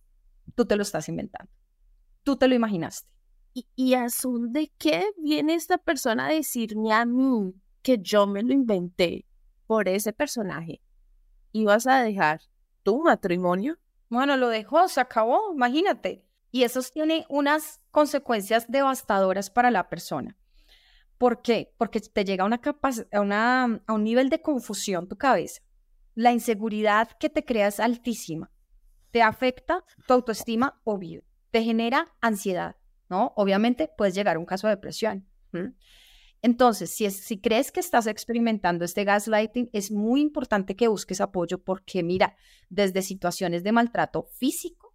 tú 0.56 0.64
te 0.64 0.74
lo 0.74 0.82
estás 0.82 1.08
inventando. 1.08 1.52
Tú 2.24 2.36
te 2.36 2.48
lo 2.48 2.54
imaginaste. 2.54 3.17
¿Y, 3.58 3.66
y 3.74 3.94
azul 3.94 4.52
de 4.52 4.70
qué 4.78 5.04
viene 5.16 5.54
esta 5.54 5.78
persona 5.78 6.26
a 6.26 6.32
decirme 6.32 6.92
a 6.92 7.04
mí 7.04 7.54
que 7.82 7.98
yo 7.98 8.24
me 8.26 8.42
lo 8.42 8.52
inventé 8.52 9.26
por 9.66 9.88
ese 9.88 10.12
personaje? 10.12 10.80
¿Y 11.50 11.64
vas 11.64 11.88
a 11.88 12.02
dejar 12.02 12.40
tu 12.84 13.02
matrimonio? 13.02 13.76
Bueno, 14.10 14.36
lo 14.36 14.48
dejó, 14.48 14.86
se 14.86 15.00
acabó, 15.00 15.52
imagínate. 15.52 16.24
Y 16.52 16.62
eso 16.62 16.80
tiene 16.92 17.26
unas 17.28 17.80
consecuencias 17.90 18.70
devastadoras 18.70 19.50
para 19.50 19.72
la 19.72 19.88
persona. 19.88 20.36
¿Por 21.18 21.42
qué? 21.42 21.74
Porque 21.76 22.00
te 22.00 22.24
llega 22.24 22.44
una 22.44 22.60
a, 23.12 23.20
una, 23.20 23.82
a 23.86 23.92
un 23.92 24.04
nivel 24.04 24.28
de 24.28 24.40
confusión 24.40 25.08
tu 25.08 25.16
cabeza. 25.16 25.62
La 26.14 26.30
inseguridad 26.30 27.10
que 27.18 27.28
te 27.28 27.44
crea 27.44 27.66
es 27.66 27.80
altísima. 27.80 28.52
Te 29.10 29.20
afecta 29.20 29.84
tu 30.06 30.14
autoestima, 30.14 30.80
obvio. 30.84 31.24
Te 31.50 31.64
genera 31.64 32.14
ansiedad, 32.20 32.76
¿no? 33.08 33.32
Obviamente 33.36 33.90
puedes 33.96 34.14
llegar 34.14 34.36
a 34.36 34.38
un 34.38 34.46
caso 34.46 34.66
de 34.66 34.76
depresión. 34.76 35.26
Entonces, 36.40 36.90
si, 36.90 37.10
si 37.10 37.40
crees 37.40 37.72
que 37.72 37.80
estás 37.80 38.06
experimentando 38.06 38.84
este 38.84 39.04
gaslighting, 39.04 39.70
es 39.72 39.90
muy 39.90 40.20
importante 40.20 40.76
que 40.76 40.88
busques 40.88 41.20
apoyo 41.20 41.58
porque, 41.58 42.02
mira, 42.02 42.36
desde 42.68 43.02
situaciones 43.02 43.64
de 43.64 43.72
maltrato 43.72 44.28
físico 44.34 44.94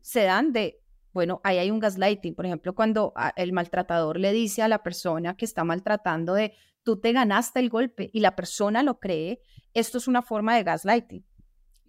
se 0.00 0.24
dan 0.24 0.52
de, 0.52 0.80
bueno, 1.12 1.40
ahí 1.44 1.58
hay 1.58 1.70
un 1.70 1.80
gaslighting. 1.80 2.34
Por 2.34 2.46
ejemplo, 2.46 2.74
cuando 2.74 3.12
el 3.36 3.52
maltratador 3.52 4.18
le 4.18 4.32
dice 4.32 4.62
a 4.62 4.68
la 4.68 4.82
persona 4.82 5.36
que 5.36 5.44
está 5.44 5.64
maltratando 5.64 6.34
de, 6.34 6.54
tú 6.82 6.98
te 6.98 7.12
ganaste 7.12 7.60
el 7.60 7.68
golpe 7.68 8.10
y 8.12 8.20
la 8.20 8.34
persona 8.34 8.82
lo 8.82 8.98
cree, 8.98 9.42
esto 9.74 9.98
es 9.98 10.08
una 10.08 10.22
forma 10.22 10.56
de 10.56 10.64
gaslighting. 10.64 11.24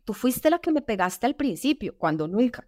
Tú 0.04 0.14
fuiste 0.14 0.50
la 0.50 0.60
que 0.60 0.72
me 0.72 0.82
pegaste 0.82 1.26
al 1.26 1.36
principio, 1.36 1.98
cuando 1.98 2.28
nunca. 2.28 2.68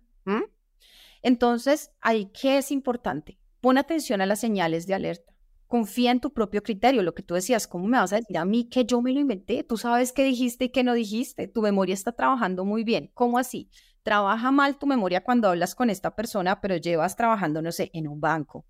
Entonces, 1.24 1.92
ahí, 2.02 2.32
¿qué 2.40 2.60
es 2.60 2.72
importante? 2.72 3.40
Pon 3.60 3.80
atención 3.80 4.22
a 4.22 4.28
las 4.28 4.40
señales 4.40 4.86
de 4.86 4.94
alerta 4.94 5.34
confía 5.74 6.12
en 6.12 6.20
tu 6.20 6.32
propio 6.32 6.62
criterio, 6.62 7.02
lo 7.02 7.16
que 7.16 7.24
tú 7.24 7.34
decías, 7.34 7.66
¿cómo 7.66 7.88
me 7.88 7.98
vas 7.98 8.14
a 8.14 8.18
decir 8.18 8.38
a 8.38 8.46
mí 8.46 8.70
que 8.70 8.86
yo 8.86 9.02
me 9.02 9.12
lo 9.12 9.20
inventé? 9.20 9.64
Tú 9.64 9.76
sabes 9.76 10.12
qué 10.12 10.24
dijiste 10.24 10.66
y 10.66 10.70
qué 10.70 10.84
no 10.84 10.94
dijiste, 10.94 11.48
tu 11.48 11.64
memoria 11.64 11.94
está 11.94 12.12
trabajando 12.12 12.64
muy 12.64 12.84
bien, 12.84 13.10
¿cómo 13.16 13.40
así? 13.40 13.72
Trabaja 14.04 14.52
mal 14.52 14.78
tu 14.78 14.86
memoria 14.86 15.24
cuando 15.24 15.50
hablas 15.50 15.74
con 15.74 15.90
esta 15.90 16.16
persona, 16.16 16.62
pero 16.62 16.78
llevas 16.78 17.16
trabajando, 17.16 17.64
no 17.64 17.72
sé, 17.72 17.90
en 17.96 18.08
un 18.08 18.22
banco, 18.22 18.68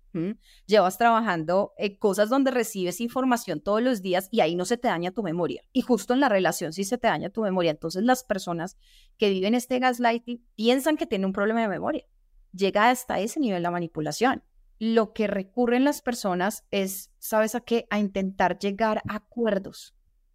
llevas 0.64 0.96
trabajando 0.96 1.74
en 1.76 1.94
cosas 1.98 2.30
donde 2.30 2.50
recibes 2.52 3.02
información 3.02 3.60
todos 3.60 3.82
los 3.82 4.00
días 4.00 4.30
y 4.30 4.40
ahí 4.40 4.56
no 4.56 4.64
se 4.64 4.78
te 4.78 4.88
daña 4.88 5.10
tu 5.10 5.22
memoria. 5.22 5.62
Y 5.74 5.82
justo 5.82 6.14
en 6.14 6.20
la 6.20 6.30
relación 6.30 6.72
sí 6.72 6.84
se 6.84 6.96
te 6.96 7.08
daña 7.08 7.28
tu 7.28 7.42
memoria. 7.42 7.72
Entonces 7.72 8.02
las 8.02 8.24
personas 8.24 8.78
que 9.18 9.28
viven 9.28 9.54
este 9.54 9.78
gaslighting 9.78 10.42
piensan 10.54 10.96
que 10.96 11.04
tienen 11.04 11.26
un 11.26 11.34
problema 11.34 11.60
de 11.60 11.68
memoria. 11.68 12.06
Llega 12.54 12.90
hasta 12.90 13.20
ese 13.20 13.40
nivel 13.40 13.62
la 13.62 13.70
manipulación 13.70 14.42
lo 14.78 15.12
que 15.12 15.26
recurren 15.26 15.84
las 15.84 16.02
personas 16.02 16.64
es, 16.70 17.10
¿sabes 17.18 17.54
a 17.54 17.60
qué? 17.60 17.86
A 17.90 17.98
intentar 17.98 18.58
llegar 18.58 19.02
a 19.08 19.16
acuerdos. 19.16 19.94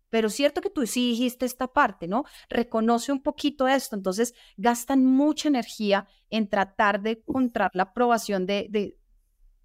Pero 0.09 0.30
cierto 0.30 0.61
que 0.61 0.72
tú 0.72 0.88
sí 0.88 1.11
dijiste 1.11 1.45
esta 1.45 1.67
parte, 1.67 2.07
¿no? 2.07 2.24
Reconoce 2.49 3.11
un 3.11 3.22
poquito 3.22 3.67
esto. 3.67 3.95
Entonces, 3.95 4.34
gastan 4.57 5.05
mucha 5.05 5.49
energía 5.49 6.07
en 6.32 6.49
tratar 6.49 7.01
de 7.01 7.11
encontrar 7.11 7.70
la 7.74 7.84
aprobación 7.84 8.47
de, 8.47 8.67
de 8.70 8.97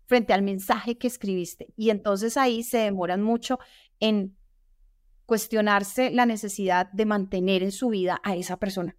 frente 0.07 0.35
al 0.35 0.43
mensaje 0.43 0.99
que 0.99 1.07
escribiste. 1.07 1.73
Y 1.77 1.89
entonces 1.89 2.37
ahí 2.37 2.63
se 2.63 2.79
demoran 2.79 3.23
mucho 3.23 3.59
en 4.01 4.37
cuestionarse 5.25 6.11
la 6.11 6.27
necesidad 6.27 6.93
de 6.93 7.07
mantener 7.07 7.63
en 7.63 7.73
su 7.73 7.89
vida 7.89 8.21
a 8.23 8.37
esa 8.37 8.59
persona. 8.59 8.97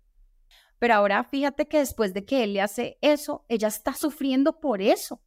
Pero 0.79 0.95
ahora 0.95 1.23
fíjate 1.23 1.67
que 1.67 1.79
después 1.79 2.13
de 2.13 2.25
que 2.25 2.43
él 2.43 2.53
le 2.53 2.61
hace 2.61 2.97
eso, 3.01 3.45
ella 3.47 3.67
está 3.67 3.93
sufriendo 3.93 4.59
por 4.59 4.81
eso. 4.81 5.21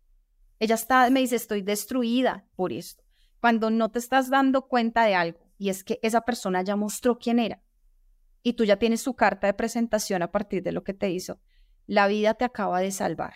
Ella 0.59 0.75
está, 0.75 1.09
me 1.11 1.21
dice, 1.21 1.37
estoy 1.37 1.63
destruida 1.63 2.47
por 2.57 2.73
esto. 2.73 3.05
Cuando 3.41 3.71
no 3.71 3.91
te 3.91 3.99
estás 3.99 4.31
dando 4.31 4.69
cuenta 4.69 5.05
de 5.05 5.15
algo 5.15 5.41
y 5.59 5.69
es 5.69 5.85
que 5.85 6.01
esa 6.03 6.23
persona 6.23 6.63
ya 6.63 6.77
mostró 6.77 7.19
quién 7.19 7.39
era 7.39 7.63
y 8.43 8.55
tú 8.55 8.65
ya 8.65 8.79
tienes 8.79 9.01
su 9.01 9.15
carta 9.15 9.47
de 9.47 9.55
presentación 9.55 10.23
a 10.23 10.33
partir 10.33 10.63
de 10.63 10.73
lo 10.73 10.83
que 10.85 10.95
te 10.95 11.11
hizo, 11.11 11.41
la 11.87 12.07
vida 12.07 12.35
te 12.35 12.45
acaba 12.45 12.81
de 12.81 12.91
salvar. 12.91 13.35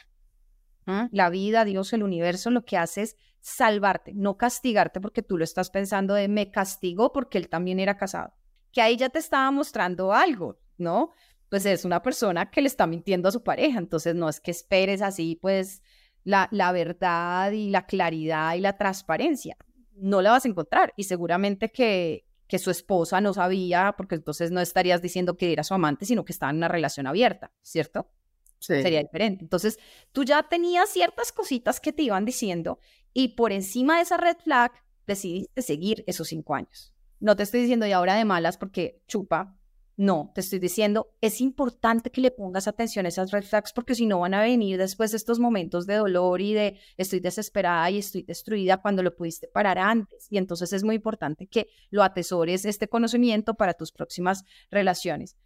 La 0.84 1.30
vida, 1.30 1.64
Dios, 1.64 1.92
el 1.92 2.02
universo, 2.02 2.50
lo 2.50 2.64
que 2.64 2.76
hace 2.76 3.02
es 3.02 3.16
salvarte, 3.40 4.14
no 4.14 4.36
castigarte 4.36 5.00
porque 5.00 5.22
tú 5.22 5.38
lo 5.38 5.44
estás 5.44 5.70
pensando 5.70 6.14
de 6.14 6.26
me 6.26 6.50
castigó 6.50 7.12
porque 7.12 7.38
él 7.38 7.48
también 7.48 7.78
era 7.78 7.96
casado. 7.96 8.34
Que 8.72 8.82
ahí 8.82 8.96
ya 8.96 9.08
te 9.08 9.20
estaba 9.20 9.50
mostrando 9.52 10.12
algo, 10.12 10.58
¿no? 10.78 11.12
Pues 11.52 11.66
es 11.66 11.84
una 11.84 12.02
persona 12.02 12.50
que 12.50 12.62
le 12.62 12.66
está 12.66 12.86
mintiendo 12.86 13.28
a 13.28 13.30
su 13.30 13.42
pareja, 13.42 13.78
entonces 13.78 14.14
no 14.14 14.26
es 14.26 14.40
que 14.40 14.50
esperes 14.50 15.02
así, 15.02 15.38
pues 15.38 15.82
la, 16.24 16.48
la 16.50 16.72
verdad 16.72 17.52
y 17.52 17.68
la 17.68 17.84
claridad 17.84 18.54
y 18.54 18.60
la 18.60 18.78
transparencia. 18.78 19.58
No 19.94 20.22
la 20.22 20.30
vas 20.30 20.46
a 20.46 20.48
encontrar 20.48 20.94
y 20.96 21.04
seguramente 21.04 21.70
que, 21.70 22.24
que 22.46 22.58
su 22.58 22.70
esposa 22.70 23.20
no 23.20 23.34
sabía, 23.34 23.92
porque 23.98 24.14
entonces 24.14 24.50
no 24.50 24.62
estarías 24.62 25.02
diciendo 25.02 25.36
que 25.36 25.52
era 25.52 25.62
su 25.62 25.74
amante, 25.74 26.06
sino 26.06 26.24
que 26.24 26.32
estaba 26.32 26.48
en 26.48 26.56
una 26.56 26.68
relación 26.68 27.06
abierta, 27.06 27.52
¿cierto? 27.60 28.10
Sería 28.58 29.02
diferente. 29.02 29.44
Entonces, 29.44 29.78
tú 30.12 30.24
ya 30.24 30.44
tenías 30.44 30.88
ciertas 30.88 31.32
cositas 31.32 31.80
que 31.80 31.92
te 31.92 32.02
iban 32.02 32.24
diciendo 32.24 32.78
y 33.12 33.36
por 33.36 33.52
encima 33.52 33.96
de 33.96 34.04
esa 34.04 34.16
red 34.16 34.38
flag 34.42 34.72
decidiste 35.06 35.60
seguir 35.60 36.02
esos 36.06 36.28
cinco 36.28 36.54
años. 36.54 36.94
No 37.20 37.36
te 37.36 37.42
estoy 37.42 37.60
diciendo 37.60 37.86
ya 37.86 37.98
ahora 37.98 38.14
de 38.14 38.24
malas 38.24 38.56
porque 38.56 39.02
chupa, 39.06 39.58
no, 40.02 40.32
te 40.34 40.40
estoy 40.40 40.58
diciendo, 40.58 41.14
es 41.20 41.40
importante 41.40 42.10
que 42.10 42.20
le 42.20 42.32
pongas 42.32 42.66
atención 42.66 43.06
a 43.06 43.08
esas 43.08 43.30
red 43.30 43.44
flags 43.44 43.72
porque 43.72 43.94
si 43.94 44.04
no 44.04 44.18
van 44.18 44.34
a 44.34 44.42
venir 44.42 44.76
después 44.76 45.14
estos 45.14 45.38
momentos 45.38 45.86
de 45.86 45.94
dolor 45.94 46.40
y 46.40 46.54
de 46.54 46.80
estoy 46.96 47.20
desesperada 47.20 47.88
y 47.88 47.98
estoy 47.98 48.24
destruida 48.24 48.78
cuando 48.78 49.04
lo 49.04 49.14
pudiste 49.14 49.46
parar 49.46 49.78
antes. 49.78 50.26
Y 50.28 50.38
entonces 50.38 50.72
es 50.72 50.82
muy 50.82 50.96
importante 50.96 51.46
que 51.46 51.68
lo 51.90 52.02
atesores 52.02 52.64
este 52.64 52.88
conocimiento 52.88 53.54
para 53.54 53.74
tus 53.74 53.92
próximas 53.92 54.42
relaciones. 54.72 55.36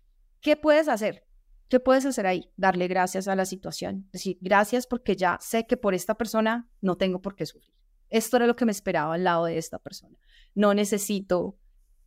¿Qué 0.41 0.57
puedes 0.57 0.89
hacer? 0.89 1.27
¿Qué 1.69 1.79
puedes 1.79 2.07
hacer 2.07 2.27
ahí? 2.27 2.51
Darle 2.57 2.89
gracias 2.89 3.29
a 3.29 3.37
la 3.37 3.45
situación. 3.45 4.09
Decir, 4.11 4.39
gracias 4.41 4.87
porque 4.87 5.17
ya 5.17 5.37
sé 5.39 5.67
que 5.67 5.77
por 5.77 5.93
esta 5.93 6.15
persona 6.15 6.67
no 6.81 6.97
tengo 6.97 7.21
por 7.21 7.37
qué 7.37 7.45
sufrir. 7.45 7.75
Esto 8.09 8.39
era 8.39 8.47
lo 8.47 8.57
que 8.57 8.65
me 8.65 8.73
esperaba 8.73 9.13
al 9.13 9.25
lado 9.25 9.45
de 9.45 9.59
esta 9.59 9.79
persona. 9.79 10.17
No 10.55 10.73
necesito 10.73 11.59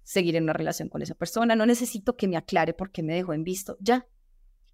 seguir 0.09 0.35
en 0.35 0.43
una 0.45 0.53
relación 0.53 0.89
con 0.89 1.03
esa 1.03 1.13
persona, 1.13 1.55
no 1.55 1.67
necesito 1.67 2.15
que 2.15 2.27
me 2.27 2.35
aclare 2.35 2.73
por 2.73 2.89
qué 2.89 3.03
me 3.03 3.13
dejó 3.13 3.33
en 3.33 3.43
visto, 3.43 3.77
ya. 3.79 4.07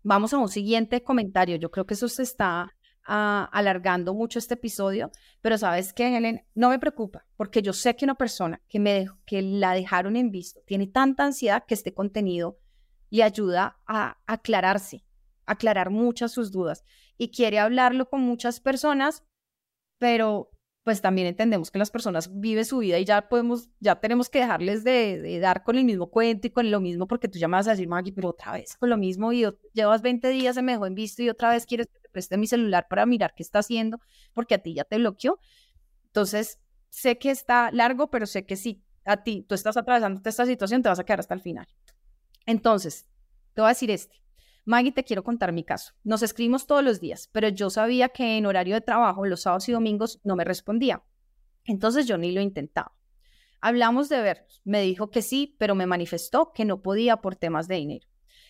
Vamos 0.01 0.33
a 0.33 0.37
un 0.37 0.47
siguiente 0.47 1.03
comentario, 1.03 1.57
yo 1.57 1.71
creo 1.71 1.85
que 1.85 1.95
eso 1.95 2.07
se 2.07 2.23
está 2.23 2.71
ah, 3.05 3.49
alargando 3.51 4.13
mucho 4.13 4.39
este 4.39 4.53
episodio, 4.53 5.11
pero 5.41 5.57
sabes 5.57 5.91
qué, 5.91 6.15
Helen, 6.15 6.45
no 6.53 6.69
me 6.69 6.79
preocupa, 6.79 7.25
porque 7.35 7.61
yo 7.61 7.73
sé 7.73 7.97
que 7.97 8.05
una 8.05 8.15
persona 8.15 8.61
que, 8.69 8.79
me 8.79 9.07
que 9.25 9.41
la 9.41 9.73
dejaron 9.73 10.15
en 10.15 10.31
visto 10.31 10.61
tiene 10.65 10.87
tanta 10.87 11.25
ansiedad 11.25 11.65
que 11.67 11.73
este 11.73 11.93
contenido 11.93 12.57
le 13.09 13.23
ayuda 13.23 13.77
a 13.85 14.17
aclararse, 14.27 15.03
aclarar 15.45 15.89
muchas 15.89 16.31
sus 16.31 16.53
dudas 16.53 16.85
y 17.17 17.31
quiere 17.31 17.59
hablarlo 17.59 18.07
con 18.09 18.21
muchas 18.21 18.61
personas, 18.61 19.25
pero 19.97 20.49
pues 20.85 21.01
también 21.01 21.25
entendemos 21.25 21.71
que 21.71 21.79
las 21.79 21.89
personas 21.89 22.29
viven 22.39 22.63
su 22.63 22.77
vida 22.77 22.99
y 22.99 23.05
ya 23.05 23.27
podemos, 23.27 23.71
ya 23.79 23.99
tenemos 23.99 24.29
que 24.29 24.37
dejarles 24.37 24.83
de, 24.83 25.39
dar 25.39 25.63
con 25.63 25.79
el 25.79 25.83
mismo 25.83 26.11
cuento 26.11 26.45
y 26.45 26.51
con 26.51 26.69
lo 26.69 26.79
mismo, 26.79 27.07
porque 27.07 27.27
tú 27.27 27.39
vas 27.49 27.67
a 27.67 27.71
decir, 27.71 27.87
Maggie, 27.87 28.13
pero 28.13 28.29
otra 28.29 28.51
vez 28.51 28.77
con 28.77 28.91
lo 28.91 28.95
mismo 28.95 29.33
y 29.33 29.47
llevas 29.73 30.03
20 30.03 30.29
días, 30.29 30.53
se 30.53 30.61
me 30.61 30.73
dejó 30.73 30.85
en 30.85 30.93
visto 30.93 31.23
y 31.23 31.29
otra 31.29 31.49
vez 31.49 31.65
quieres 31.65 31.87
que 31.87 31.99
te 31.99 32.09
preste 32.09 32.37
mi 32.37 32.45
celular 32.45 32.85
para 32.87 33.07
mirar 33.07 33.33
qué 33.35 33.41
está 33.41 33.59
haciendo, 33.59 33.99
porque 34.31 34.53
a 34.53 34.57
ti 34.59 34.75
ya 34.75 34.83
te 34.83 34.99
bloqueó. 34.99 35.39
Entonces, 36.05 36.59
sé 36.89 37.17
que 37.17 37.31
está 37.31 37.71
largo, 37.71 38.11
pero 38.11 38.27
sé 38.27 38.45
que 38.45 38.55
si 38.55 38.83
a 39.05 39.23
ti 39.23 39.43
tú 39.49 39.55
estás 39.55 39.77
atravesando 39.77 40.21
esta 40.23 40.45
situación, 40.45 40.83
te 40.83 40.89
vas 40.89 40.99
a 40.99 41.03
quedar 41.03 41.19
hasta 41.19 41.33
el 41.33 41.41
final. 41.41 41.65
Entonces, 42.45 43.07
te 43.55 43.61
voy 43.61 43.69
a 43.69 43.73
decir 43.73 43.89
este. 43.89 44.24
Maggie, 44.65 44.91
te 44.91 45.03
quiero 45.03 45.23
contar 45.23 45.51
mi 45.51 45.63
caso. 45.63 45.93
Nos 46.03 46.23
escribimos 46.23 46.65
todos 46.65 46.83
los 46.83 46.99
días, 46.99 47.29
pero 47.31 47.49
yo 47.49 47.69
sabía 47.69 48.09
que 48.09 48.37
en 48.37 48.47
horario 48.47 48.73
de 48.73 48.81
trabajo, 48.81 49.25
los 49.25 49.43
sábados 49.43 49.69
y 49.69 49.71
domingos, 49.71 50.19
no 50.23 50.35
me 50.35 50.43
respondía. 50.43 51.03
Entonces 51.65 52.07
yo 52.07 52.17
ni 52.17 52.31
lo 52.31 52.41
intentaba. 52.41 52.95
Hablamos 53.61 54.09
de 54.09 54.21
vernos. 54.21 54.61
Me 54.63 54.81
dijo 54.81 55.11
que 55.11 55.21
sí, 55.21 55.55
pero 55.59 55.75
me 55.75 55.85
manifestó 55.85 56.51
que 56.51 56.65
no 56.65 56.81
podía 56.81 57.17
por 57.17 57.35
temas 57.35 57.67
de 57.67 57.75
dinero. 57.75 58.07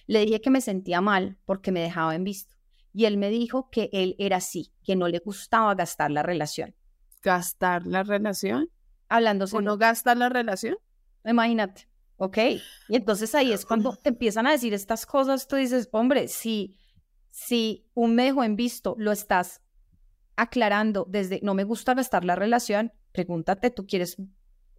Le 0.07 0.19
dije 0.21 0.39
que 0.39 0.49
me 0.49 0.61
sentía 0.61 1.01
mal 1.01 1.37
porque 1.45 1.71
me 1.71 1.81
dejaba 1.81 2.15
en 2.15 2.23
visto. 2.23 2.55
Y 2.93 3.05
él 3.05 3.17
me 3.17 3.29
dijo 3.29 3.69
que 3.69 3.89
él 3.91 4.15
era 4.17 4.37
así, 4.37 4.71
que 4.83 4.95
no 4.95 5.09
le 5.09 5.19
gustaba 5.19 5.75
gastar 5.75 6.11
la 6.11 6.23
relación. 6.23 6.75
¿Gastar 7.21 7.85
la 7.85 8.03
relación? 8.03 8.69
Hablando 9.09 9.45
¿O 9.51 9.61
no 9.61 9.77
gastar 9.77 10.15
la 10.15 10.29
relación? 10.29 10.77
Imagínate. 11.25 11.89
Ok, 12.17 12.37
y 12.87 12.95
entonces 12.95 13.35
ahí 13.35 13.51
es 13.51 13.65
cuando 13.65 13.95
te 13.95 14.09
empiezan 14.09 14.47
a 14.47 14.51
decir 14.51 14.73
estas 14.73 15.05
cosas, 15.05 15.47
tú 15.47 15.57
dices, 15.57 15.89
hombre, 15.91 16.27
si, 16.29 16.77
si 17.29 17.89
un 17.93 18.15
me 18.15 18.29
en 18.29 18.55
visto 18.55 18.95
lo 18.97 19.11
estás 19.11 19.61
aclarando 20.37 21.05
desde 21.09 21.39
no 21.43 21.53
me 21.53 21.65
gusta 21.65 21.93
gastar 21.93 22.23
la 22.23 22.35
relación, 22.35 22.93
pregúntate, 23.11 23.69
tú 23.69 23.85
quieres 23.85 24.17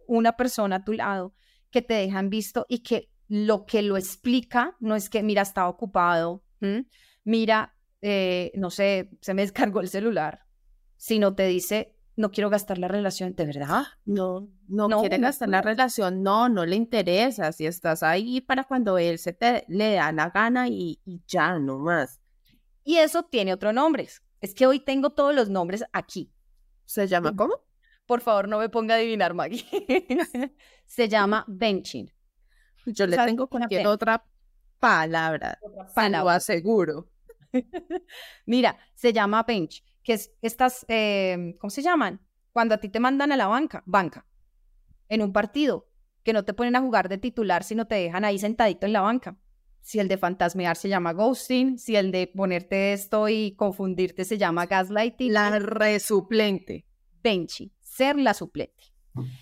una 0.07 0.35
persona 0.35 0.77
a 0.77 0.83
tu 0.83 0.93
lado 0.93 1.33
que 1.69 1.81
te 1.81 1.95
deja 1.95 2.19
en 2.19 2.29
visto 2.29 2.65
y 2.69 2.79
que 2.79 3.09
lo 3.27 3.65
que 3.65 3.81
lo 3.81 3.97
explica 3.97 4.75
no 4.79 4.95
es 4.95 5.09
que, 5.09 5.21
mira, 5.21 5.41
estaba 5.41 5.69
ocupado, 5.69 6.43
mira, 7.23 7.75
eh, 8.01 8.51
no 8.55 8.69
sé, 8.69 9.11
se 9.21 9.33
me 9.33 9.41
descargó 9.41 9.81
el 9.81 9.89
celular, 9.89 10.41
sino 10.95 11.35
te 11.35 11.45
dice, 11.45 11.96
no 12.17 12.31
quiero 12.31 12.49
gastar 12.49 12.79
la 12.79 12.87
relación, 12.87 13.35
¿de 13.35 13.45
verdad? 13.45 13.83
No, 14.03 14.49
no, 14.67 14.87
no 14.89 15.01
quiere 15.01 15.19
gastar 15.19 15.49
la 15.49 15.61
relación, 15.61 16.23
no, 16.23 16.49
no 16.49 16.65
le 16.65 16.75
interesa. 16.75 17.51
Si 17.51 17.67
estás 17.67 18.01
ahí 18.01 18.41
para 18.41 18.63
cuando 18.63 18.97
él 18.97 19.19
se 19.19 19.33
te 19.33 19.63
le 19.67 19.93
da 19.93 20.11
la 20.11 20.31
gana 20.31 20.67
y, 20.67 20.99
ya, 21.27 21.59
no 21.59 21.77
más. 21.77 22.19
Y 22.83 22.97
eso 22.97 23.23
tiene 23.23 23.53
otro 23.53 23.71
nombre. 23.71 24.09
Es 24.41 24.55
que 24.55 24.65
hoy 24.65 24.79
tengo 24.79 25.11
todos 25.11 25.33
los 25.33 25.49
nombres 25.49 25.85
aquí. 25.93 26.33
¿Se 26.85 27.07
llama 27.07 27.35
cómo? 27.35 27.53
Por 28.07 28.21
favor, 28.21 28.47
no 28.47 28.57
me 28.57 28.69
ponga 28.69 28.95
a 28.95 28.97
adivinar, 28.97 29.35
Maggie. 29.35 29.63
se 30.85 31.07
llama 31.07 31.45
benching. 31.47 32.11
Yo 32.87 33.05
le 33.05 33.17
tengo 33.17 33.47
cualquier 33.47 33.85
otra 33.85 34.25
palabra, 34.79 35.59
palabra. 35.93 36.23
lo 36.23 36.29
aseguro. 36.29 37.09
Mira, 38.47 38.75
se 38.95 39.13
llama 39.13 39.43
bench 39.43 39.83
que 40.07 40.13
es 40.13 40.31
estas, 40.41 40.85
em, 40.87 41.57
¿cómo 41.57 41.69
se 41.69 41.81
llaman? 41.81 42.21
Cuando 42.53 42.73
a 42.73 42.77
ti 42.77 42.87
te 42.87 43.01
mandan 43.01 43.33
a 43.33 43.35
la 43.35 43.47
banca, 43.47 43.83
banca, 43.85 44.25
en 45.09 45.21
un 45.21 45.33
partido, 45.33 45.89
que 46.23 46.31
no 46.31 46.45
te 46.45 46.53
ponen 46.53 46.77
a 46.77 46.79
jugar 46.79 47.09
de 47.09 47.17
titular, 47.17 47.65
sino 47.65 47.87
te 47.87 47.95
dejan 47.95 48.23
ahí 48.23 48.39
sentadito 48.39 48.85
en 48.85 48.93
la 48.93 49.01
banca. 49.01 49.37
Si 49.81 49.99
el 49.99 50.07
de 50.07 50.17
fantasmear 50.17 50.77
se 50.77 50.87
llama 50.87 51.11
ghosting, 51.11 51.77
si 51.77 51.97
el 51.97 52.13
de 52.13 52.31
ponerte 52.33 52.93
esto 52.93 53.27
y 53.27 53.53
confundirte 53.57 54.23
se 54.23 54.37
llama 54.37 54.65
gaslighting. 54.65 55.33
La 55.33 55.59
resuplente. 55.59 56.85
Benchy, 57.21 57.73
ser 57.81 58.17
la 58.17 58.33
suplente. 58.33 58.85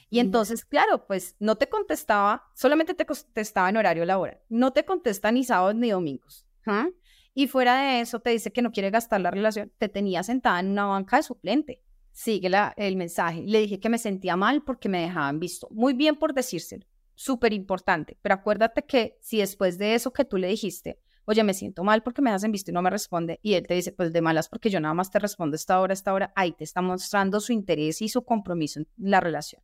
Y 0.09 0.17
entonces, 0.17 0.65
claro, 0.65 1.05
pues 1.05 1.35
no 1.37 1.57
te 1.57 1.69
contestaba, 1.69 2.43
solamente 2.55 2.95
te 2.95 3.05
contestaba 3.05 3.69
en 3.69 3.77
horario 3.77 4.05
laboral. 4.05 4.41
No 4.49 4.73
te 4.73 4.83
contesta 4.83 5.31
ni 5.31 5.43
sábados 5.43 5.75
ni 5.75 5.91
domingos. 5.91 6.47
¿ah? 6.65 6.87
Y 7.37 7.47
fuera 7.47 7.81
de 7.81 7.99
eso, 7.99 8.21
te 8.21 8.29
dice 8.29 8.53
que 8.53 8.61
no 8.61 8.71
quiere 8.71 8.89
gastar 8.89 9.19
la 9.19 9.29
relación, 9.29 9.69
te 9.77 9.89
tenía 9.89 10.23
sentada 10.23 10.61
en 10.61 10.69
una 10.71 10.85
banca 10.85 11.17
de 11.17 11.23
suplente. 11.23 11.83
Sigue 12.13 12.49
el 12.77 12.95
mensaje. 12.95 13.43
Le 13.45 13.59
dije 13.59 13.81
que 13.81 13.89
me 13.89 13.97
sentía 13.97 14.37
mal 14.37 14.63
porque 14.63 14.87
me 14.87 15.01
dejaban 15.01 15.37
visto. 15.37 15.67
Muy 15.69 15.93
bien 15.93 16.15
por 16.15 16.33
decírselo. 16.33 16.87
Súper 17.13 17.51
importante. 17.51 18.17
Pero 18.21 18.35
acuérdate 18.35 18.85
que 18.85 19.17
si 19.19 19.39
después 19.39 19.77
de 19.77 19.95
eso 19.95 20.13
que 20.13 20.23
tú 20.23 20.37
le 20.37 20.47
dijiste, 20.47 21.01
oye, 21.25 21.43
me 21.43 21.53
siento 21.53 21.83
mal 21.83 22.03
porque 22.03 22.21
me 22.21 22.31
hacen 22.31 22.53
visto 22.53 22.71
y 22.71 22.73
no 22.73 22.81
me 22.81 22.89
responde, 22.89 23.39
y 23.41 23.55
él 23.55 23.67
te 23.67 23.73
dice, 23.73 23.91
pues 23.91 24.13
de 24.13 24.21
malas 24.21 24.47
porque 24.47 24.69
yo 24.69 24.79
nada 24.79 24.93
más 24.93 25.11
te 25.11 25.19
respondo 25.19 25.57
esta 25.57 25.81
hora, 25.81 25.93
esta 25.93 26.13
hora, 26.13 26.31
ahí 26.37 26.53
te 26.53 26.63
está 26.63 26.81
mostrando 26.81 27.41
su 27.41 27.51
interés 27.51 28.01
y 28.01 28.07
su 28.07 28.23
compromiso 28.23 28.79
en 28.79 28.87
la 28.97 29.19
relación. 29.19 29.61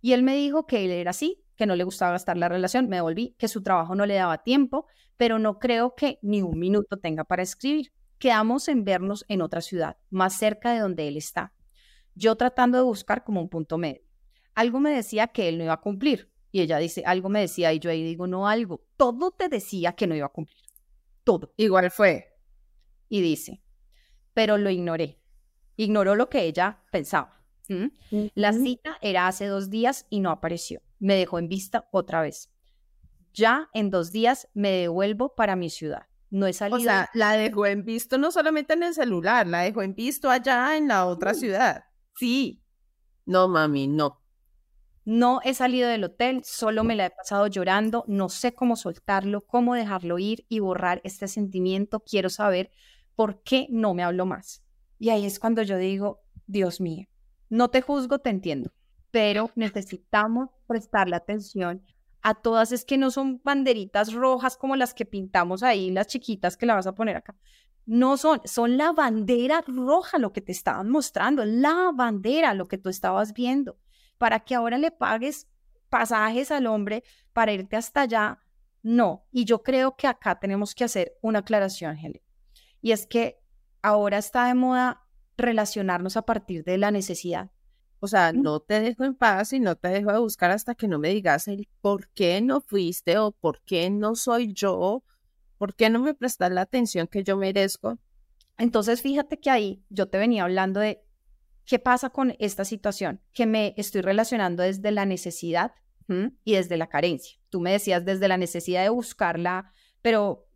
Y 0.00 0.12
él 0.12 0.22
me 0.22 0.36
dijo 0.36 0.66
que 0.66 0.86
él 0.86 0.92
era 0.92 1.10
así, 1.10 1.44
que 1.58 1.66
no 1.66 1.74
le 1.74 1.84
gustaba 1.84 2.12
gastar 2.12 2.38
la 2.38 2.48
relación, 2.48 2.88
me 2.88 2.96
devolví, 2.96 3.34
que 3.36 3.48
su 3.48 3.62
trabajo 3.62 3.96
no 3.96 4.06
le 4.06 4.14
daba 4.14 4.44
tiempo, 4.44 4.86
pero 5.16 5.40
no 5.40 5.58
creo 5.58 5.96
que 5.96 6.20
ni 6.22 6.40
un 6.40 6.56
minuto 6.58 6.98
tenga 6.98 7.24
para 7.24 7.42
escribir. 7.42 7.92
Quedamos 8.18 8.68
en 8.68 8.84
vernos 8.84 9.24
en 9.28 9.42
otra 9.42 9.60
ciudad, 9.60 9.96
más 10.08 10.38
cerca 10.38 10.72
de 10.72 10.78
donde 10.78 11.08
él 11.08 11.16
está. 11.16 11.52
Yo 12.14 12.36
tratando 12.36 12.78
de 12.78 12.84
buscar 12.84 13.24
como 13.24 13.40
un 13.40 13.48
punto 13.48 13.76
medio. 13.76 14.02
Algo 14.54 14.78
me 14.78 14.90
decía 14.90 15.26
que 15.26 15.48
él 15.48 15.58
no 15.58 15.64
iba 15.64 15.72
a 15.72 15.80
cumplir. 15.80 16.30
Y 16.52 16.60
ella 16.60 16.78
dice, 16.78 17.02
algo 17.04 17.28
me 17.28 17.40
decía, 17.40 17.72
y 17.72 17.80
yo 17.80 17.90
ahí 17.90 18.02
digo, 18.04 18.26
no 18.26 18.48
algo. 18.48 18.84
Todo 18.96 19.32
te 19.32 19.48
decía 19.48 19.92
que 19.92 20.06
no 20.06 20.14
iba 20.14 20.26
a 20.26 20.32
cumplir. 20.32 20.62
Todo. 21.24 21.52
Igual 21.56 21.90
fue. 21.90 22.36
Y 23.08 23.20
dice, 23.20 23.62
pero 24.32 24.58
lo 24.58 24.70
ignoré. 24.70 25.20
Ignoró 25.76 26.14
lo 26.14 26.28
que 26.28 26.44
ella 26.44 26.84
pensaba. 26.90 27.37
La 28.34 28.52
cita 28.52 28.98
era 29.02 29.26
hace 29.26 29.46
dos 29.46 29.70
días 29.70 30.06
y 30.10 30.20
no 30.20 30.30
apareció 30.30 30.80
me 30.98 31.14
dejó 31.14 31.38
en 31.38 31.48
vista 31.48 31.88
otra 31.90 32.22
vez. 32.22 32.50
Ya 33.32 33.68
en 33.72 33.90
dos 33.90 34.10
días 34.10 34.48
me 34.54 34.70
devuelvo 34.70 35.34
para 35.34 35.56
mi 35.56 35.70
ciudad. 35.70 36.06
No 36.30 36.46
he 36.46 36.52
salido. 36.52 36.78
O 36.78 36.82
sea, 36.82 37.08
la 37.14 37.32
dejó 37.32 37.66
en 37.66 37.84
visto 37.84 38.18
no 38.18 38.30
solamente 38.30 38.74
en 38.74 38.82
el 38.82 38.94
celular, 38.94 39.46
la 39.46 39.60
dejó 39.60 39.82
en 39.82 39.94
visto 39.94 40.30
allá 40.30 40.76
en 40.76 40.88
la 40.88 41.06
otra 41.06 41.34
ciudad. 41.34 41.84
Sí. 42.16 42.62
No, 43.24 43.48
mami, 43.48 43.86
no. 43.86 44.20
No 45.04 45.40
he 45.42 45.54
salido 45.54 45.88
del 45.88 46.04
hotel, 46.04 46.42
solo 46.44 46.84
me 46.84 46.94
la 46.94 47.06
he 47.06 47.10
pasado 47.10 47.46
llorando, 47.46 48.04
no 48.08 48.28
sé 48.28 48.52
cómo 48.52 48.76
soltarlo, 48.76 49.40
cómo 49.40 49.74
dejarlo 49.74 50.18
ir 50.18 50.44
y 50.50 50.58
borrar 50.58 51.00
este 51.02 51.28
sentimiento. 51.28 52.00
Quiero 52.00 52.28
saber 52.28 52.70
por 53.14 53.42
qué 53.42 53.68
no 53.70 53.94
me 53.94 54.02
hablo 54.02 54.26
más. 54.26 54.62
Y 54.98 55.08
ahí 55.08 55.24
es 55.24 55.38
cuando 55.38 55.62
yo 55.62 55.78
digo, 55.78 56.20
Dios 56.46 56.82
mío, 56.82 57.06
no 57.48 57.68
te 57.68 57.80
juzgo, 57.82 58.18
te 58.18 58.30
entiendo 58.30 58.72
pero 59.10 59.50
necesitamos 59.54 60.50
prestarle 60.66 61.16
atención 61.16 61.82
a 62.20 62.34
todas, 62.34 62.72
es 62.72 62.84
que 62.84 62.98
no 62.98 63.10
son 63.10 63.40
banderitas 63.42 64.12
rojas 64.12 64.56
como 64.56 64.76
las 64.76 64.92
que 64.92 65.06
pintamos 65.06 65.62
ahí, 65.62 65.90
las 65.90 66.08
chiquitas 66.08 66.56
que 66.56 66.66
la 66.66 66.74
vas 66.74 66.86
a 66.86 66.94
poner 66.94 67.16
acá. 67.16 67.36
No 67.86 68.16
son, 68.16 68.40
son 68.44 68.76
la 68.76 68.92
bandera 68.92 69.64
roja 69.66 70.18
lo 70.18 70.32
que 70.32 70.42
te 70.42 70.52
estaban 70.52 70.90
mostrando, 70.90 71.44
la 71.44 71.90
bandera 71.94 72.52
lo 72.54 72.66
que 72.66 72.76
tú 72.76 72.90
estabas 72.90 73.32
viendo, 73.32 73.78
para 74.18 74.40
que 74.40 74.54
ahora 74.54 74.76
le 74.78 74.90
pagues 74.90 75.46
pasajes 75.88 76.50
al 76.50 76.66
hombre 76.66 77.02
para 77.32 77.52
irte 77.52 77.76
hasta 77.76 78.02
allá. 78.02 78.42
No, 78.82 79.24
y 79.30 79.44
yo 79.44 79.62
creo 79.62 79.96
que 79.96 80.06
acá 80.06 80.38
tenemos 80.38 80.74
que 80.74 80.84
hacer 80.84 81.16
una 81.22 81.38
aclaración, 81.38 81.96
Helen. 81.96 82.22
Y 82.82 82.92
es 82.92 83.06
que 83.06 83.40
ahora 83.80 84.18
está 84.18 84.46
de 84.46 84.54
moda 84.54 85.07
relacionarnos 85.38 86.16
a 86.16 86.22
partir 86.22 86.64
de 86.64 86.76
la 86.76 86.90
necesidad. 86.90 87.50
O 88.00 88.06
sea, 88.06 88.32
no 88.32 88.60
te 88.60 88.80
dejo 88.80 89.04
en 89.04 89.14
paz 89.14 89.52
y 89.52 89.60
no 89.60 89.76
te 89.76 89.88
dejo 89.88 90.12
de 90.12 90.18
buscar 90.18 90.50
hasta 90.50 90.74
que 90.74 90.86
no 90.86 90.98
me 90.98 91.08
digas 91.08 91.48
el 91.48 91.68
por 91.80 92.08
qué 92.10 92.40
no 92.40 92.60
fuiste 92.60 93.18
o 93.18 93.32
por 93.32 93.62
qué 93.62 93.90
no 93.90 94.14
soy 94.14 94.52
yo, 94.52 95.02
por 95.56 95.74
qué 95.74 95.90
no 95.90 96.00
me 96.00 96.14
prestas 96.14 96.52
la 96.52 96.60
atención 96.60 97.08
que 97.08 97.24
yo 97.24 97.36
merezco. 97.36 97.98
Entonces, 98.56 99.02
fíjate 99.02 99.40
que 99.40 99.50
ahí 99.50 99.82
yo 99.88 100.08
te 100.08 100.18
venía 100.18 100.44
hablando 100.44 100.80
de 100.80 101.02
qué 101.64 101.78
pasa 101.78 102.10
con 102.10 102.34
esta 102.38 102.64
situación, 102.64 103.20
que 103.32 103.46
me 103.46 103.74
estoy 103.76 104.00
relacionando 104.00 104.62
desde 104.62 104.90
la 104.90 105.06
necesidad 105.06 105.72
y 106.42 106.54
desde 106.54 106.78
la 106.78 106.88
carencia. 106.88 107.38
Tú 107.50 107.60
me 107.60 107.70
decías 107.70 108.04
desde 108.04 108.28
la 108.28 108.38
necesidad 108.38 108.82
de 108.82 108.88
buscarla, 108.88 109.72
pero, 110.00 110.48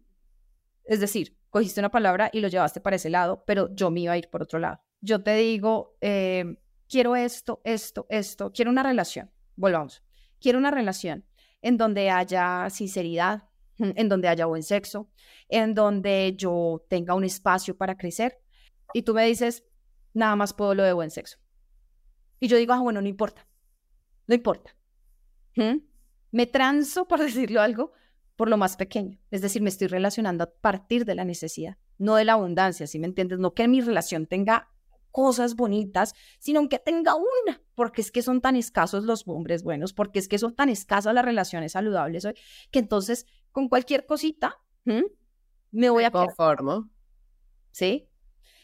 es 0.84 0.98
decir, 0.98 1.36
cogiste 1.52 1.80
una 1.80 1.90
palabra 1.90 2.30
y 2.32 2.40
lo 2.40 2.48
llevaste 2.48 2.80
para 2.80 2.96
ese 2.96 3.10
lado, 3.10 3.44
pero 3.46 3.72
yo 3.74 3.90
me 3.90 4.00
iba 4.00 4.14
a 4.14 4.16
ir 4.16 4.30
por 4.30 4.42
otro 4.42 4.58
lado. 4.58 4.80
Yo 5.02 5.22
te 5.22 5.34
digo, 5.34 5.98
eh, 6.00 6.56
quiero 6.88 7.14
esto, 7.14 7.60
esto, 7.62 8.06
esto, 8.08 8.52
quiero 8.52 8.70
una 8.70 8.82
relación, 8.82 9.30
volvamos, 9.54 10.02
quiero 10.40 10.58
una 10.58 10.70
relación 10.70 11.26
en 11.60 11.76
donde 11.76 12.08
haya 12.08 12.70
sinceridad, 12.70 13.50
en 13.78 14.08
donde 14.08 14.28
haya 14.28 14.46
buen 14.46 14.62
sexo, 14.62 15.10
en 15.50 15.74
donde 15.74 16.34
yo 16.38 16.86
tenga 16.88 17.14
un 17.14 17.24
espacio 17.24 17.76
para 17.76 17.98
crecer. 17.98 18.38
Y 18.94 19.02
tú 19.02 19.12
me 19.12 19.26
dices, 19.26 19.62
nada 20.14 20.34
más 20.36 20.54
puedo 20.54 20.74
lo 20.74 20.82
de 20.84 20.94
buen 20.94 21.10
sexo. 21.10 21.36
Y 22.40 22.48
yo 22.48 22.56
digo, 22.56 22.72
ah, 22.72 22.80
bueno, 22.80 23.02
no 23.02 23.08
importa, 23.08 23.46
no 24.26 24.34
importa. 24.34 24.74
Me 26.30 26.46
transo, 26.46 27.06
por 27.08 27.20
decirlo 27.20 27.60
algo, 27.60 27.92
por 28.36 28.48
lo 28.48 28.56
más 28.56 28.76
pequeño. 28.76 29.18
Es 29.30 29.42
decir, 29.42 29.62
me 29.62 29.68
estoy 29.68 29.88
relacionando 29.88 30.44
a 30.44 30.50
partir 30.50 31.04
de 31.04 31.14
la 31.14 31.24
necesidad, 31.24 31.76
no 31.98 32.16
de 32.16 32.24
la 32.24 32.34
abundancia, 32.34 32.86
¿sí 32.86 32.98
me 32.98 33.06
entiendes? 33.06 33.38
No 33.38 33.54
que 33.54 33.68
mi 33.68 33.80
relación 33.80 34.26
tenga 34.26 34.68
cosas 35.10 35.54
bonitas, 35.54 36.14
sino 36.38 36.68
que 36.68 36.78
tenga 36.78 37.14
una, 37.14 37.62
porque 37.74 38.00
es 38.00 38.10
que 38.10 38.22
son 38.22 38.40
tan 38.40 38.56
escasos 38.56 39.04
los 39.04 39.28
hombres 39.28 39.62
buenos, 39.62 39.92
porque 39.92 40.18
es 40.18 40.26
que 40.26 40.38
son 40.38 40.54
tan 40.54 40.68
escasas 40.70 41.14
las 41.14 41.24
relaciones 41.24 41.72
saludables 41.72 42.24
hoy, 42.24 42.34
que 42.70 42.78
entonces 42.78 43.26
con 43.52 43.68
cualquier 43.68 44.06
cosita 44.06 44.58
me 45.70 45.90
voy 45.90 46.04
a... 46.04 46.10
Conformo. 46.10 46.90
¿Sí? 47.70 48.08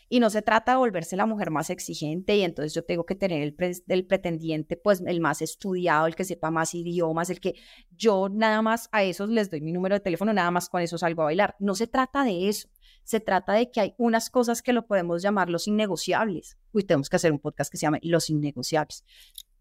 Y 0.09 0.21
no 0.21 0.31
se 0.31 0.43
trata 0.43 0.73
de 0.73 0.79
volverse 0.79 1.17
la 1.17 1.27
mujer 1.27 1.51
más 1.51 1.71
exigente 1.71 2.37
y 2.37 2.43
entonces 2.43 2.73
yo 2.75 2.85
tengo 2.85 3.05
que 3.05 3.15
tener 3.15 3.43
el, 3.43 3.83
el, 3.89 4.07
pretendiente, 4.07 4.77
pues 4.77 5.03
el 5.07 5.21
más 5.21 5.43
estudiado, 5.43 6.07
el 6.07 6.15
que 6.15 6.25
sepa 6.25 6.51
más 6.51 6.75
idiomas, 6.75 7.29
el 7.29 7.41
que 7.41 7.55
yo 7.91 8.29
nada 8.31 8.63
más 8.63 8.89
a 8.93 9.03
esos 9.03 9.29
les 9.29 9.51
doy 9.51 9.61
mi 9.61 9.73
número 9.73 9.97
de 9.97 10.01
teléfono, 10.01 10.33
nada 10.33 10.51
más 10.51 10.69
con 10.69 10.81
eso 10.81 10.97
salgo 10.97 11.23
a 11.23 11.27
bailar. 11.27 11.57
No 11.59 11.75
se 11.75 11.87
trata 11.87 12.25
de 12.25 12.49
eso. 12.49 12.69
Se 13.05 13.21
trata 13.21 13.53
de 13.53 13.71
que 13.71 13.81
hay 13.81 13.95
unas 13.99 14.31
cosas 14.31 14.63
que 14.63 14.73
lo 14.73 14.87
podemos 14.87 15.23
llamar 15.23 15.51
los 15.51 15.67
innegociables. 15.67 16.59
Uy, 16.73 16.85
tenemos 16.85 17.09
que 17.09 17.17
hacer 17.17 17.33
un 17.33 17.39
podcast 17.39 17.71
que 17.71 17.79
se 17.79 17.83
llame 17.87 18.01
Los 18.03 18.29
innegociables. 18.31 19.05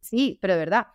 Sí, 0.01 0.37
pero 0.41 0.53
de 0.53 0.59
verdad. 0.59 0.87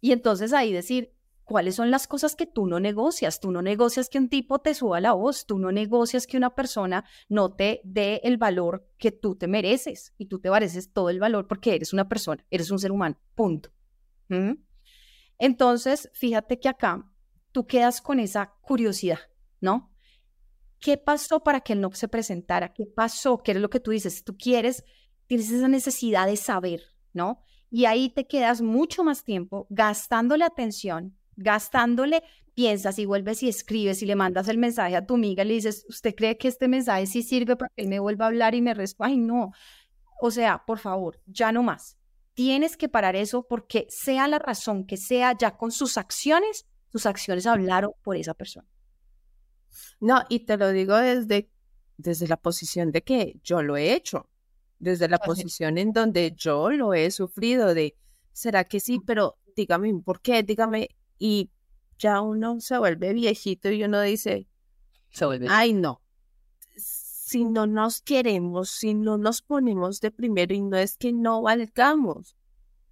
Y 0.00 0.12
entonces 0.12 0.52
ahí 0.52 0.72
decir, 0.72 1.14
¿Cuáles 1.52 1.74
son 1.74 1.90
las 1.90 2.08
cosas 2.08 2.34
que 2.34 2.46
tú 2.46 2.66
no 2.66 2.80
negocias? 2.80 3.38
Tú 3.38 3.50
no 3.52 3.60
negocias 3.60 4.08
que 4.08 4.16
un 4.16 4.30
tipo 4.30 4.60
te 4.60 4.72
suba 4.72 5.02
la 5.02 5.12
voz, 5.12 5.44
tú 5.44 5.58
no 5.58 5.70
negocias 5.70 6.26
que 6.26 6.38
una 6.38 6.54
persona 6.54 7.04
no 7.28 7.52
te 7.52 7.82
dé 7.84 8.22
el 8.24 8.38
valor 8.38 8.88
que 8.96 9.12
tú 9.12 9.36
te 9.36 9.48
mereces 9.48 10.14
y 10.16 10.28
tú 10.28 10.40
te 10.40 10.48
mereces 10.48 10.94
todo 10.94 11.10
el 11.10 11.20
valor 11.20 11.46
porque 11.46 11.74
eres 11.74 11.92
una 11.92 12.08
persona, 12.08 12.42
eres 12.48 12.70
un 12.70 12.78
ser 12.78 12.90
humano, 12.90 13.18
punto. 13.34 13.68
¿Mm? 14.30 14.52
Entonces, 15.36 16.08
fíjate 16.14 16.58
que 16.58 16.70
acá 16.70 17.06
tú 17.50 17.66
quedas 17.66 18.00
con 18.00 18.18
esa 18.18 18.54
curiosidad, 18.62 19.18
¿no? 19.60 19.92
¿Qué 20.80 20.96
pasó 20.96 21.42
para 21.42 21.60
que 21.60 21.74
él 21.74 21.82
no 21.82 21.92
se 21.92 22.08
presentara? 22.08 22.72
¿Qué 22.72 22.86
pasó? 22.86 23.42
¿Qué 23.42 23.52
es 23.52 23.58
lo 23.58 23.68
que 23.68 23.80
tú 23.80 23.90
dices? 23.90 24.24
Tú 24.24 24.38
quieres, 24.38 24.84
tienes 25.26 25.50
esa 25.50 25.68
necesidad 25.68 26.26
de 26.26 26.38
saber, 26.38 26.80
¿no? 27.12 27.44
Y 27.68 27.84
ahí 27.84 28.08
te 28.08 28.26
quedas 28.26 28.62
mucho 28.62 29.04
más 29.04 29.22
tiempo 29.22 29.66
gastándole 29.68 30.44
atención 30.44 31.18
gastándole, 31.42 32.22
piensas 32.54 32.98
y 32.98 33.06
vuelves 33.06 33.42
y 33.42 33.48
escribes 33.48 34.02
y 34.02 34.06
le 34.06 34.16
mandas 34.16 34.48
el 34.48 34.58
mensaje 34.58 34.96
a 34.96 35.06
tu 35.06 35.14
amiga 35.14 35.44
y 35.44 35.48
le 35.48 35.54
dices, 35.54 35.84
¿usted 35.88 36.14
cree 36.14 36.36
que 36.36 36.48
este 36.48 36.68
mensaje 36.68 37.06
sí 37.06 37.22
sirve 37.22 37.56
para 37.56 37.70
que 37.74 37.82
él 37.82 37.88
me 37.88 37.98
vuelva 37.98 38.26
a 38.26 38.28
hablar 38.28 38.54
y 38.54 38.62
me 38.62 38.74
responda? 38.74 39.10
Ay, 39.10 39.18
no. 39.18 39.52
O 40.20 40.30
sea, 40.30 40.64
por 40.66 40.78
favor, 40.78 41.20
ya 41.26 41.52
no 41.52 41.62
más. 41.62 41.96
Tienes 42.34 42.76
que 42.76 42.88
parar 42.88 43.16
eso 43.16 43.46
porque 43.46 43.86
sea 43.90 44.28
la 44.28 44.38
razón 44.38 44.86
que 44.86 44.96
sea, 44.96 45.36
ya 45.36 45.56
con 45.56 45.70
sus 45.70 45.98
acciones, 45.98 46.66
sus 46.88 47.06
acciones 47.06 47.46
hablaron 47.46 47.92
por 48.02 48.16
esa 48.16 48.34
persona. 48.34 48.68
No, 50.00 50.22
y 50.28 50.40
te 50.40 50.56
lo 50.56 50.70
digo 50.70 50.96
desde, 50.96 51.50
desde 51.96 52.28
la 52.28 52.36
posición 52.36 52.92
de 52.92 53.02
que 53.02 53.40
yo 53.42 53.62
lo 53.62 53.76
he 53.76 53.94
hecho, 53.94 54.28
desde 54.78 55.08
la 55.08 55.18
posición 55.18 55.78
en 55.78 55.92
donde 55.92 56.34
yo 56.36 56.70
lo 56.70 56.94
he 56.94 57.10
sufrido 57.10 57.74
de, 57.74 57.96
¿será 58.32 58.64
que 58.64 58.80
sí? 58.80 59.00
Pero 59.06 59.38
dígame, 59.54 59.92
¿por 60.04 60.20
qué? 60.20 60.42
Dígame, 60.42 60.88
y 61.24 61.52
ya 62.00 62.20
uno 62.20 62.60
se 62.60 62.76
vuelve 62.78 63.12
viejito 63.12 63.70
y 63.70 63.84
uno 63.84 64.00
dice, 64.00 64.48
se 65.10 65.24
vuelve. 65.24 65.46
ay 65.48 65.72
no, 65.72 66.02
si 66.76 67.44
no 67.44 67.68
nos 67.68 68.02
queremos, 68.02 68.70
si 68.70 68.94
no 68.94 69.18
nos 69.18 69.40
ponemos 69.40 70.00
de 70.00 70.10
primero 70.10 70.52
y 70.52 70.62
no 70.62 70.76
es 70.76 70.96
que 70.96 71.12
no 71.12 71.40
valgamos, 71.42 72.36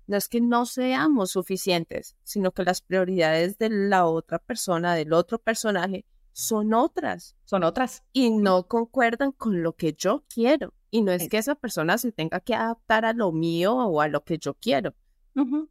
no 0.07 0.17
es 0.17 0.29
que 0.29 0.41
no 0.41 0.65
seamos 0.65 1.33
suficientes, 1.33 2.15
sino 2.23 2.53
que 2.53 2.63
las 2.63 2.83
prioridades 2.83 3.59
de 3.59 3.69
la 3.69 4.07
otra 4.07 4.39
persona, 4.39 4.95
del 4.95 5.13
otro 5.13 5.41
personaje, 5.41 6.05
son 6.33 6.73
otras. 6.73 7.35
Son 7.45 7.65
otras. 7.65 8.05
Y 8.13 8.31
no 8.31 8.69
concuerdan 8.69 9.33
con 9.33 9.65
lo 9.65 9.75
que 9.75 9.93
yo 9.93 10.25
quiero. 10.33 10.73
Y 10.93 11.03
no 11.03 11.11
es 11.11 11.29
que 11.29 11.39
esa 11.39 11.57
persona 11.57 11.99
se 11.99 12.13
tenga 12.13 12.39
que 12.39 12.55
adaptar 12.55 13.05
a 13.05 13.13
lo 13.13 13.33
mío 13.33 13.75
o 13.75 14.01
a 14.01 14.07
lo 14.07 14.23
que 14.23 14.39
yo 14.39 14.55
quiero, 14.55 14.95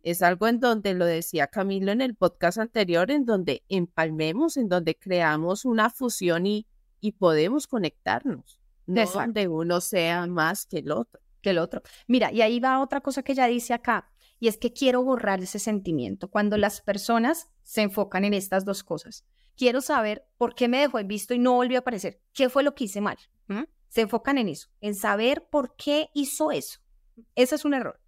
es 0.04 0.22
algo 0.22 0.48
en 0.48 0.60
donde 0.60 0.94
lo 0.94 1.06
decía 1.06 1.48
Camilo 1.48 1.92
en 1.92 2.02
el 2.02 2.16
podcast 2.16 2.58
anterior, 2.58 3.12
en 3.12 3.26
donde 3.26 3.64
empalmemos, 3.70 4.58
en 4.58 4.70
donde 4.70 4.96
creamos 4.96 5.66
una 5.66 5.90
fusión 5.90 6.46
y, 6.46 6.66
y 7.00 7.14
podemos 7.14 7.68
conectarnos, 7.68 8.60
no 8.88 9.06
donde 9.06 9.48
uno 9.48 9.82
sea 9.82 10.26
más 10.28 10.66
que 10.66 10.80
el 10.80 10.92
otro. 10.92 11.22
Que 11.42 11.52
el 11.52 11.58
otro. 11.58 11.82
Mira, 12.08 12.32
y 12.32 12.42
ahí 12.42 12.60
va 12.60 12.82
otra 12.82 13.02
cosa 13.02 13.24
que 13.24 13.32
ella 13.34 13.48
dice 13.48 13.74
acá, 13.74 14.10
y 14.40 14.48
es 14.48 14.58
que 14.58 14.74
quiero 14.74 15.04
borrar 15.04 15.42
ese 15.42 15.60
sentimiento. 15.60 16.30
Cuando 16.30 16.58
las 16.58 16.82
personas 16.82 17.50
se 17.64 17.82
enfocan 17.82 18.26
en 18.26 18.34
estas 18.34 18.66
dos 18.66 18.84
cosas, 18.84 19.26
quiero 19.56 19.82
saber 19.82 20.26
por 20.38 20.56
qué 20.56 20.68
me 20.68 20.80
dejó 20.80 21.00
en 21.00 21.08
visto 21.08 21.34
y 21.34 21.40
no 21.40 21.54
volvió 21.54 21.78
a 21.78 21.82
aparecer. 21.82 22.22
¿Qué 22.34 22.50
fue 22.50 22.64
lo 22.64 22.76
que 22.76 22.86
hice 22.86 23.02
mal? 23.02 23.18
Se 23.90 24.02
enfocan 24.02 24.38
en 24.38 24.50
eso, 24.50 24.70
en 24.82 24.96
saber 24.96 25.48
por 25.50 25.76
qué 25.76 26.10
hizo 26.14 26.52
eso. 26.52 26.80
Ese 27.36 27.56
es 27.56 27.66
un 27.66 27.74
error 27.74 28.00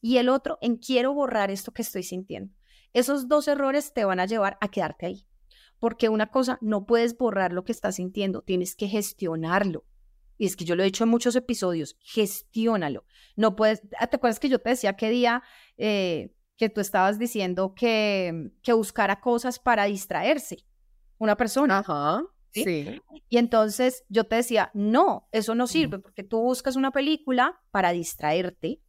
y 0.00 0.18
el 0.18 0.28
otro 0.28 0.58
en 0.60 0.76
quiero 0.76 1.12
borrar 1.12 1.50
esto 1.50 1.72
que 1.72 1.82
estoy 1.82 2.02
sintiendo. 2.02 2.54
Esos 2.92 3.28
dos 3.28 3.48
errores 3.48 3.92
te 3.92 4.04
van 4.04 4.20
a 4.20 4.26
llevar 4.26 4.56
a 4.60 4.68
quedarte 4.68 5.06
ahí. 5.06 5.26
Porque 5.78 6.08
una 6.08 6.30
cosa, 6.30 6.58
no 6.62 6.86
puedes 6.86 7.16
borrar 7.16 7.52
lo 7.52 7.64
que 7.64 7.72
estás 7.72 7.96
sintiendo, 7.96 8.42
tienes 8.42 8.74
que 8.74 8.88
gestionarlo. 8.88 9.84
Y 10.38 10.46
es 10.46 10.56
que 10.56 10.64
yo 10.64 10.76
lo 10.76 10.82
he 10.82 10.86
hecho 10.86 11.04
en 11.04 11.10
muchos 11.10 11.36
episodios, 11.36 11.96
gestiónalo. 12.00 13.04
No 13.36 13.56
puedes, 13.56 13.82
ah, 13.98 14.06
¿te 14.06 14.16
acuerdas 14.16 14.40
que 14.40 14.48
yo 14.48 14.58
te 14.58 14.70
decía 14.70 14.96
qué 14.96 15.10
día 15.10 15.42
eh, 15.76 16.34
que 16.56 16.68
tú 16.68 16.80
estabas 16.80 17.18
diciendo 17.18 17.74
que, 17.74 18.50
que 18.62 18.72
buscara 18.72 19.20
cosas 19.20 19.58
para 19.58 19.84
distraerse? 19.84 20.64
Una 21.18 21.36
persona. 21.36 21.78
Ajá. 21.78 22.22
¿sí? 22.64 23.02
Y 23.28 23.38
entonces 23.38 24.04
yo 24.08 24.24
te 24.24 24.36
decía, 24.36 24.70
no, 24.74 25.28
eso 25.32 25.54
no 25.54 25.66
sirve 25.66 25.98
porque 25.98 26.22
tú 26.22 26.40
buscas 26.40 26.76
una 26.76 26.90
película 26.90 27.60
para 27.70 27.92
distraerte. 27.92 28.80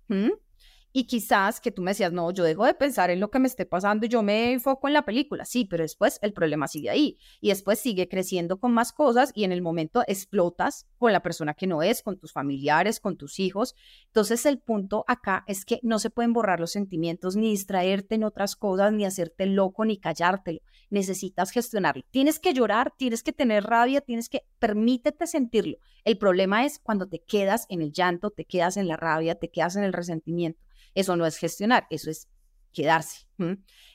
Y 0.98 1.04
quizás 1.04 1.62
que 1.62 1.70
tú 1.70 1.84
me 1.84 1.92
decías, 1.92 2.12
no, 2.12 2.32
yo 2.32 2.44
dejo 2.44 2.66
de 2.66 2.74
pensar 2.74 3.12
en 3.12 3.20
lo 3.20 3.30
que 3.30 3.38
me 3.38 3.48
esté 3.48 3.68
pasando 3.68 4.08
y 4.08 4.10
yo 4.10 4.24
me 4.24 4.52
enfoco 4.52 4.88
en 4.88 4.96
la 4.96 5.06
película. 5.06 5.46
Sí, 5.46 5.64
pero 5.64 5.84
después 5.84 6.18
el 6.24 6.34
problema 6.34 6.68
sigue 6.68 6.90
ahí. 6.90 7.20
Y 7.40 7.50
después 7.50 7.78
sigue 7.78 8.10
creciendo 8.10 8.60
con 8.60 8.74
más 8.74 8.94
cosas 8.94 9.32
y 9.36 9.44
en 9.44 9.52
el 9.52 9.62
momento 9.62 10.04
explotas 10.08 10.88
con 10.98 11.14
la 11.14 11.22
persona 11.22 11.54
que 11.54 11.68
no 11.68 11.84
es, 11.84 12.02
con 12.02 12.18
tus 12.18 12.34
familiares, 12.34 13.00
con 13.00 13.16
tus 13.16 13.38
hijos. 13.38 13.76
Entonces 14.08 14.44
el 14.48 14.58
punto 14.58 15.06
acá 15.08 15.44
es 15.46 15.66
que 15.66 15.80
no 15.84 16.00
se 16.00 16.10
pueden 16.10 16.34
borrar 16.34 16.60
los 16.60 16.72
sentimientos, 16.72 17.36
ni 17.36 17.52
distraerte 17.52 18.16
en 18.16 18.24
otras 18.24 18.56
cosas, 18.56 18.92
ni 18.92 19.06
hacerte 19.06 19.46
loco, 19.46 19.86
ni 19.86 20.00
callártelo. 20.00 20.62
Necesitas 20.90 21.52
gestionarlo. 21.52 22.02
Tienes 22.10 22.40
que 22.40 22.56
llorar, 22.56 22.92
tienes 22.98 23.22
que 23.22 23.34
tener 23.34 23.66
rabia, 23.66 24.02
tienes 24.02 24.30
que 24.30 24.48
permítete 24.58 25.28
sentirlo. 25.28 25.78
El 26.06 26.18
problema 26.18 26.66
es 26.66 26.80
cuando 26.80 27.08
te 27.08 27.22
quedas 27.22 27.68
en 27.70 27.84
el 27.84 27.92
llanto, 27.92 28.32
te 28.32 28.46
quedas 28.46 28.78
en 28.78 28.88
la 28.88 28.98
rabia, 28.98 29.36
te 29.36 29.52
quedas 29.52 29.76
en 29.76 29.84
el 29.84 29.94
resentimiento 29.94 30.67
eso 30.98 31.16
no 31.16 31.28
es 31.28 31.38
gestionar, 31.38 31.86
eso 31.92 32.10
es 32.10 32.28
quedarse. 32.74 33.28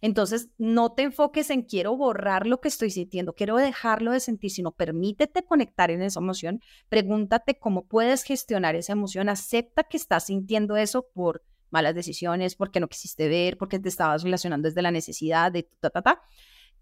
Entonces, 0.00 0.50
no 0.56 0.92
te 0.92 1.02
enfoques 1.02 1.50
en 1.50 1.62
quiero 1.62 1.96
borrar 1.96 2.46
lo 2.46 2.60
que 2.60 2.68
estoy 2.68 2.90
sintiendo, 2.90 3.34
quiero 3.34 3.56
dejarlo 3.56 4.12
de 4.12 4.20
sentir, 4.20 4.52
sino 4.52 4.70
permítete 4.70 5.42
conectar 5.42 5.90
en 5.90 6.00
esa 6.00 6.20
emoción, 6.20 6.60
pregúntate 6.88 7.58
cómo 7.58 7.88
puedes 7.88 8.22
gestionar 8.22 8.76
esa 8.76 8.92
emoción, 8.92 9.28
acepta 9.28 9.82
que 9.82 9.96
estás 9.96 10.26
sintiendo 10.26 10.76
eso 10.76 11.08
por 11.12 11.42
malas 11.70 11.96
decisiones, 11.96 12.54
porque 12.54 12.78
no 12.78 12.86
quisiste 12.88 13.28
ver, 13.28 13.58
porque 13.58 13.80
te 13.80 13.88
estabas 13.88 14.22
relacionando 14.22 14.68
desde 14.68 14.82
la 14.82 14.92
necesidad 14.92 15.50
de 15.50 15.64
ta, 15.80 15.90
ta, 15.90 16.02
ta, 16.02 16.22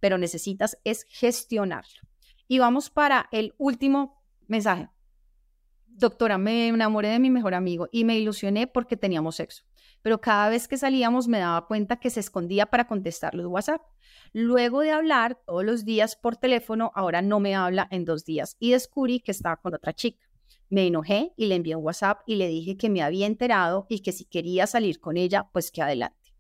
pero 0.01 0.19
necesitas 0.19 0.79
es 0.85 1.07
gestionarlo. 1.09 2.01
Y 2.47 2.59
vamos 2.59 2.91
para 2.91 3.27
el 3.33 3.55
último 3.57 4.23
mensaje. 4.49 4.91
Doctora, 5.87 6.37
me 6.37 6.69
enamoré 6.69 7.09
de 7.09 7.19
mi 7.19 7.31
mejor 7.31 7.55
amigo 7.55 7.89
y 7.91 8.05
me 8.05 8.19
ilusioné 8.19 8.67
porque 8.67 8.99
teníamos 8.99 9.37
sexo 9.37 9.65
pero 10.03 10.21
cada 10.21 10.49
vez 10.49 10.69
que 10.69 10.77
salíamos 10.77 11.29
me 11.29 11.39
daba 11.39 11.67
cuenta 11.67 11.97
que 11.97 12.11
se 12.11 12.21
escondía 12.21 12.67
para 12.67 12.87
contestar 12.87 13.35
los 13.35 13.47
WhatsApp. 13.47 13.83
Luego 14.33 14.81
de 14.81 14.91
hablar 14.91 15.39
todos 15.47 15.65
los 15.65 15.85
días 15.85 16.17
por 16.17 16.37
teléfono, 16.37 16.93
ahora 16.95 17.23
no 17.23 17.41
me 17.41 17.55
habla 17.55 17.89
en 17.91 18.05
dos 18.05 18.25
días 18.25 18.57
y 18.59 18.73
descubrí 18.73 19.21
que 19.21 19.33
estaba 19.33 19.57
con 19.57 19.75
otra 19.75 19.93
chica. 19.93 20.27
Me 20.69 20.87
enojé 20.87 21.33
y 21.37 21.47
le 21.47 21.57
envié 21.57 21.75
un 21.75 21.85
WhatsApp 21.85 22.21
y 22.27 22.37
le 22.37 22.47
dije 22.47 22.77
que 22.77 22.91
me 22.91 23.03
había 23.03 23.27
enterado 23.27 23.87
y 23.89 24.01
que 24.01 24.13
si 24.13 24.25
quería 24.25 24.67
salir 24.67 25.01
con 25.01 25.17
ella, 25.17 25.49
pues 25.53 25.73
que 25.73 25.83
adelante. 25.83 26.33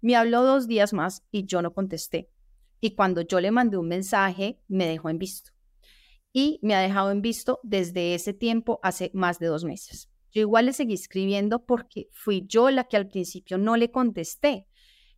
Me 0.00 0.16
habló 0.16 0.42
dos 0.42 0.68
días 0.68 0.92
más 0.92 1.24
y 1.30 1.46
yo 1.46 1.62
no 1.62 1.72
contesté. 1.72 2.30
Y 2.80 2.94
cuando 2.94 3.22
yo 3.22 3.40
le 3.40 3.50
mandé 3.50 3.76
un 3.76 3.88
mensaje, 3.88 4.60
me 4.68 4.86
dejó 4.86 5.10
en 5.10 5.18
visto. 5.18 5.50
Y 6.32 6.58
me 6.62 6.74
ha 6.74 6.80
dejado 6.80 7.10
en 7.10 7.22
visto 7.22 7.60
desde 7.62 8.14
ese 8.14 8.32
tiempo, 8.32 8.80
hace 8.82 9.10
más 9.14 9.38
de 9.38 9.46
dos 9.46 9.64
meses. 9.64 10.11
Yo 10.32 10.40
igual 10.40 10.66
le 10.66 10.72
seguí 10.72 10.94
escribiendo 10.94 11.64
porque 11.64 12.08
fui 12.12 12.46
yo 12.48 12.70
la 12.70 12.84
que 12.84 12.96
al 12.96 13.08
principio 13.08 13.58
no 13.58 13.76
le 13.76 13.90
contesté. 13.90 14.66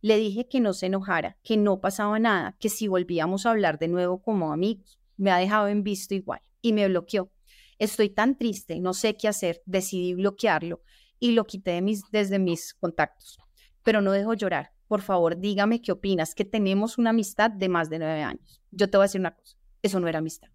Le 0.01 0.17
dije 0.17 0.47
que 0.47 0.59
no 0.59 0.73
se 0.73 0.87
enojara, 0.87 1.37
que 1.41 1.55
no 1.55 1.79
pasaba 1.79 2.19
nada, 2.19 2.57
que 2.59 2.69
si 2.69 2.87
volvíamos 2.87 3.45
a 3.45 3.51
hablar 3.51 3.79
de 3.79 3.87
nuevo 3.87 4.21
como 4.21 4.51
amigos. 4.51 4.99
Me 5.15 5.31
ha 5.31 5.37
dejado 5.37 5.69
en 5.69 5.83
visto 5.83 6.13
igual 6.13 6.41
y 6.61 6.73
me 6.73 6.87
bloqueó. 6.89 7.31
Estoy 7.79 8.09
tan 8.09 8.37
triste, 8.37 8.79
no 8.79 8.93
sé 8.93 9.15
qué 9.15 9.29
hacer, 9.29 9.61
decidí 9.65 10.13
bloquearlo 10.13 10.81
y 11.19 11.31
lo 11.31 11.45
quité 11.45 11.81
mis, 11.81 12.03
desde 12.11 12.37
mis 12.37 12.73
contactos. 12.73 13.37
Pero 13.83 14.01
no 14.01 14.11
dejo 14.11 14.33
llorar. 14.33 14.71
Por 14.87 15.01
favor, 15.01 15.39
dígame 15.39 15.81
qué 15.81 15.93
opinas, 15.93 16.35
que 16.35 16.45
tenemos 16.45 16.97
una 16.97 17.09
amistad 17.09 17.49
de 17.49 17.69
más 17.69 17.89
de 17.89 17.99
nueve 17.99 18.21
años. 18.21 18.61
Yo 18.71 18.89
te 18.89 18.97
voy 18.97 19.05
a 19.05 19.07
decir 19.07 19.21
una 19.21 19.35
cosa, 19.35 19.57
eso 19.81 19.99
no 19.99 20.07
era 20.07 20.19
amistad. 20.19 20.49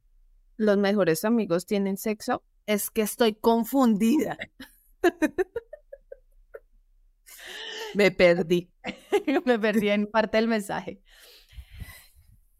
Los 0.56 0.76
mejores 0.76 1.24
amigos 1.24 1.66
tienen 1.66 1.96
sexo 1.96 2.44
es 2.70 2.88
que 2.88 3.02
estoy 3.02 3.34
confundida. 3.34 4.38
Me 7.94 8.12
perdí. 8.12 8.70
Me 9.44 9.58
perdí 9.58 9.88
en 9.88 10.06
parte 10.06 10.36
del 10.36 10.46
mensaje. 10.46 11.02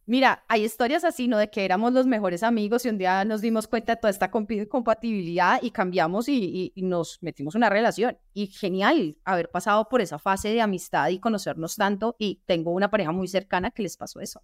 Mira, 0.07 0.45
hay 0.49 0.65
historias 0.65 1.05
así, 1.05 1.29
¿no? 1.29 1.39
De 1.39 1.49
que 1.49 1.65
éramos 1.65 1.93
los 1.93 2.07
mejores 2.09 2.43
amigos 2.43 2.85
y 2.85 2.89
un 2.89 2.99
día 2.99 3.25
nos 3.25 3.41
dimos 3.41 3.69
cuenta 3.69 3.95
de 3.95 4.01
toda 4.01 4.11
esta 4.11 4.33
compatibilidad 4.33 5.63
y 5.63 5.71
cambiamos 5.71 6.29
y, 6.29 6.73
nos 6.75 7.23
metimos 7.23 7.55
en 7.55 7.61
una 7.61 7.71
relación. 7.71 8.19
Y 8.35 8.49
genial 8.49 9.17
haber 9.25 9.49
pasado 9.49 9.89
por 9.89 10.01
esa 10.01 10.19
fase 10.19 10.49
de 10.49 10.61
amistad 10.61 11.11
y 11.11 11.21
conocernos 11.21 11.77
tanto. 11.77 12.17
Y 12.19 12.43
tengo 12.47 12.73
una 12.73 12.91
pareja 12.91 13.13
muy 13.13 13.29
cercana 13.29 13.71
que 13.71 13.85
les 13.85 13.97
pasó 13.97 14.19
eso. 14.19 14.43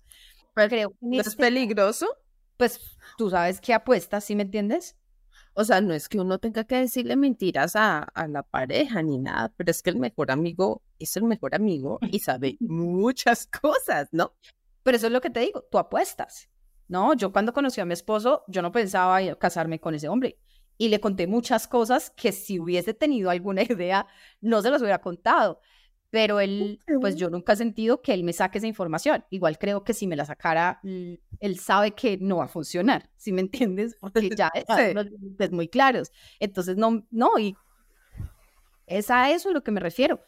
Pero 0.55 0.69
creo 0.69 0.91
que 0.91 1.19
¿Es 1.19 1.27
este 1.27 1.43
peligroso? 1.43 2.07
Pues 2.57 2.81
tú 3.19 3.31
sabes 3.31 3.61
qué 3.61 3.75
apuestas, 3.75 4.25
¿sí 4.25 4.37
me 4.37 4.45
entiendes? 4.45 4.97
O 5.59 5.64
sea, 5.64 5.80
no 5.80 5.94
es 5.94 6.11
que 6.11 6.20
uno 6.20 6.38
tenga 6.38 6.64
que 6.64 6.76
decirle 6.76 7.16
mentiras 7.16 7.76
a, 7.76 8.00
a, 8.02 8.28
la 8.28 8.42
pareja 8.42 9.00
ni 9.02 9.16
nada, 9.16 9.54
pero 9.57 9.70
es 9.70 9.82
que 9.82 9.88
el 9.88 9.96
mejor 9.96 10.30
amigo 10.30 10.82
es 10.98 11.16
el 11.16 11.24
mejor 11.24 11.54
amigo 11.54 11.98
y 12.02 12.18
sabe 12.18 12.59
muchas 12.61 13.46
cosas, 13.62 14.09
¿no? 14.12 14.34
Pero 14.82 14.98
eso 14.98 15.07
es 15.07 15.12
lo 15.14 15.22
que 15.22 15.30
te 15.30 15.40
digo, 15.40 15.64
tú 15.70 15.78
apuestas. 15.78 16.50
No, 16.88 17.14
yo 17.14 17.32
cuando 17.32 17.54
conocí 17.54 17.80
a 17.80 17.86
mi 17.86 17.94
esposo, 17.94 18.44
yo 18.48 18.61
no 18.61 18.70
pensaba 18.70 19.18
casarme 19.36 19.80
con 19.80 19.94
ese 19.94 20.09
hombre. 20.09 20.38
Y 20.76 20.90
le 20.90 21.00
conté 21.00 21.26
muchas 21.26 21.66
cosas 21.66 22.11
que 22.11 22.32
si 22.32 22.61
hubiese 22.61 22.92
tenido 22.92 23.30
alguna 23.30 23.62
idea, 23.68 24.07
no 24.42 24.61
se 24.61 24.70
las 24.70 24.82
hubiera 24.82 25.00
contado. 25.00 25.61
Pero 26.11 26.40
él, 26.40 26.80
pues 27.00 27.16
yo 27.16 27.30
nunca 27.30 27.54
he 27.54 27.57
sentido 27.57 28.00
que 28.00 28.14
él 28.14 28.22
me 28.22 28.32
saque 28.32 28.59
esa 28.59 28.66
información. 28.66 29.24
Igual 29.30 29.59
creo 29.59 29.84
que 29.84 29.92
si 29.92 30.07
me 30.07 30.16
la 30.16 30.24
sacara, 30.24 30.80
él 30.82 31.59
sabe 31.59 31.92
que 31.92 32.16
no 32.18 32.38
va 32.38 32.44
a 32.44 32.48
funcionar, 32.48 33.11
¿sí 33.16 33.32
me 33.32 33.40
entiendes? 33.40 33.96
Porque 34.00 34.30
ya 34.30 34.50
es 35.38 35.52
muy 35.52 35.68
claros. 35.68 36.12
Entonces, 36.38 36.76
no, 36.76 37.07
no, 37.11 37.38
y 37.38 37.57
es 38.86 39.11
a 39.11 39.30
eso 39.30 39.50
a 39.50 39.52
lo 39.52 39.62
que 39.62 39.72
me 39.72 39.80
refiero 39.80 40.20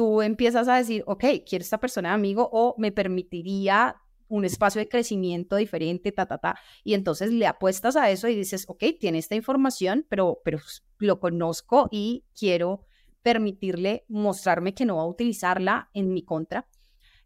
tú 0.00 0.22
empiezas 0.22 0.66
a 0.66 0.76
decir, 0.76 1.04
ok, 1.06 1.24
quiero 1.46 1.62
esta 1.62 1.78
persona 1.78 2.08
de 2.08 2.14
amigo 2.14 2.48
o 2.52 2.74
me 2.78 2.90
permitiría 2.90 3.96
un 4.28 4.46
espacio 4.46 4.80
de 4.80 4.88
crecimiento 4.88 5.56
diferente, 5.56 6.10
ta, 6.10 6.24
ta, 6.24 6.38
ta. 6.38 6.58
Y 6.84 6.94
entonces 6.94 7.32
le 7.32 7.46
apuestas 7.46 7.96
a 7.96 8.10
eso 8.10 8.26
y 8.26 8.34
dices, 8.34 8.64
ok, 8.68 8.82
tiene 8.98 9.18
esta 9.18 9.34
información, 9.34 10.06
pero, 10.08 10.40
pero 10.42 10.58
lo 10.98 11.20
conozco 11.20 11.88
y 11.90 12.24
quiero 12.34 12.86
permitirle 13.22 14.04
mostrarme 14.08 14.74
que 14.74 14.86
no 14.86 14.96
va 14.96 15.02
a 15.02 15.06
utilizarla 15.06 15.90
en 15.94 16.12
mi 16.12 16.22
contra. 16.22 16.66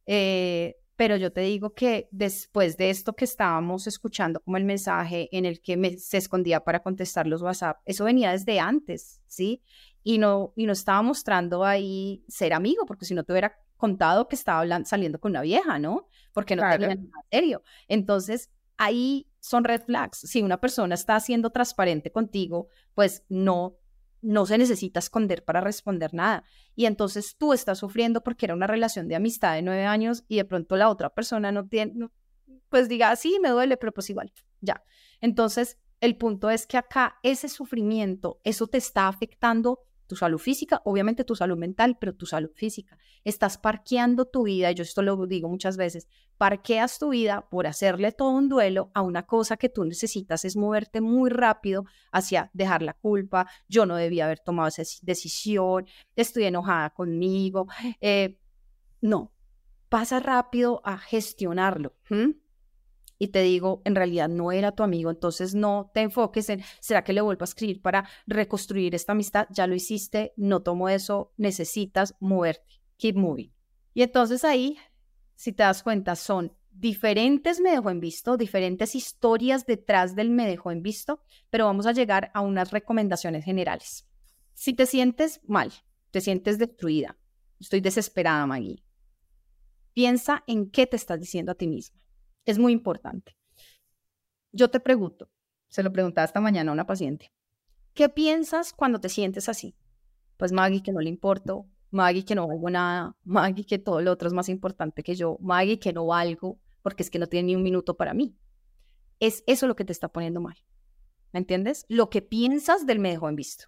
Eh, 0.06 0.76
pero 0.96 1.16
yo 1.16 1.32
te 1.32 1.40
digo 1.40 1.74
que 1.74 2.08
después 2.12 2.76
de 2.76 2.90
esto 2.90 3.14
que 3.14 3.24
estábamos 3.24 3.86
escuchando 3.86 4.40
como 4.40 4.56
el 4.56 4.64
mensaje 4.64 5.28
en 5.32 5.44
el 5.44 5.60
que 5.60 5.76
me, 5.76 5.98
se 5.98 6.18
escondía 6.18 6.60
para 6.60 6.82
contestar 6.82 7.26
los 7.26 7.42
WhatsApp, 7.42 7.78
eso 7.84 8.04
venía 8.04 8.30
desde 8.30 8.60
antes, 8.60 9.20
¿sí? 9.26 9.62
y 10.04 10.18
no, 10.18 10.52
y 10.54 10.66
no 10.66 10.72
estaba 10.74 11.02
mostrando 11.02 11.64
ahí 11.64 12.22
ser 12.28 12.52
amigo, 12.52 12.84
porque 12.86 13.06
si 13.06 13.14
no 13.14 13.24
te 13.24 13.32
hubiera 13.32 13.58
contado 13.76 14.28
que 14.28 14.36
estaba 14.36 14.60
hablando, 14.60 14.86
saliendo 14.86 15.18
con 15.18 15.32
una 15.32 15.40
vieja, 15.40 15.78
¿no? 15.78 16.06
Porque 16.34 16.54
no 16.54 16.62
tenía 16.70 16.94
nada 16.94 17.24
serio. 17.30 17.62
Entonces, 17.88 18.50
ahí 18.76 19.26
son 19.40 19.64
red 19.64 19.82
flags. 19.82 20.18
Si 20.18 20.42
una 20.42 20.60
persona 20.60 20.94
está 20.94 21.18
siendo 21.20 21.50
transparente 21.50 22.12
contigo, 22.12 22.68
pues 22.94 23.24
no, 23.30 23.78
no 24.24 24.46
se 24.46 24.56
necesita 24.58 24.98
esconder 24.98 25.44
para 25.44 25.60
responder 25.60 26.14
nada. 26.14 26.44
Y 26.74 26.86
entonces 26.86 27.36
tú 27.36 27.52
estás 27.52 27.78
sufriendo 27.78 28.22
porque 28.22 28.46
era 28.46 28.54
una 28.54 28.66
relación 28.66 29.06
de 29.06 29.16
amistad 29.16 29.54
de 29.54 29.62
nueve 29.62 29.84
años 29.84 30.24
y 30.28 30.36
de 30.36 30.44
pronto 30.44 30.76
la 30.76 30.88
otra 30.88 31.10
persona 31.10 31.52
no 31.52 31.68
tiene, 31.68 32.08
pues 32.70 32.88
diga, 32.88 33.14
sí, 33.16 33.38
me 33.42 33.50
duele, 33.50 33.76
pero 33.76 33.92
pues 33.92 34.08
igual, 34.10 34.32
ya. 34.60 34.82
Entonces, 35.20 35.78
el 36.00 36.16
punto 36.16 36.50
es 36.50 36.66
que 36.66 36.78
acá 36.78 37.18
ese 37.22 37.48
sufrimiento, 37.48 38.40
eso 38.44 38.66
te 38.66 38.78
está 38.78 39.08
afectando 39.08 39.80
tu 40.06 40.16
salud 40.16 40.38
física, 40.38 40.82
obviamente 40.84 41.24
tu 41.24 41.34
salud 41.34 41.56
mental, 41.56 41.96
pero 41.98 42.14
tu 42.14 42.26
salud 42.26 42.50
física. 42.54 42.98
Estás 43.24 43.58
parqueando 43.58 44.26
tu 44.26 44.44
vida, 44.44 44.70
y 44.70 44.74
yo 44.74 44.82
esto 44.82 45.02
lo 45.02 45.26
digo 45.26 45.48
muchas 45.48 45.76
veces, 45.76 46.08
parqueas 46.36 46.98
tu 46.98 47.10
vida 47.10 47.48
por 47.48 47.66
hacerle 47.66 48.12
todo 48.12 48.30
un 48.30 48.48
duelo 48.48 48.90
a 48.94 49.02
una 49.02 49.26
cosa 49.26 49.56
que 49.56 49.68
tú 49.68 49.84
necesitas 49.84 50.44
es 50.44 50.56
moverte 50.56 51.00
muy 51.00 51.30
rápido 51.30 51.84
hacia 52.12 52.50
dejar 52.52 52.82
la 52.82 52.94
culpa, 52.94 53.48
yo 53.68 53.86
no 53.86 53.96
debía 53.96 54.26
haber 54.26 54.40
tomado 54.40 54.68
esa 54.68 54.82
decisión, 55.02 55.86
estoy 56.16 56.44
enojada 56.44 56.90
conmigo. 56.90 57.66
Eh, 58.00 58.38
no, 59.00 59.32
pasa 59.88 60.20
rápido 60.20 60.80
a 60.84 60.98
gestionarlo 60.98 61.94
y 63.24 63.28
te 63.28 63.42
digo, 63.42 63.80
en 63.84 63.94
realidad 63.94 64.28
no 64.28 64.52
era 64.52 64.72
tu 64.72 64.82
amigo, 64.82 65.10
entonces 65.10 65.54
no 65.54 65.90
te 65.94 66.02
enfoques 66.02 66.50
en, 66.50 66.62
¿será 66.80 67.02
que 67.04 67.14
le 67.14 67.22
vuelvo 67.22 67.42
a 67.42 67.44
escribir 67.44 67.80
para 67.80 68.06
reconstruir 68.26 68.94
esta 68.94 69.12
amistad? 69.12 69.46
Ya 69.50 69.66
lo 69.66 69.74
hiciste, 69.74 70.34
no 70.36 70.60
tomo 70.60 70.90
eso, 70.90 71.32
necesitas 71.38 72.14
moverte, 72.20 72.82
keep 72.98 73.16
moving. 73.16 73.50
Y 73.94 74.02
entonces 74.02 74.44
ahí, 74.44 74.76
si 75.34 75.52
te 75.52 75.62
das 75.62 75.82
cuenta, 75.82 76.16
son 76.16 76.54
diferentes 76.70 77.60
me 77.60 77.70
dejó 77.70 77.88
en 77.88 78.00
visto, 78.00 78.36
diferentes 78.36 78.94
historias 78.94 79.64
detrás 79.64 80.14
del 80.14 80.28
me 80.28 80.46
dejó 80.46 80.70
en 80.70 80.82
visto, 80.82 81.22
pero 81.48 81.64
vamos 81.64 81.86
a 81.86 81.92
llegar 81.92 82.30
a 82.34 82.42
unas 82.42 82.72
recomendaciones 82.72 83.44
generales. 83.44 84.06
Si 84.52 84.74
te 84.74 84.84
sientes 84.84 85.40
mal, 85.44 85.72
te 86.10 86.20
sientes 86.20 86.58
destruida, 86.58 87.16
estoy 87.58 87.80
desesperada, 87.80 88.44
Maggie, 88.46 88.84
piensa 89.94 90.44
en 90.46 90.70
qué 90.70 90.86
te 90.86 90.96
estás 90.96 91.20
diciendo 91.20 91.52
a 91.52 91.54
ti 91.54 91.68
misma 91.68 92.03
es 92.44 92.58
muy 92.58 92.72
importante. 92.72 93.36
Yo 94.52 94.70
te 94.70 94.80
pregunto, 94.80 95.30
se 95.68 95.82
lo 95.82 95.92
preguntaba 95.92 96.24
esta 96.24 96.40
mañana 96.40 96.70
a 96.70 96.74
una 96.74 96.86
paciente, 96.86 97.32
¿qué 97.94 98.08
piensas 98.08 98.72
cuando 98.72 99.00
te 99.00 99.08
sientes 99.08 99.48
así? 99.48 99.76
Pues 100.36 100.52
Maggie, 100.52 100.82
que 100.82 100.92
no 100.92 101.00
le 101.00 101.08
importo, 101.08 101.66
Maggie, 101.90 102.24
que 102.24 102.34
no 102.34 102.46
valgo 102.48 102.70
nada, 102.70 103.16
Maggie, 103.24 103.64
que 103.64 103.78
todo 103.78 104.00
lo 104.00 104.12
otro 104.12 104.28
es 104.28 104.34
más 104.34 104.48
importante 104.48 105.02
que 105.02 105.14
yo, 105.14 105.38
Maggie, 105.40 105.78
que 105.78 105.92
no 105.92 106.06
valgo 106.06 106.60
porque 106.82 107.02
es 107.02 107.10
que 107.10 107.18
no 107.18 107.28
tiene 107.28 107.46
ni 107.46 107.56
un 107.56 107.62
minuto 107.62 107.96
para 107.96 108.14
mí. 108.14 108.36
Es 109.20 109.42
eso 109.46 109.66
lo 109.66 109.74
que 109.74 109.84
te 109.84 109.92
está 109.92 110.08
poniendo 110.08 110.40
mal. 110.40 110.56
¿Me 111.32 111.38
entiendes? 111.38 111.86
Lo 111.88 112.10
que 112.10 112.20
piensas 112.20 112.86
del 112.86 112.98
me 112.98 113.10
dejó 113.10 113.28
en 113.28 113.36
visto. 113.36 113.66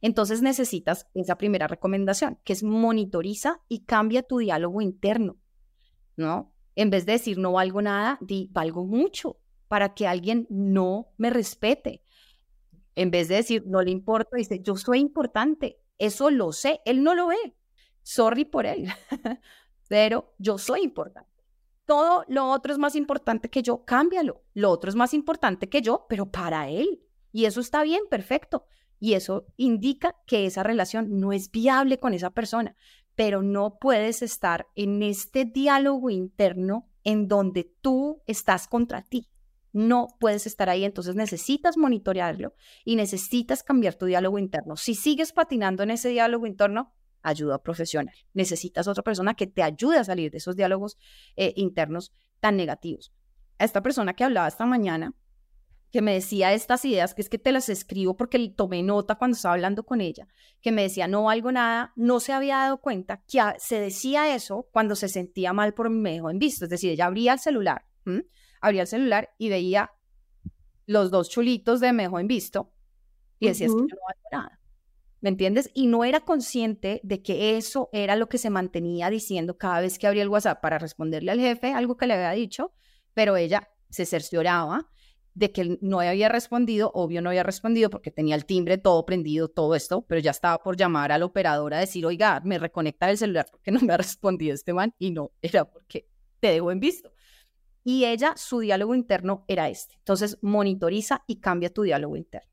Entonces 0.00 0.42
necesitas 0.42 1.08
esa 1.14 1.36
primera 1.36 1.66
recomendación, 1.66 2.38
que 2.44 2.52
es 2.52 2.62
monitoriza 2.62 3.60
y 3.68 3.80
cambia 3.80 4.22
tu 4.22 4.38
diálogo 4.38 4.80
interno, 4.80 5.36
¿no? 6.16 6.53
En 6.76 6.90
vez 6.90 7.06
de 7.06 7.12
decir 7.12 7.38
no 7.38 7.52
valgo 7.52 7.82
nada, 7.82 8.18
di 8.20 8.48
valgo 8.52 8.84
mucho 8.84 9.38
para 9.68 9.94
que 9.94 10.06
alguien 10.06 10.46
no 10.50 11.12
me 11.16 11.30
respete. 11.30 12.02
En 12.94 13.10
vez 13.10 13.28
de 13.28 13.36
decir 13.36 13.64
no 13.66 13.82
le 13.82 13.90
importa, 13.90 14.36
dice 14.36 14.60
yo 14.60 14.76
soy 14.76 15.00
importante. 15.00 15.80
Eso 15.98 16.30
lo 16.30 16.52
sé. 16.52 16.80
Él 16.84 17.02
no 17.02 17.14
lo 17.14 17.28
ve. 17.28 17.56
Sorry 18.02 18.44
por 18.44 18.66
él. 18.66 18.88
Pero 19.88 20.34
yo 20.38 20.58
soy 20.58 20.82
importante. 20.82 21.30
Todo 21.86 22.24
lo 22.28 22.48
otro 22.50 22.72
es 22.72 22.78
más 22.78 22.96
importante 22.96 23.50
que 23.50 23.62
yo, 23.62 23.84
cámbialo. 23.84 24.42
Lo 24.54 24.70
otro 24.70 24.88
es 24.88 24.96
más 24.96 25.12
importante 25.12 25.68
que 25.68 25.82
yo, 25.82 26.06
pero 26.08 26.30
para 26.30 26.70
él. 26.70 27.02
Y 27.30 27.44
eso 27.44 27.60
está 27.60 27.82
bien, 27.82 28.00
perfecto. 28.08 28.64
Y 28.98 29.12
eso 29.12 29.46
indica 29.58 30.16
que 30.26 30.46
esa 30.46 30.62
relación 30.62 31.20
no 31.20 31.32
es 31.32 31.50
viable 31.50 31.98
con 32.00 32.14
esa 32.14 32.30
persona 32.30 32.74
pero 33.14 33.42
no 33.42 33.78
puedes 33.78 34.22
estar 34.22 34.66
en 34.74 35.02
este 35.02 35.44
diálogo 35.44 36.10
interno 36.10 36.88
en 37.04 37.28
donde 37.28 37.72
tú 37.80 38.22
estás 38.26 38.66
contra 38.66 39.02
ti. 39.02 39.30
No 39.72 40.08
puedes 40.20 40.46
estar 40.46 40.70
ahí, 40.70 40.84
entonces 40.84 41.16
necesitas 41.16 41.76
monitorearlo 41.76 42.54
y 42.84 42.96
necesitas 42.96 43.62
cambiar 43.62 43.94
tu 43.94 44.06
diálogo 44.06 44.38
interno. 44.38 44.76
Si 44.76 44.94
sigues 44.94 45.32
patinando 45.32 45.82
en 45.82 45.90
ese 45.90 46.10
diálogo 46.10 46.46
interno, 46.46 46.92
ayuda 47.22 47.62
profesional. 47.62 48.14
Necesitas 48.34 48.86
otra 48.86 49.02
persona 49.02 49.34
que 49.34 49.46
te 49.46 49.62
ayude 49.62 49.98
a 49.98 50.04
salir 50.04 50.30
de 50.30 50.38
esos 50.38 50.54
diálogos 50.54 50.96
eh, 51.36 51.52
internos 51.56 52.12
tan 52.38 52.56
negativos. 52.56 53.12
Esta 53.58 53.82
persona 53.82 54.14
que 54.14 54.24
hablaba 54.24 54.46
esta 54.46 54.66
mañana, 54.66 55.14
que 55.94 56.02
me 56.02 56.14
decía 56.14 56.52
estas 56.52 56.84
ideas, 56.84 57.14
que 57.14 57.22
es 57.22 57.28
que 57.28 57.38
te 57.38 57.52
las 57.52 57.68
escribo 57.68 58.16
porque 58.16 58.48
tomé 58.48 58.82
nota 58.82 59.14
cuando 59.14 59.36
estaba 59.36 59.54
hablando 59.54 59.86
con 59.86 60.00
ella, 60.00 60.26
que 60.60 60.72
me 60.72 60.82
decía 60.82 61.06
no 61.06 61.22
valgo 61.22 61.52
nada, 61.52 61.92
no 61.94 62.18
se 62.18 62.32
había 62.32 62.56
dado 62.56 62.80
cuenta 62.80 63.22
que 63.28 63.38
se 63.58 63.78
decía 63.78 64.34
eso 64.34 64.68
cuando 64.72 64.96
se 64.96 65.08
sentía 65.08 65.52
mal 65.52 65.72
por 65.72 65.90
mi 65.90 66.00
medio 66.00 66.30
en 66.30 66.40
visto. 66.40 66.64
Es 66.64 66.70
decir, 66.72 66.90
ella 66.90 67.06
abría 67.06 67.34
el 67.34 67.38
celular, 67.38 67.86
abría 68.60 68.80
el 68.82 68.88
celular 68.88 69.36
y 69.38 69.50
veía 69.50 69.92
los 70.84 71.12
dos 71.12 71.30
chulitos 71.30 71.78
de 71.78 71.92
mejo 71.92 72.18
en 72.18 72.26
visto 72.26 72.72
y 73.38 73.46
decía, 73.46 73.68
es 73.68 73.72
que 73.72 73.82
no 73.82 73.86
valgo 73.86 74.28
nada. 74.32 74.60
¿Me 75.20 75.28
entiendes? 75.28 75.70
Y 75.74 75.86
no 75.86 76.02
era 76.02 76.22
consciente 76.22 77.02
de 77.04 77.22
que 77.22 77.56
eso 77.56 77.88
era 77.92 78.16
lo 78.16 78.28
que 78.28 78.38
se 78.38 78.50
mantenía 78.50 79.10
diciendo 79.10 79.58
cada 79.58 79.80
vez 79.80 80.00
que 80.00 80.08
abría 80.08 80.24
el 80.24 80.28
WhatsApp 80.28 80.60
para 80.60 80.80
responderle 80.80 81.30
al 81.30 81.38
jefe 81.38 81.72
algo 81.72 81.96
que 81.96 82.08
le 82.08 82.14
había 82.14 82.32
dicho, 82.32 82.72
pero 83.12 83.36
ella 83.36 83.68
se 83.90 84.06
cercioraba 84.06 84.90
de 85.34 85.50
que 85.50 85.78
no 85.80 86.00
había 86.00 86.28
respondido, 86.28 86.90
obvio 86.94 87.20
no 87.20 87.30
había 87.30 87.42
respondido 87.42 87.90
porque 87.90 88.10
tenía 88.10 88.36
el 88.36 88.46
timbre 88.46 88.78
todo 88.78 89.04
prendido, 89.04 89.48
todo 89.48 89.74
esto, 89.74 90.02
pero 90.06 90.20
ya 90.20 90.30
estaba 90.30 90.62
por 90.62 90.76
llamar 90.76 91.10
a 91.10 91.18
la 91.18 91.24
operadora 91.24 91.78
a 91.78 91.80
decir, 91.80 92.06
oiga, 92.06 92.40
me 92.44 92.58
reconecta 92.58 93.10
el 93.10 93.18
celular 93.18 93.46
porque 93.50 93.72
no 93.72 93.80
me 93.80 93.92
ha 93.92 93.96
respondido 93.98 94.54
este 94.54 94.72
man 94.72 94.94
y 94.98 95.10
no, 95.10 95.32
era 95.42 95.64
porque 95.64 96.08
te 96.40 96.48
dejo 96.48 96.70
en 96.70 96.80
visto. 96.80 97.12
Y 97.82 98.06
ella, 98.06 98.34
su 98.36 98.60
diálogo 98.60 98.94
interno 98.94 99.44
era 99.46 99.68
este. 99.68 99.96
Entonces, 99.98 100.38
monitoriza 100.40 101.22
y 101.26 101.40
cambia 101.40 101.68
tu 101.68 101.82
diálogo 101.82 102.16
interno. 102.16 102.50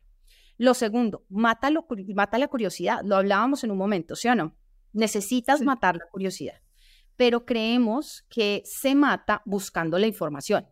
Lo 0.57 0.73
segundo, 0.73 1.25
mata, 1.29 1.69
mata 2.13 2.37
la 2.37 2.47
curiosidad. 2.47 2.99
Lo 3.05 3.15
hablábamos 3.15 3.63
en 3.63 3.71
un 3.71 3.77
momento, 3.77 4.15
¿sí 4.15 4.27
o 4.27 4.35
no? 4.35 4.57
Necesitas 4.91 5.61
matar 5.61 5.95
la 5.95 6.05
curiosidad. 6.11 6.61
Pero 7.15 7.45
creemos 7.45 8.25
que 8.29 8.61
se 8.65 8.93
mata 8.93 9.41
buscando 9.45 9.97
la 9.97 10.07
información. 10.07 10.67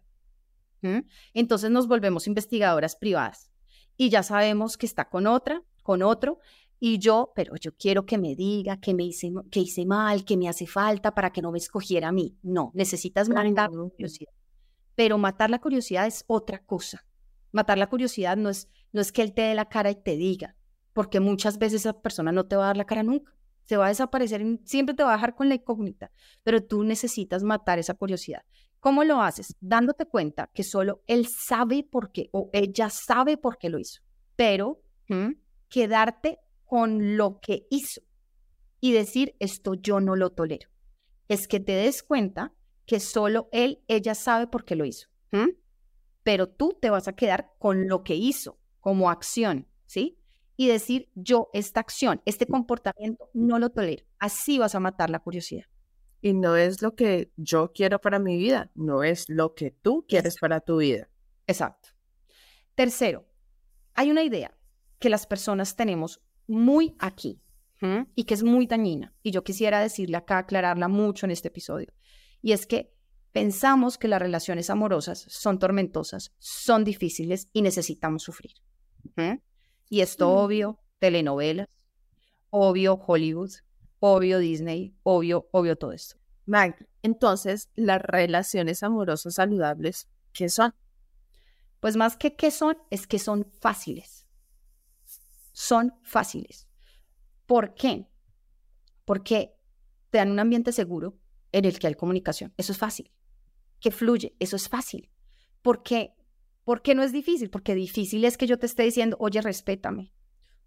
Entonces 1.33 1.71
nos 1.71 1.87
volvemos 1.87 2.27
investigadoras 2.27 2.95
privadas 2.95 3.51
y 3.97 4.09
ya 4.09 4.23
sabemos 4.23 4.77
que 4.77 4.85
está 4.85 5.09
con 5.09 5.27
otra, 5.27 5.61
con 5.83 6.01
otro, 6.01 6.39
y 6.79 6.99
yo, 6.99 7.33
pero 7.35 7.55
yo 7.57 7.75
quiero 7.75 8.05
que 8.05 8.17
me 8.17 8.35
diga 8.35 8.79
que 8.79 8.93
me 8.93 9.03
hice, 9.03 9.31
que 9.51 9.59
hice 9.59 9.85
mal, 9.85 10.23
que 10.23 10.37
me 10.37 10.47
hace 10.47 10.65
falta 10.65 11.13
para 11.13 11.31
que 11.31 11.41
no 11.41 11.51
me 11.51 11.57
escogiera 11.57 12.07
a 12.07 12.11
mí. 12.13 12.37
No, 12.41 12.71
necesitas 12.73 13.27
matar 13.27 13.69
la 13.69 13.89
curiosidad. 13.89 14.31
Pero 14.95 15.17
matar 15.17 15.49
la 15.49 15.59
curiosidad 15.59 16.07
es 16.07 16.23
otra 16.27 16.59
cosa. 16.59 17.05
Matar 17.51 17.77
la 17.77 17.89
curiosidad 17.89 18.37
no 18.37 18.49
es, 18.49 18.69
no 18.93 19.01
es 19.01 19.11
que 19.11 19.21
él 19.21 19.33
te 19.33 19.41
dé 19.41 19.55
la 19.55 19.67
cara 19.67 19.91
y 19.91 19.95
te 19.95 20.15
diga, 20.15 20.55
porque 20.93 21.19
muchas 21.19 21.57
veces 21.57 21.81
esa 21.81 22.01
persona 22.01 22.31
no 22.31 22.45
te 22.45 22.55
va 22.55 22.63
a 22.63 22.67
dar 22.67 22.77
la 22.77 22.85
cara 22.85 23.03
nunca. 23.03 23.33
Se 23.65 23.75
va 23.75 23.87
a 23.87 23.89
desaparecer, 23.89 24.41
siempre 24.63 24.95
te 24.95 25.03
va 25.03 25.11
a 25.11 25.15
dejar 25.17 25.35
con 25.35 25.49
la 25.49 25.55
incógnita, 25.55 26.11
pero 26.43 26.63
tú 26.63 26.83
necesitas 26.83 27.43
matar 27.43 27.77
esa 27.77 27.93
curiosidad. 27.93 28.43
¿Cómo 28.79 29.03
lo 29.03 29.21
haces? 29.21 29.55
Dándote 29.59 30.05
cuenta 30.05 30.49
que 30.53 30.63
solo 30.63 31.03
él 31.07 31.27
sabe 31.27 31.83
por 31.83 32.11
qué 32.11 32.29
o 32.31 32.49
ella 32.53 32.89
sabe 32.89 33.37
por 33.37 33.57
qué 33.57 33.69
lo 33.69 33.79
hizo, 33.79 34.01
pero 34.35 34.81
quedarte 35.67 36.39
con 36.65 37.17
lo 37.17 37.39
que 37.41 37.67
hizo 37.69 38.01
y 38.79 38.93
decir, 38.93 39.35
esto 39.39 39.73
yo 39.73 39.99
no 39.99 40.15
lo 40.15 40.29
tolero. 40.29 40.69
Es 41.27 41.47
que 41.47 41.59
te 41.59 41.73
des 41.73 42.03
cuenta 42.03 42.53
que 42.85 42.99
solo 42.99 43.49
él, 43.51 43.83
ella 43.87 44.15
sabe 44.15 44.47
por 44.47 44.63
qué 44.63 44.75
lo 44.75 44.85
hizo. 44.85 45.09
Pero 46.23 46.47
tú 46.47 46.77
te 46.79 46.89
vas 46.89 47.07
a 47.07 47.13
quedar 47.13 47.53
con 47.59 47.87
lo 47.87 48.03
que 48.03 48.15
hizo 48.15 48.59
como 48.79 49.09
acción, 49.09 49.67
¿sí? 49.85 50.17
Y 50.55 50.67
decir, 50.67 51.09
yo 51.15 51.49
esta 51.53 51.79
acción, 51.79 52.21
este 52.25 52.45
comportamiento 52.45 53.29
no 53.33 53.59
lo 53.59 53.69
tolero. 53.69 54.05
Así 54.19 54.57
vas 54.57 54.75
a 54.75 54.79
matar 54.79 55.09
la 55.09 55.19
curiosidad 55.19 55.65
y 56.21 56.33
no 56.33 56.55
es 56.55 56.81
lo 56.81 56.95
que 56.95 57.31
yo 57.37 57.71
quiero 57.73 57.99
para 57.99 58.19
mi 58.19 58.37
vida, 58.37 58.71
no 58.75 59.03
es 59.03 59.27
lo 59.29 59.53
que 59.55 59.71
tú 59.71 60.05
quieres 60.07 60.35
para 60.39 60.59
tu 60.59 60.77
vida. 60.77 61.09
Exacto. 61.47 61.89
Tercero, 62.75 63.27
hay 63.93 64.11
una 64.11 64.23
idea 64.23 64.55
que 64.99 65.09
las 65.09 65.27
personas 65.27 65.75
tenemos 65.75 66.21
muy 66.47 66.95
aquí 66.99 67.41
y 68.15 68.25
que 68.25 68.33
es 68.33 68.43
muy 68.43 68.67
dañina, 68.67 69.15
y 69.23 69.31
yo 69.31 69.45
quisiera 69.45 69.79
decirle 69.79 70.17
acá, 70.17 70.39
aclararla 70.39 70.89
mucho 70.89 71.25
en 71.25 71.31
este 71.31 71.47
episodio, 71.47 71.93
y 72.41 72.51
es 72.51 72.67
que 72.67 72.93
pensamos 73.31 73.97
que 73.97 74.09
las 74.09 74.21
relaciones 74.21 74.69
amorosas 74.69 75.25
son 75.29 75.59
tormentosas, 75.59 76.33
son 76.39 76.83
difíciles 76.83 77.47
y 77.53 77.61
necesitamos 77.61 78.23
sufrir. 78.23 78.51
Y 79.89 80.01
esto 80.01 80.27
mm. 80.27 80.37
obvio, 80.37 80.79
telenovelas, 80.99 81.67
obvio 82.49 82.95
Hollywood, 82.95 83.51
obvio 83.99 84.39
Disney, 84.39 84.95
obvio, 85.03 85.47
obvio 85.51 85.75
todo 85.77 85.91
esto. 85.91 86.17
Mag, 86.45 86.87
entonces, 87.03 87.69
las 87.75 88.01
relaciones 88.01 88.83
amorosas 88.83 89.35
saludables, 89.35 90.09
¿qué 90.33 90.49
son? 90.49 90.73
Pues 91.79 91.95
más 91.95 92.17
que 92.17 92.35
qué 92.35 92.51
son, 92.51 92.77
es 92.89 93.07
que 93.07 93.19
son 93.19 93.49
fáciles. 93.59 94.27
Son 95.53 95.93
fáciles. 96.03 96.67
¿Por 97.45 97.73
qué? 97.73 98.07
Porque 99.05 99.55
te 100.09 100.17
dan 100.17 100.31
un 100.31 100.39
ambiente 100.39 100.71
seguro 100.71 101.17
en 101.51 101.65
el 101.65 101.79
que 101.79 101.87
hay 101.87 101.95
comunicación. 101.95 102.53
Eso 102.57 102.71
es 102.71 102.77
fácil. 102.77 103.11
Que 103.79 103.91
fluye. 103.91 104.35
Eso 104.39 104.55
es 104.55 104.67
fácil. 104.69 105.09
¿Por 105.61 105.83
qué? 105.83 106.13
¿Por 106.63 106.81
qué 106.81 106.95
no 106.95 107.03
es 107.03 107.11
difícil? 107.11 107.49
Porque 107.49 107.75
difícil 107.75 108.25
es 108.25 108.37
que 108.37 108.45
yo 108.47 108.59
te 108.59 108.65
esté 108.65 108.83
diciendo, 108.83 109.17
oye, 109.19 109.41
respétame. 109.41 110.13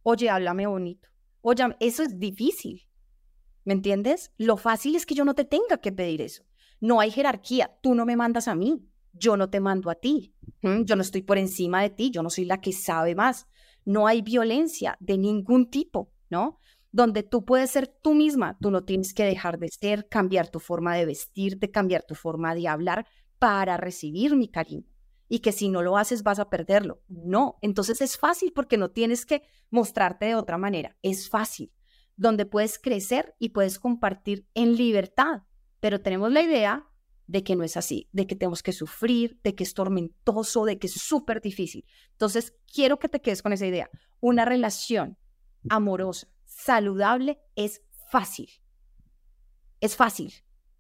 Oye, 0.02 0.30
háblame 0.30 0.66
bonito. 0.66 1.08
Oye, 1.42 1.64
eso 1.80 2.02
es 2.02 2.18
difícil. 2.18 2.88
¿Me 3.64 3.74
entiendes? 3.74 4.32
Lo 4.38 4.56
fácil 4.56 4.96
es 4.96 5.06
que 5.06 5.14
yo 5.14 5.24
no 5.24 5.34
te 5.34 5.44
tenga 5.44 5.78
que 5.78 5.92
pedir 5.92 6.20
eso. 6.20 6.42
No 6.80 7.00
hay 7.00 7.10
jerarquía. 7.10 7.78
Tú 7.80 7.94
no 7.94 8.04
me 8.04 8.16
mandas 8.16 8.48
a 8.48 8.54
mí. 8.54 8.84
Yo 9.12 9.36
no 9.36 9.50
te 9.50 9.60
mando 9.60 9.90
a 9.90 9.94
ti. 9.94 10.34
Yo 10.62 10.96
no 10.96 11.02
estoy 11.02 11.22
por 11.22 11.38
encima 11.38 11.82
de 11.82 11.90
ti. 11.90 12.10
Yo 12.10 12.22
no 12.22 12.30
soy 12.30 12.44
la 12.44 12.60
que 12.60 12.72
sabe 12.72 13.14
más. 13.14 13.46
No 13.84 14.06
hay 14.06 14.22
violencia 14.22 14.96
de 15.00 15.18
ningún 15.18 15.70
tipo, 15.70 16.12
¿no? 16.28 16.58
Donde 16.90 17.22
tú 17.22 17.44
puedes 17.44 17.70
ser 17.70 17.86
tú 17.86 18.14
misma. 18.14 18.58
Tú 18.60 18.70
no 18.70 18.84
tienes 18.84 19.14
que 19.14 19.24
dejar 19.24 19.58
de 19.58 19.68
ser, 19.68 20.08
cambiar 20.08 20.48
tu 20.48 20.58
forma 20.58 20.96
de 20.96 21.06
vestirte, 21.06 21.70
cambiar 21.70 22.02
tu 22.02 22.14
forma 22.14 22.54
de 22.54 22.66
hablar 22.66 23.06
para 23.38 23.76
recibir 23.76 24.34
mi 24.34 24.48
cariño. 24.48 24.86
Y 25.28 25.38
que 25.38 25.52
si 25.52 25.68
no 25.68 25.82
lo 25.82 25.96
haces 25.96 26.22
vas 26.22 26.40
a 26.40 26.50
perderlo. 26.50 27.02
No. 27.08 27.58
Entonces 27.62 28.00
es 28.00 28.18
fácil 28.18 28.52
porque 28.52 28.76
no 28.76 28.90
tienes 28.90 29.24
que 29.24 29.42
mostrarte 29.70 30.26
de 30.26 30.34
otra 30.34 30.58
manera. 30.58 30.96
Es 31.02 31.28
fácil 31.28 31.72
donde 32.16 32.46
puedes 32.46 32.78
crecer 32.78 33.34
y 33.38 33.50
puedes 33.50 33.78
compartir 33.78 34.46
en 34.54 34.76
libertad. 34.76 35.42
Pero 35.80 36.00
tenemos 36.00 36.30
la 36.32 36.42
idea 36.42 36.88
de 37.26 37.42
que 37.42 37.56
no 37.56 37.64
es 37.64 37.76
así, 37.76 38.08
de 38.12 38.26
que 38.26 38.36
tenemos 38.36 38.62
que 38.62 38.72
sufrir, 38.72 39.40
de 39.42 39.54
que 39.54 39.64
es 39.64 39.74
tormentoso, 39.74 40.64
de 40.64 40.78
que 40.78 40.86
es 40.86 40.94
súper 40.94 41.40
difícil. 41.40 41.84
Entonces, 42.12 42.54
quiero 42.72 42.98
que 42.98 43.08
te 43.08 43.20
quedes 43.20 43.42
con 43.42 43.52
esa 43.52 43.66
idea. 43.66 43.90
Una 44.20 44.44
relación 44.44 45.16
amorosa, 45.70 46.28
saludable, 46.44 47.40
es 47.56 47.82
fácil. 48.10 48.50
Es 49.80 49.96
fácil, 49.96 50.32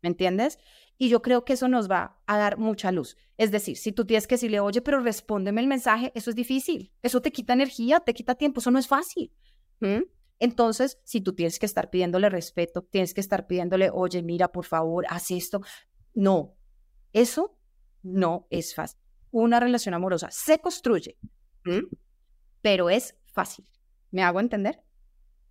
¿me 0.02 0.08
entiendes? 0.08 0.58
Y 0.98 1.08
yo 1.08 1.22
creo 1.22 1.44
que 1.44 1.54
eso 1.54 1.68
nos 1.68 1.90
va 1.90 2.20
a 2.26 2.38
dar 2.38 2.58
mucha 2.58 2.92
luz. 2.92 3.16
Es 3.38 3.50
decir, 3.50 3.76
si 3.76 3.92
tú 3.92 4.04
tienes 4.04 4.26
que 4.26 4.34
decirle, 4.34 4.60
oye, 4.60 4.82
pero 4.82 5.00
respóndeme 5.00 5.60
el 5.60 5.66
mensaje, 5.66 6.12
eso 6.14 6.30
es 6.30 6.36
difícil. 6.36 6.92
Eso 7.02 7.20
te 7.22 7.32
quita 7.32 7.54
energía, 7.54 8.00
te 8.00 8.14
quita 8.14 8.34
tiempo, 8.34 8.60
eso 8.60 8.70
no 8.70 8.78
es 8.78 8.86
fácil. 8.86 9.32
Entonces, 10.42 10.98
si 11.04 11.20
tú 11.20 11.36
tienes 11.36 11.60
que 11.60 11.66
estar 11.66 11.88
pidiéndole 11.88 12.28
respeto, 12.28 12.82
tienes 12.82 13.14
que 13.14 13.20
estar 13.20 13.46
pidiéndole, 13.46 13.90
oye, 13.92 14.24
mira, 14.24 14.50
por 14.50 14.64
favor, 14.64 15.06
haz 15.08 15.30
esto. 15.30 15.60
No, 16.14 16.56
eso 17.12 17.56
no 18.02 18.48
es 18.50 18.74
fácil. 18.74 18.98
Una 19.30 19.60
relación 19.60 19.94
amorosa 19.94 20.30
se 20.32 20.58
construye, 20.58 21.16
pero 22.60 22.90
es 22.90 23.14
fácil. 23.26 23.70
¿Me 24.10 24.24
hago 24.24 24.40
entender? 24.40 24.82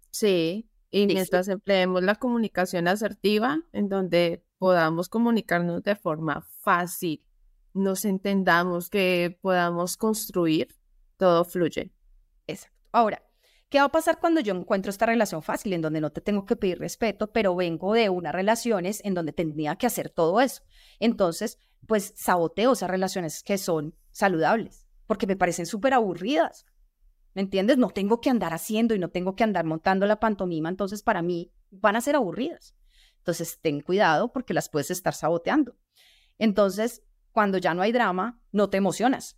Sí, 0.09 0.69
y 0.89 1.07
mientras 1.07 1.47
empleemos 1.47 2.03
la 2.03 2.15
comunicación 2.15 2.89
asertiva, 2.89 3.63
en 3.71 3.87
donde 3.87 4.43
podamos 4.57 5.07
comunicarnos 5.07 5.83
de 5.83 5.95
forma 5.95 6.41
fácil, 6.41 7.23
nos 7.73 8.03
entendamos 8.03 8.89
que 8.89 9.39
podamos 9.41 9.95
construir, 9.95 10.75
todo 11.15 11.45
fluye. 11.45 11.93
Exacto. 12.45 12.77
Ahora, 12.91 13.23
¿Qué 13.71 13.79
va 13.79 13.85
a 13.85 13.89
pasar 13.89 14.19
cuando 14.19 14.41
yo 14.41 14.53
encuentro 14.53 14.89
esta 14.89 15.05
relación 15.05 15.41
fácil 15.41 15.71
en 15.71 15.81
donde 15.81 16.01
no 16.01 16.09
te 16.09 16.19
tengo 16.19 16.45
que 16.45 16.57
pedir 16.57 16.77
respeto, 16.77 17.31
pero 17.31 17.55
vengo 17.55 17.93
de 17.93 18.09
unas 18.09 18.35
relaciones 18.35 18.99
en 19.05 19.13
donde 19.13 19.31
tendría 19.31 19.77
que 19.77 19.87
hacer 19.87 20.09
todo 20.09 20.41
eso? 20.41 20.61
Entonces, 20.99 21.57
pues 21.87 22.11
saboteo 22.17 22.73
esas 22.73 22.89
relaciones 22.89 23.43
que 23.43 23.57
son 23.57 23.95
saludables, 24.09 24.89
porque 25.07 25.25
me 25.25 25.37
parecen 25.37 25.65
súper 25.65 25.93
aburridas. 25.93 26.65
¿Me 27.33 27.43
entiendes? 27.43 27.77
No 27.77 27.91
tengo 27.91 28.19
que 28.19 28.29
andar 28.29 28.53
haciendo 28.53 28.93
y 28.93 28.99
no 28.99 29.07
tengo 29.07 29.37
que 29.37 29.45
andar 29.45 29.63
montando 29.63 30.05
la 30.05 30.19
pantomima, 30.19 30.67
entonces 30.67 31.01
para 31.01 31.21
mí 31.21 31.53
van 31.69 31.95
a 31.95 32.01
ser 32.01 32.17
aburridas. 32.17 32.75
Entonces, 33.19 33.57
ten 33.61 33.79
cuidado 33.79 34.33
porque 34.33 34.53
las 34.53 34.67
puedes 34.67 34.91
estar 34.91 35.13
saboteando. 35.13 35.77
Entonces, 36.37 37.03
cuando 37.31 37.57
ya 37.57 37.73
no 37.73 37.83
hay 37.83 37.93
drama, 37.93 38.41
no 38.51 38.69
te 38.69 38.75
emocionas, 38.75 39.37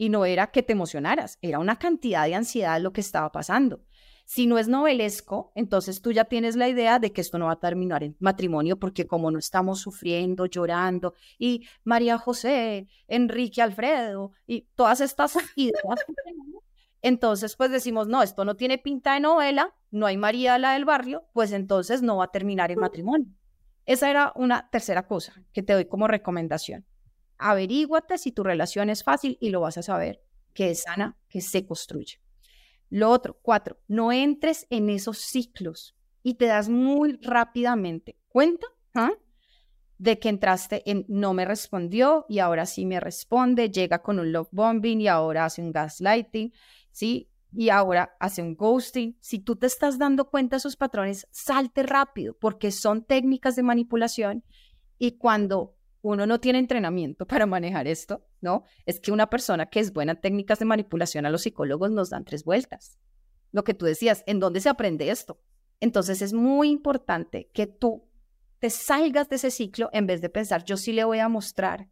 y 0.00 0.08
no 0.08 0.24
era 0.24 0.46
que 0.46 0.62
te 0.62 0.72
emocionaras, 0.72 1.38
era 1.42 1.58
una 1.58 1.78
cantidad 1.78 2.24
de 2.24 2.34
ansiedad 2.34 2.80
lo 2.80 2.90
que 2.90 3.02
estaba 3.02 3.30
pasando. 3.32 3.84
Si 4.24 4.46
no 4.46 4.56
es 4.56 4.66
novelesco, 4.66 5.52
entonces 5.54 6.00
tú 6.00 6.10
ya 6.10 6.24
tienes 6.24 6.56
la 6.56 6.70
idea 6.70 6.98
de 6.98 7.12
que 7.12 7.20
esto 7.20 7.38
no 7.38 7.46
va 7.46 7.52
a 7.52 7.60
terminar 7.60 8.02
en 8.02 8.16
matrimonio 8.18 8.78
porque 8.78 9.06
como 9.06 9.30
no 9.30 9.38
estamos 9.38 9.80
sufriendo, 9.80 10.46
llorando, 10.46 11.12
y 11.38 11.68
María 11.84 12.16
José, 12.16 12.88
Enrique 13.08 13.60
Alfredo, 13.60 14.32
y 14.46 14.62
todas 14.74 15.02
estas 15.02 15.36
ideas, 15.54 16.00
entonces 17.02 17.54
pues 17.54 17.70
decimos, 17.70 18.08
no, 18.08 18.22
esto 18.22 18.46
no 18.46 18.56
tiene 18.56 18.78
pinta 18.78 19.12
de 19.12 19.20
novela, 19.20 19.74
no 19.90 20.06
hay 20.06 20.16
María 20.16 20.56
la 20.56 20.72
del 20.72 20.86
barrio, 20.86 21.26
pues 21.34 21.52
entonces 21.52 22.00
no 22.00 22.16
va 22.16 22.24
a 22.24 22.32
terminar 22.32 22.70
en 22.70 22.78
matrimonio. 22.78 23.28
Esa 23.84 24.08
era 24.08 24.32
una 24.34 24.70
tercera 24.70 25.06
cosa 25.06 25.44
que 25.52 25.62
te 25.62 25.74
doy 25.74 25.84
como 25.84 26.08
recomendación 26.08 26.86
averíguate 27.40 28.18
si 28.18 28.32
tu 28.32 28.42
relación 28.42 28.90
es 28.90 29.02
fácil 29.02 29.38
y 29.40 29.50
lo 29.50 29.60
vas 29.60 29.78
a 29.78 29.82
saber, 29.82 30.22
que 30.54 30.70
es 30.70 30.82
sana, 30.82 31.16
que 31.28 31.40
se 31.40 31.66
construye. 31.66 32.20
Lo 32.90 33.10
otro, 33.10 33.38
cuatro, 33.40 33.78
no 33.88 34.12
entres 34.12 34.66
en 34.70 34.90
esos 34.90 35.18
ciclos 35.18 35.96
y 36.22 36.34
te 36.34 36.46
das 36.46 36.68
muy 36.68 37.18
rápidamente 37.22 38.18
cuenta 38.28 38.66
¿ah? 38.94 39.12
de 39.98 40.18
que 40.18 40.28
entraste 40.28 40.82
en 40.90 41.04
no 41.08 41.32
me 41.34 41.44
respondió 41.44 42.26
y 42.28 42.40
ahora 42.40 42.66
sí 42.66 42.86
me 42.86 43.00
responde, 43.00 43.70
llega 43.70 44.02
con 44.02 44.18
un 44.18 44.32
love 44.32 44.48
bombing 44.50 45.00
y 45.00 45.08
ahora 45.08 45.44
hace 45.44 45.62
un 45.62 45.72
gaslighting, 45.72 46.52
¿sí? 46.90 47.28
Y 47.52 47.68
ahora 47.68 48.16
hace 48.20 48.42
un 48.42 48.54
ghosting. 48.54 49.16
Si 49.20 49.40
tú 49.40 49.56
te 49.56 49.66
estás 49.66 49.98
dando 49.98 50.30
cuenta 50.30 50.56
de 50.56 50.58
esos 50.58 50.76
patrones, 50.76 51.26
salte 51.32 51.82
rápido 51.82 52.36
porque 52.38 52.70
son 52.70 53.04
técnicas 53.04 53.56
de 53.56 53.62
manipulación 53.62 54.44
y 54.98 55.18
cuando 55.18 55.76
uno 56.02 56.26
no 56.26 56.40
tiene 56.40 56.58
entrenamiento 56.58 57.26
para 57.28 57.46
manejar 57.46 57.86
esto, 57.86 58.26
¿no? 58.40 58.64
Es 58.86 59.00
que 59.00 59.12
una 59.12 59.28
persona 59.28 59.66
que 59.66 59.80
es 59.80 59.92
buena 59.92 60.12
en 60.12 60.20
técnicas 60.20 60.58
de 60.58 60.64
manipulación 60.64 61.26
a 61.26 61.30
los 61.30 61.42
psicólogos 61.42 61.90
nos 61.90 62.10
dan 62.10 62.24
tres 62.24 62.44
vueltas. 62.44 62.98
Lo 63.52 63.64
que 63.64 63.74
tú 63.74 63.84
decías, 63.84 64.22
¿en 64.26 64.38
dónde 64.40 64.60
se 64.60 64.68
aprende 64.68 65.10
esto? 65.10 65.40
Entonces 65.80 66.22
es 66.22 66.32
muy 66.32 66.70
importante 66.70 67.50
que 67.52 67.66
tú 67.66 68.08
te 68.58 68.70
salgas 68.70 69.28
de 69.28 69.36
ese 69.36 69.50
ciclo 69.50 69.88
en 69.92 70.06
vez 70.06 70.20
de 70.20 70.28
pensar, 70.28 70.64
yo 70.64 70.76
sí 70.76 70.92
le 70.92 71.04
voy 71.04 71.18
a 71.18 71.28
mostrar, 71.28 71.88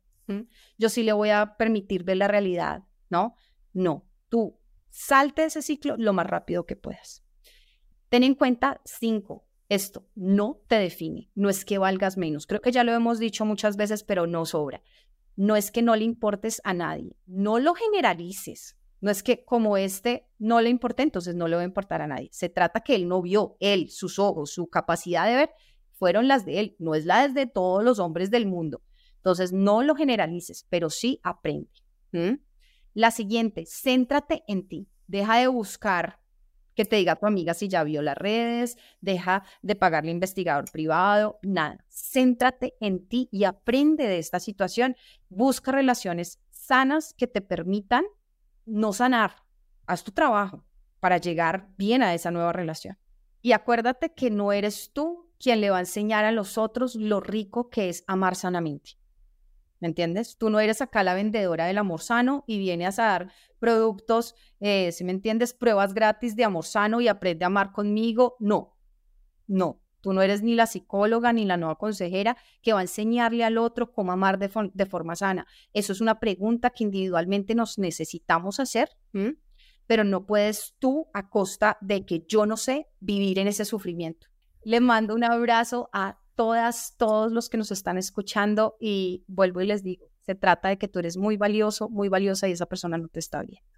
yo 0.77 0.91
sí 0.91 1.03
le 1.03 1.15
voy 1.15 1.31
a 1.31 1.57
permitir 1.57 2.05
ver 2.05 2.19
la 2.19 2.29
realidad, 2.29 2.85
¿no? 3.09 3.35
No, 3.73 4.07
tú 4.29 4.61
salte 4.91 5.43
de 5.43 5.49
ese 5.49 5.63
ciclo 5.63 5.97
lo 5.97 6.13
más 6.13 6.27
rápido 6.27 6.67
que 6.67 6.77
puedas. 6.77 7.25
Ten 8.11 8.23
en 8.23 8.35
cuenta 8.35 8.83
cinco, 8.85 9.48
esto 9.69 10.07
no 10.15 10.61
te 10.67 10.77
define, 10.77 11.31
no 11.35 11.51
es 11.51 11.65
que 11.65 11.79
valgas 11.79 12.17
menos. 12.17 12.47
Creo 12.47 12.61
que 12.61 12.73
ya 12.73 12.85
lo 12.85 12.93
hemos 12.93 13.19
dicho 13.19 13.45
muchas 13.45 13.77
veces, 13.77 14.03
pero 14.03 14.27
no 14.27 14.47
sobra. 14.47 14.83
No 15.37 15.57
es 15.57 15.71
que 15.71 15.83
no 15.83 15.95
le 15.95 16.05
importes 16.05 16.61
a 16.65 16.75
nadie, 16.75 17.17
no 17.27 17.59
lo 17.59 17.75
generalices. 17.75 18.77
No 19.01 19.11
es 19.11 19.23
que 19.23 19.45
como 19.45 19.77
este 19.77 20.27
no 20.39 20.61
le 20.61 20.71
importe, 20.71 21.05
entonces 21.05 21.37
no 21.37 21.47
le 21.47 21.55
va 21.55 21.63
a 21.63 21.67
importar 21.67 22.03
a 22.03 22.09
nadie. 22.09 22.31
Se 22.33 22.49
trata 22.49 22.81
que 22.81 22.97
él 22.97 23.07
no 23.07 23.23
vio, 23.23 23.57
él, 23.61 23.91
sus 23.91 24.19
ojos, 24.19 24.51
su 24.51 24.69
capacidad 24.69 25.27
de 25.27 25.37
ver, 25.37 25.51
fueron 25.93 26.27
las 26.27 26.45
de 26.45 26.61
él, 26.61 26.77
no 26.79 26.95
es 26.95 27.05
la 27.05 27.29
de 27.29 27.47
todos 27.47 27.85
los 27.85 27.99
hombres 28.01 28.31
del 28.31 28.47
mundo. 28.47 28.83
Entonces 29.17 29.53
no 29.53 29.83
lo 29.83 29.95
generalices, 29.95 30.67
pero 30.69 30.91
sí 30.91 31.21
aprende. 31.23 31.71
La 32.95 33.11
siguiente, 33.11 33.65
céntrate 33.67 34.43
en 34.49 34.67
ti. 34.67 34.89
Deja 35.07 35.39
de 35.39 35.47
buscar 35.47 36.18
que 36.79 36.85
te 36.85 36.95
diga 36.95 37.17
tu 37.17 37.27
amiga 37.27 37.55
si 37.55 37.67
ya 37.67 37.83
vio 37.83 38.03
las 38.03 38.17
redes, 38.17 38.79
deja 39.01 39.43
de 39.63 39.75
pagarle 39.75 40.13
investigador 40.13 40.71
privado, 40.71 41.41
nada. 41.43 41.85
Céntrate 41.89 42.77
en 42.79 43.09
ti 43.09 43.29
y 43.33 43.43
aprende 43.43 44.07
de 44.07 44.21
esta 44.21 44.39
situación. 44.39 44.95
Busca 45.29 45.73
relaciones 45.73 46.39
sanas 46.53 47.15
que 47.15 47.27
te 47.27 47.41
permitan 47.41 48.05
no 48.65 48.93
sanar. 48.93 49.43
Haz 49.89 50.05
tu 50.05 50.13
trabajo 50.13 50.65
para 51.01 51.19
llegar 51.19 51.69
bien 51.77 52.01
a 52.05 52.15
esa 52.15 52.31
nueva 52.31 52.53
relación. 52.53 52.97
Y 53.43 53.51
acuérdate 53.51 54.15
que 54.15 54.31
no 54.31 54.53
eres 54.53 54.93
tú 54.93 55.33
quien 55.41 55.61
le 55.61 55.71
va 55.71 55.79
a 55.79 55.81
enseñar 55.81 56.25
a 56.25 56.31
los 56.31 56.59
otros 56.59 56.95
lo 56.95 57.19
rico 57.19 57.71
que 57.71 57.89
es 57.89 58.05
amar 58.07 58.37
sanamente. 58.37 58.91
¿Me 59.81 59.89
entiendes? 59.89 60.37
Tú 60.37 60.51
no 60.51 60.59
eres 60.61 60.81
acá 60.81 61.05
la 61.05 61.15
vendedora 61.15 61.67
del 61.67 61.79
amor 61.79 62.01
sano 62.01 62.45
y 62.47 62.59
vienes 62.59 62.99
a 62.99 63.05
dar 63.05 63.33
productos, 63.59 64.35
eh, 64.61 64.91
si 64.93 65.05
me 65.05 65.13
entiendes, 65.13 65.55
pruebas 65.55 65.95
gratis 65.95 66.35
de 66.35 66.45
amor 66.45 66.65
sano 66.65 67.01
y 67.01 67.09
aprende 67.09 67.45
a 67.45 67.47
amar 67.47 67.73
conmigo. 67.73 68.37
No, 68.41 68.77
no. 69.47 69.81
Tú 70.01 70.13
no 70.13 70.23
eres 70.23 70.43
ni 70.43 70.55
la 70.55 70.67
psicóloga 70.67 71.33
ni 71.33 71.45
la 71.45 71.57
nueva 71.57 71.75
consejera 71.75 72.37
que 72.63 72.73
va 72.73 72.79
a 72.79 72.83
enseñarle 72.83 73.45
al 73.45 73.59
otro 73.59 73.93
cómo 73.93 74.13
amar 74.13 74.39
de, 74.39 74.87
forma 74.87 75.17
sana. 75.17 75.47
Eso 75.73 75.93
es 75.93 76.01
una 76.01 76.21
pregunta 76.21 76.71
que 76.71 76.85
individualmente 76.85 77.57
nos 77.57 77.79
necesitamos 77.79 78.61
hacer, 78.61 78.91
pero 79.89 80.05
no 80.05 80.25
puedes 80.25 80.77
tú 80.79 81.09
a 81.13 81.29
costa 81.29 81.79
de 81.81 82.07
que 82.07 82.25
yo 82.29 82.47
no 82.47 82.57
sé 82.57 82.87
vivir 83.01 83.41
en 83.41 83.49
ese 83.49 83.65
sufrimiento. 83.65 84.29
Le 84.63 84.79
mando 84.81 85.17
un 85.17 85.25
abrazo 85.25 85.91
a 85.93 86.21
todas, 86.39 86.95
todos 86.97 87.33
los 87.33 87.49
que 87.49 87.59
nos 87.59 87.73
están 87.73 87.99
escuchando 87.99 88.77
y 88.79 89.25
vuelvo 89.27 89.61
y 89.61 89.67
les 89.67 89.83
digo, 89.83 90.07
se 90.21 90.37
trata 90.37 90.69
de 90.69 90.79
que 90.79 90.87
tú 90.87 91.01
eres 91.01 91.17
muy 91.17 91.37
valioso, 91.37 91.89
muy 91.89 92.09
valiosa 92.09 92.47
y 92.49 92.53
esa 92.53 92.67
persona 92.67 92.97
no 92.97 93.09
te 93.09 93.19
está 93.19 93.43
viendo. 93.43 93.69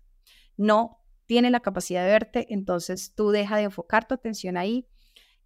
No 0.59 0.99
tiene 1.25 1.51
la 1.51 1.61
capacidad 1.61 2.05
de 2.05 2.11
verte, 2.11 2.53
entonces 2.53 3.15
tú 3.15 3.31
deja 3.31 3.57
de 3.57 3.63
enfocar 3.63 4.07
tu 4.07 4.13
atención 4.13 4.59
ahí 4.59 4.87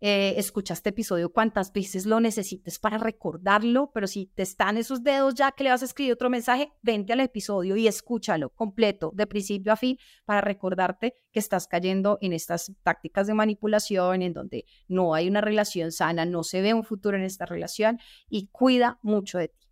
eh, 0.06 0.38
escucha 0.38 0.74
este 0.74 0.90
episodio 0.90 1.32
cuantas 1.32 1.72
veces 1.72 2.04
lo 2.04 2.20
necesites 2.20 2.78
para 2.78 2.98
recordarlo, 2.98 3.90
pero 3.94 4.06
si 4.06 4.26
te 4.26 4.42
están 4.42 4.76
esos 4.76 5.02
dedos 5.02 5.34
ya 5.34 5.50
que 5.52 5.64
le 5.64 5.70
vas 5.70 5.80
a 5.80 5.86
escribir 5.86 6.12
otro 6.12 6.28
mensaje, 6.28 6.70
vente 6.82 7.14
al 7.14 7.20
episodio 7.20 7.74
y 7.74 7.88
escúchalo 7.88 8.50
completo, 8.50 9.12
de 9.14 9.26
principio 9.26 9.72
a 9.72 9.76
fin, 9.76 9.96
para 10.26 10.42
recordarte 10.42 11.16
que 11.32 11.38
estás 11.38 11.66
cayendo 11.66 12.18
en 12.20 12.34
estas 12.34 12.70
tácticas 12.82 13.26
de 13.26 13.32
manipulación, 13.32 14.20
en 14.20 14.34
donde 14.34 14.66
no 14.88 15.14
hay 15.14 15.26
una 15.26 15.40
relación 15.40 15.90
sana, 15.90 16.26
no 16.26 16.42
se 16.42 16.60
ve 16.60 16.74
un 16.74 16.84
futuro 16.84 17.16
en 17.16 17.22
esta 17.22 17.46
relación 17.46 17.98
y 18.28 18.48
cuida 18.48 18.98
mucho 19.00 19.38
de 19.38 19.48
ti. 19.48 19.63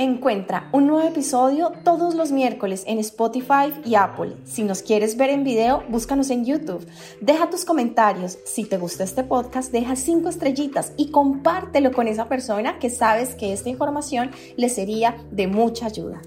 Encuentra 0.00 0.68
un 0.70 0.86
nuevo 0.86 1.08
episodio 1.08 1.72
todos 1.82 2.14
los 2.14 2.30
miércoles 2.30 2.84
en 2.86 3.00
Spotify 3.00 3.74
y 3.84 3.96
Apple. 3.96 4.36
Si 4.44 4.62
nos 4.62 4.80
quieres 4.80 5.16
ver 5.16 5.30
en 5.30 5.42
video, 5.42 5.82
búscanos 5.88 6.30
en 6.30 6.44
YouTube. 6.44 6.86
Deja 7.20 7.50
tus 7.50 7.64
comentarios. 7.64 8.38
Si 8.44 8.64
te 8.64 8.78
gusta 8.78 9.02
este 9.02 9.24
podcast, 9.24 9.72
deja 9.72 9.96
cinco 9.96 10.28
estrellitas 10.28 10.92
y 10.96 11.10
compártelo 11.10 11.90
con 11.90 12.06
esa 12.06 12.28
persona 12.28 12.78
que 12.78 12.90
sabes 12.90 13.34
que 13.34 13.52
esta 13.52 13.70
información 13.70 14.30
le 14.56 14.68
sería 14.68 15.16
de 15.32 15.48
mucha 15.48 15.86
ayuda. 15.86 16.22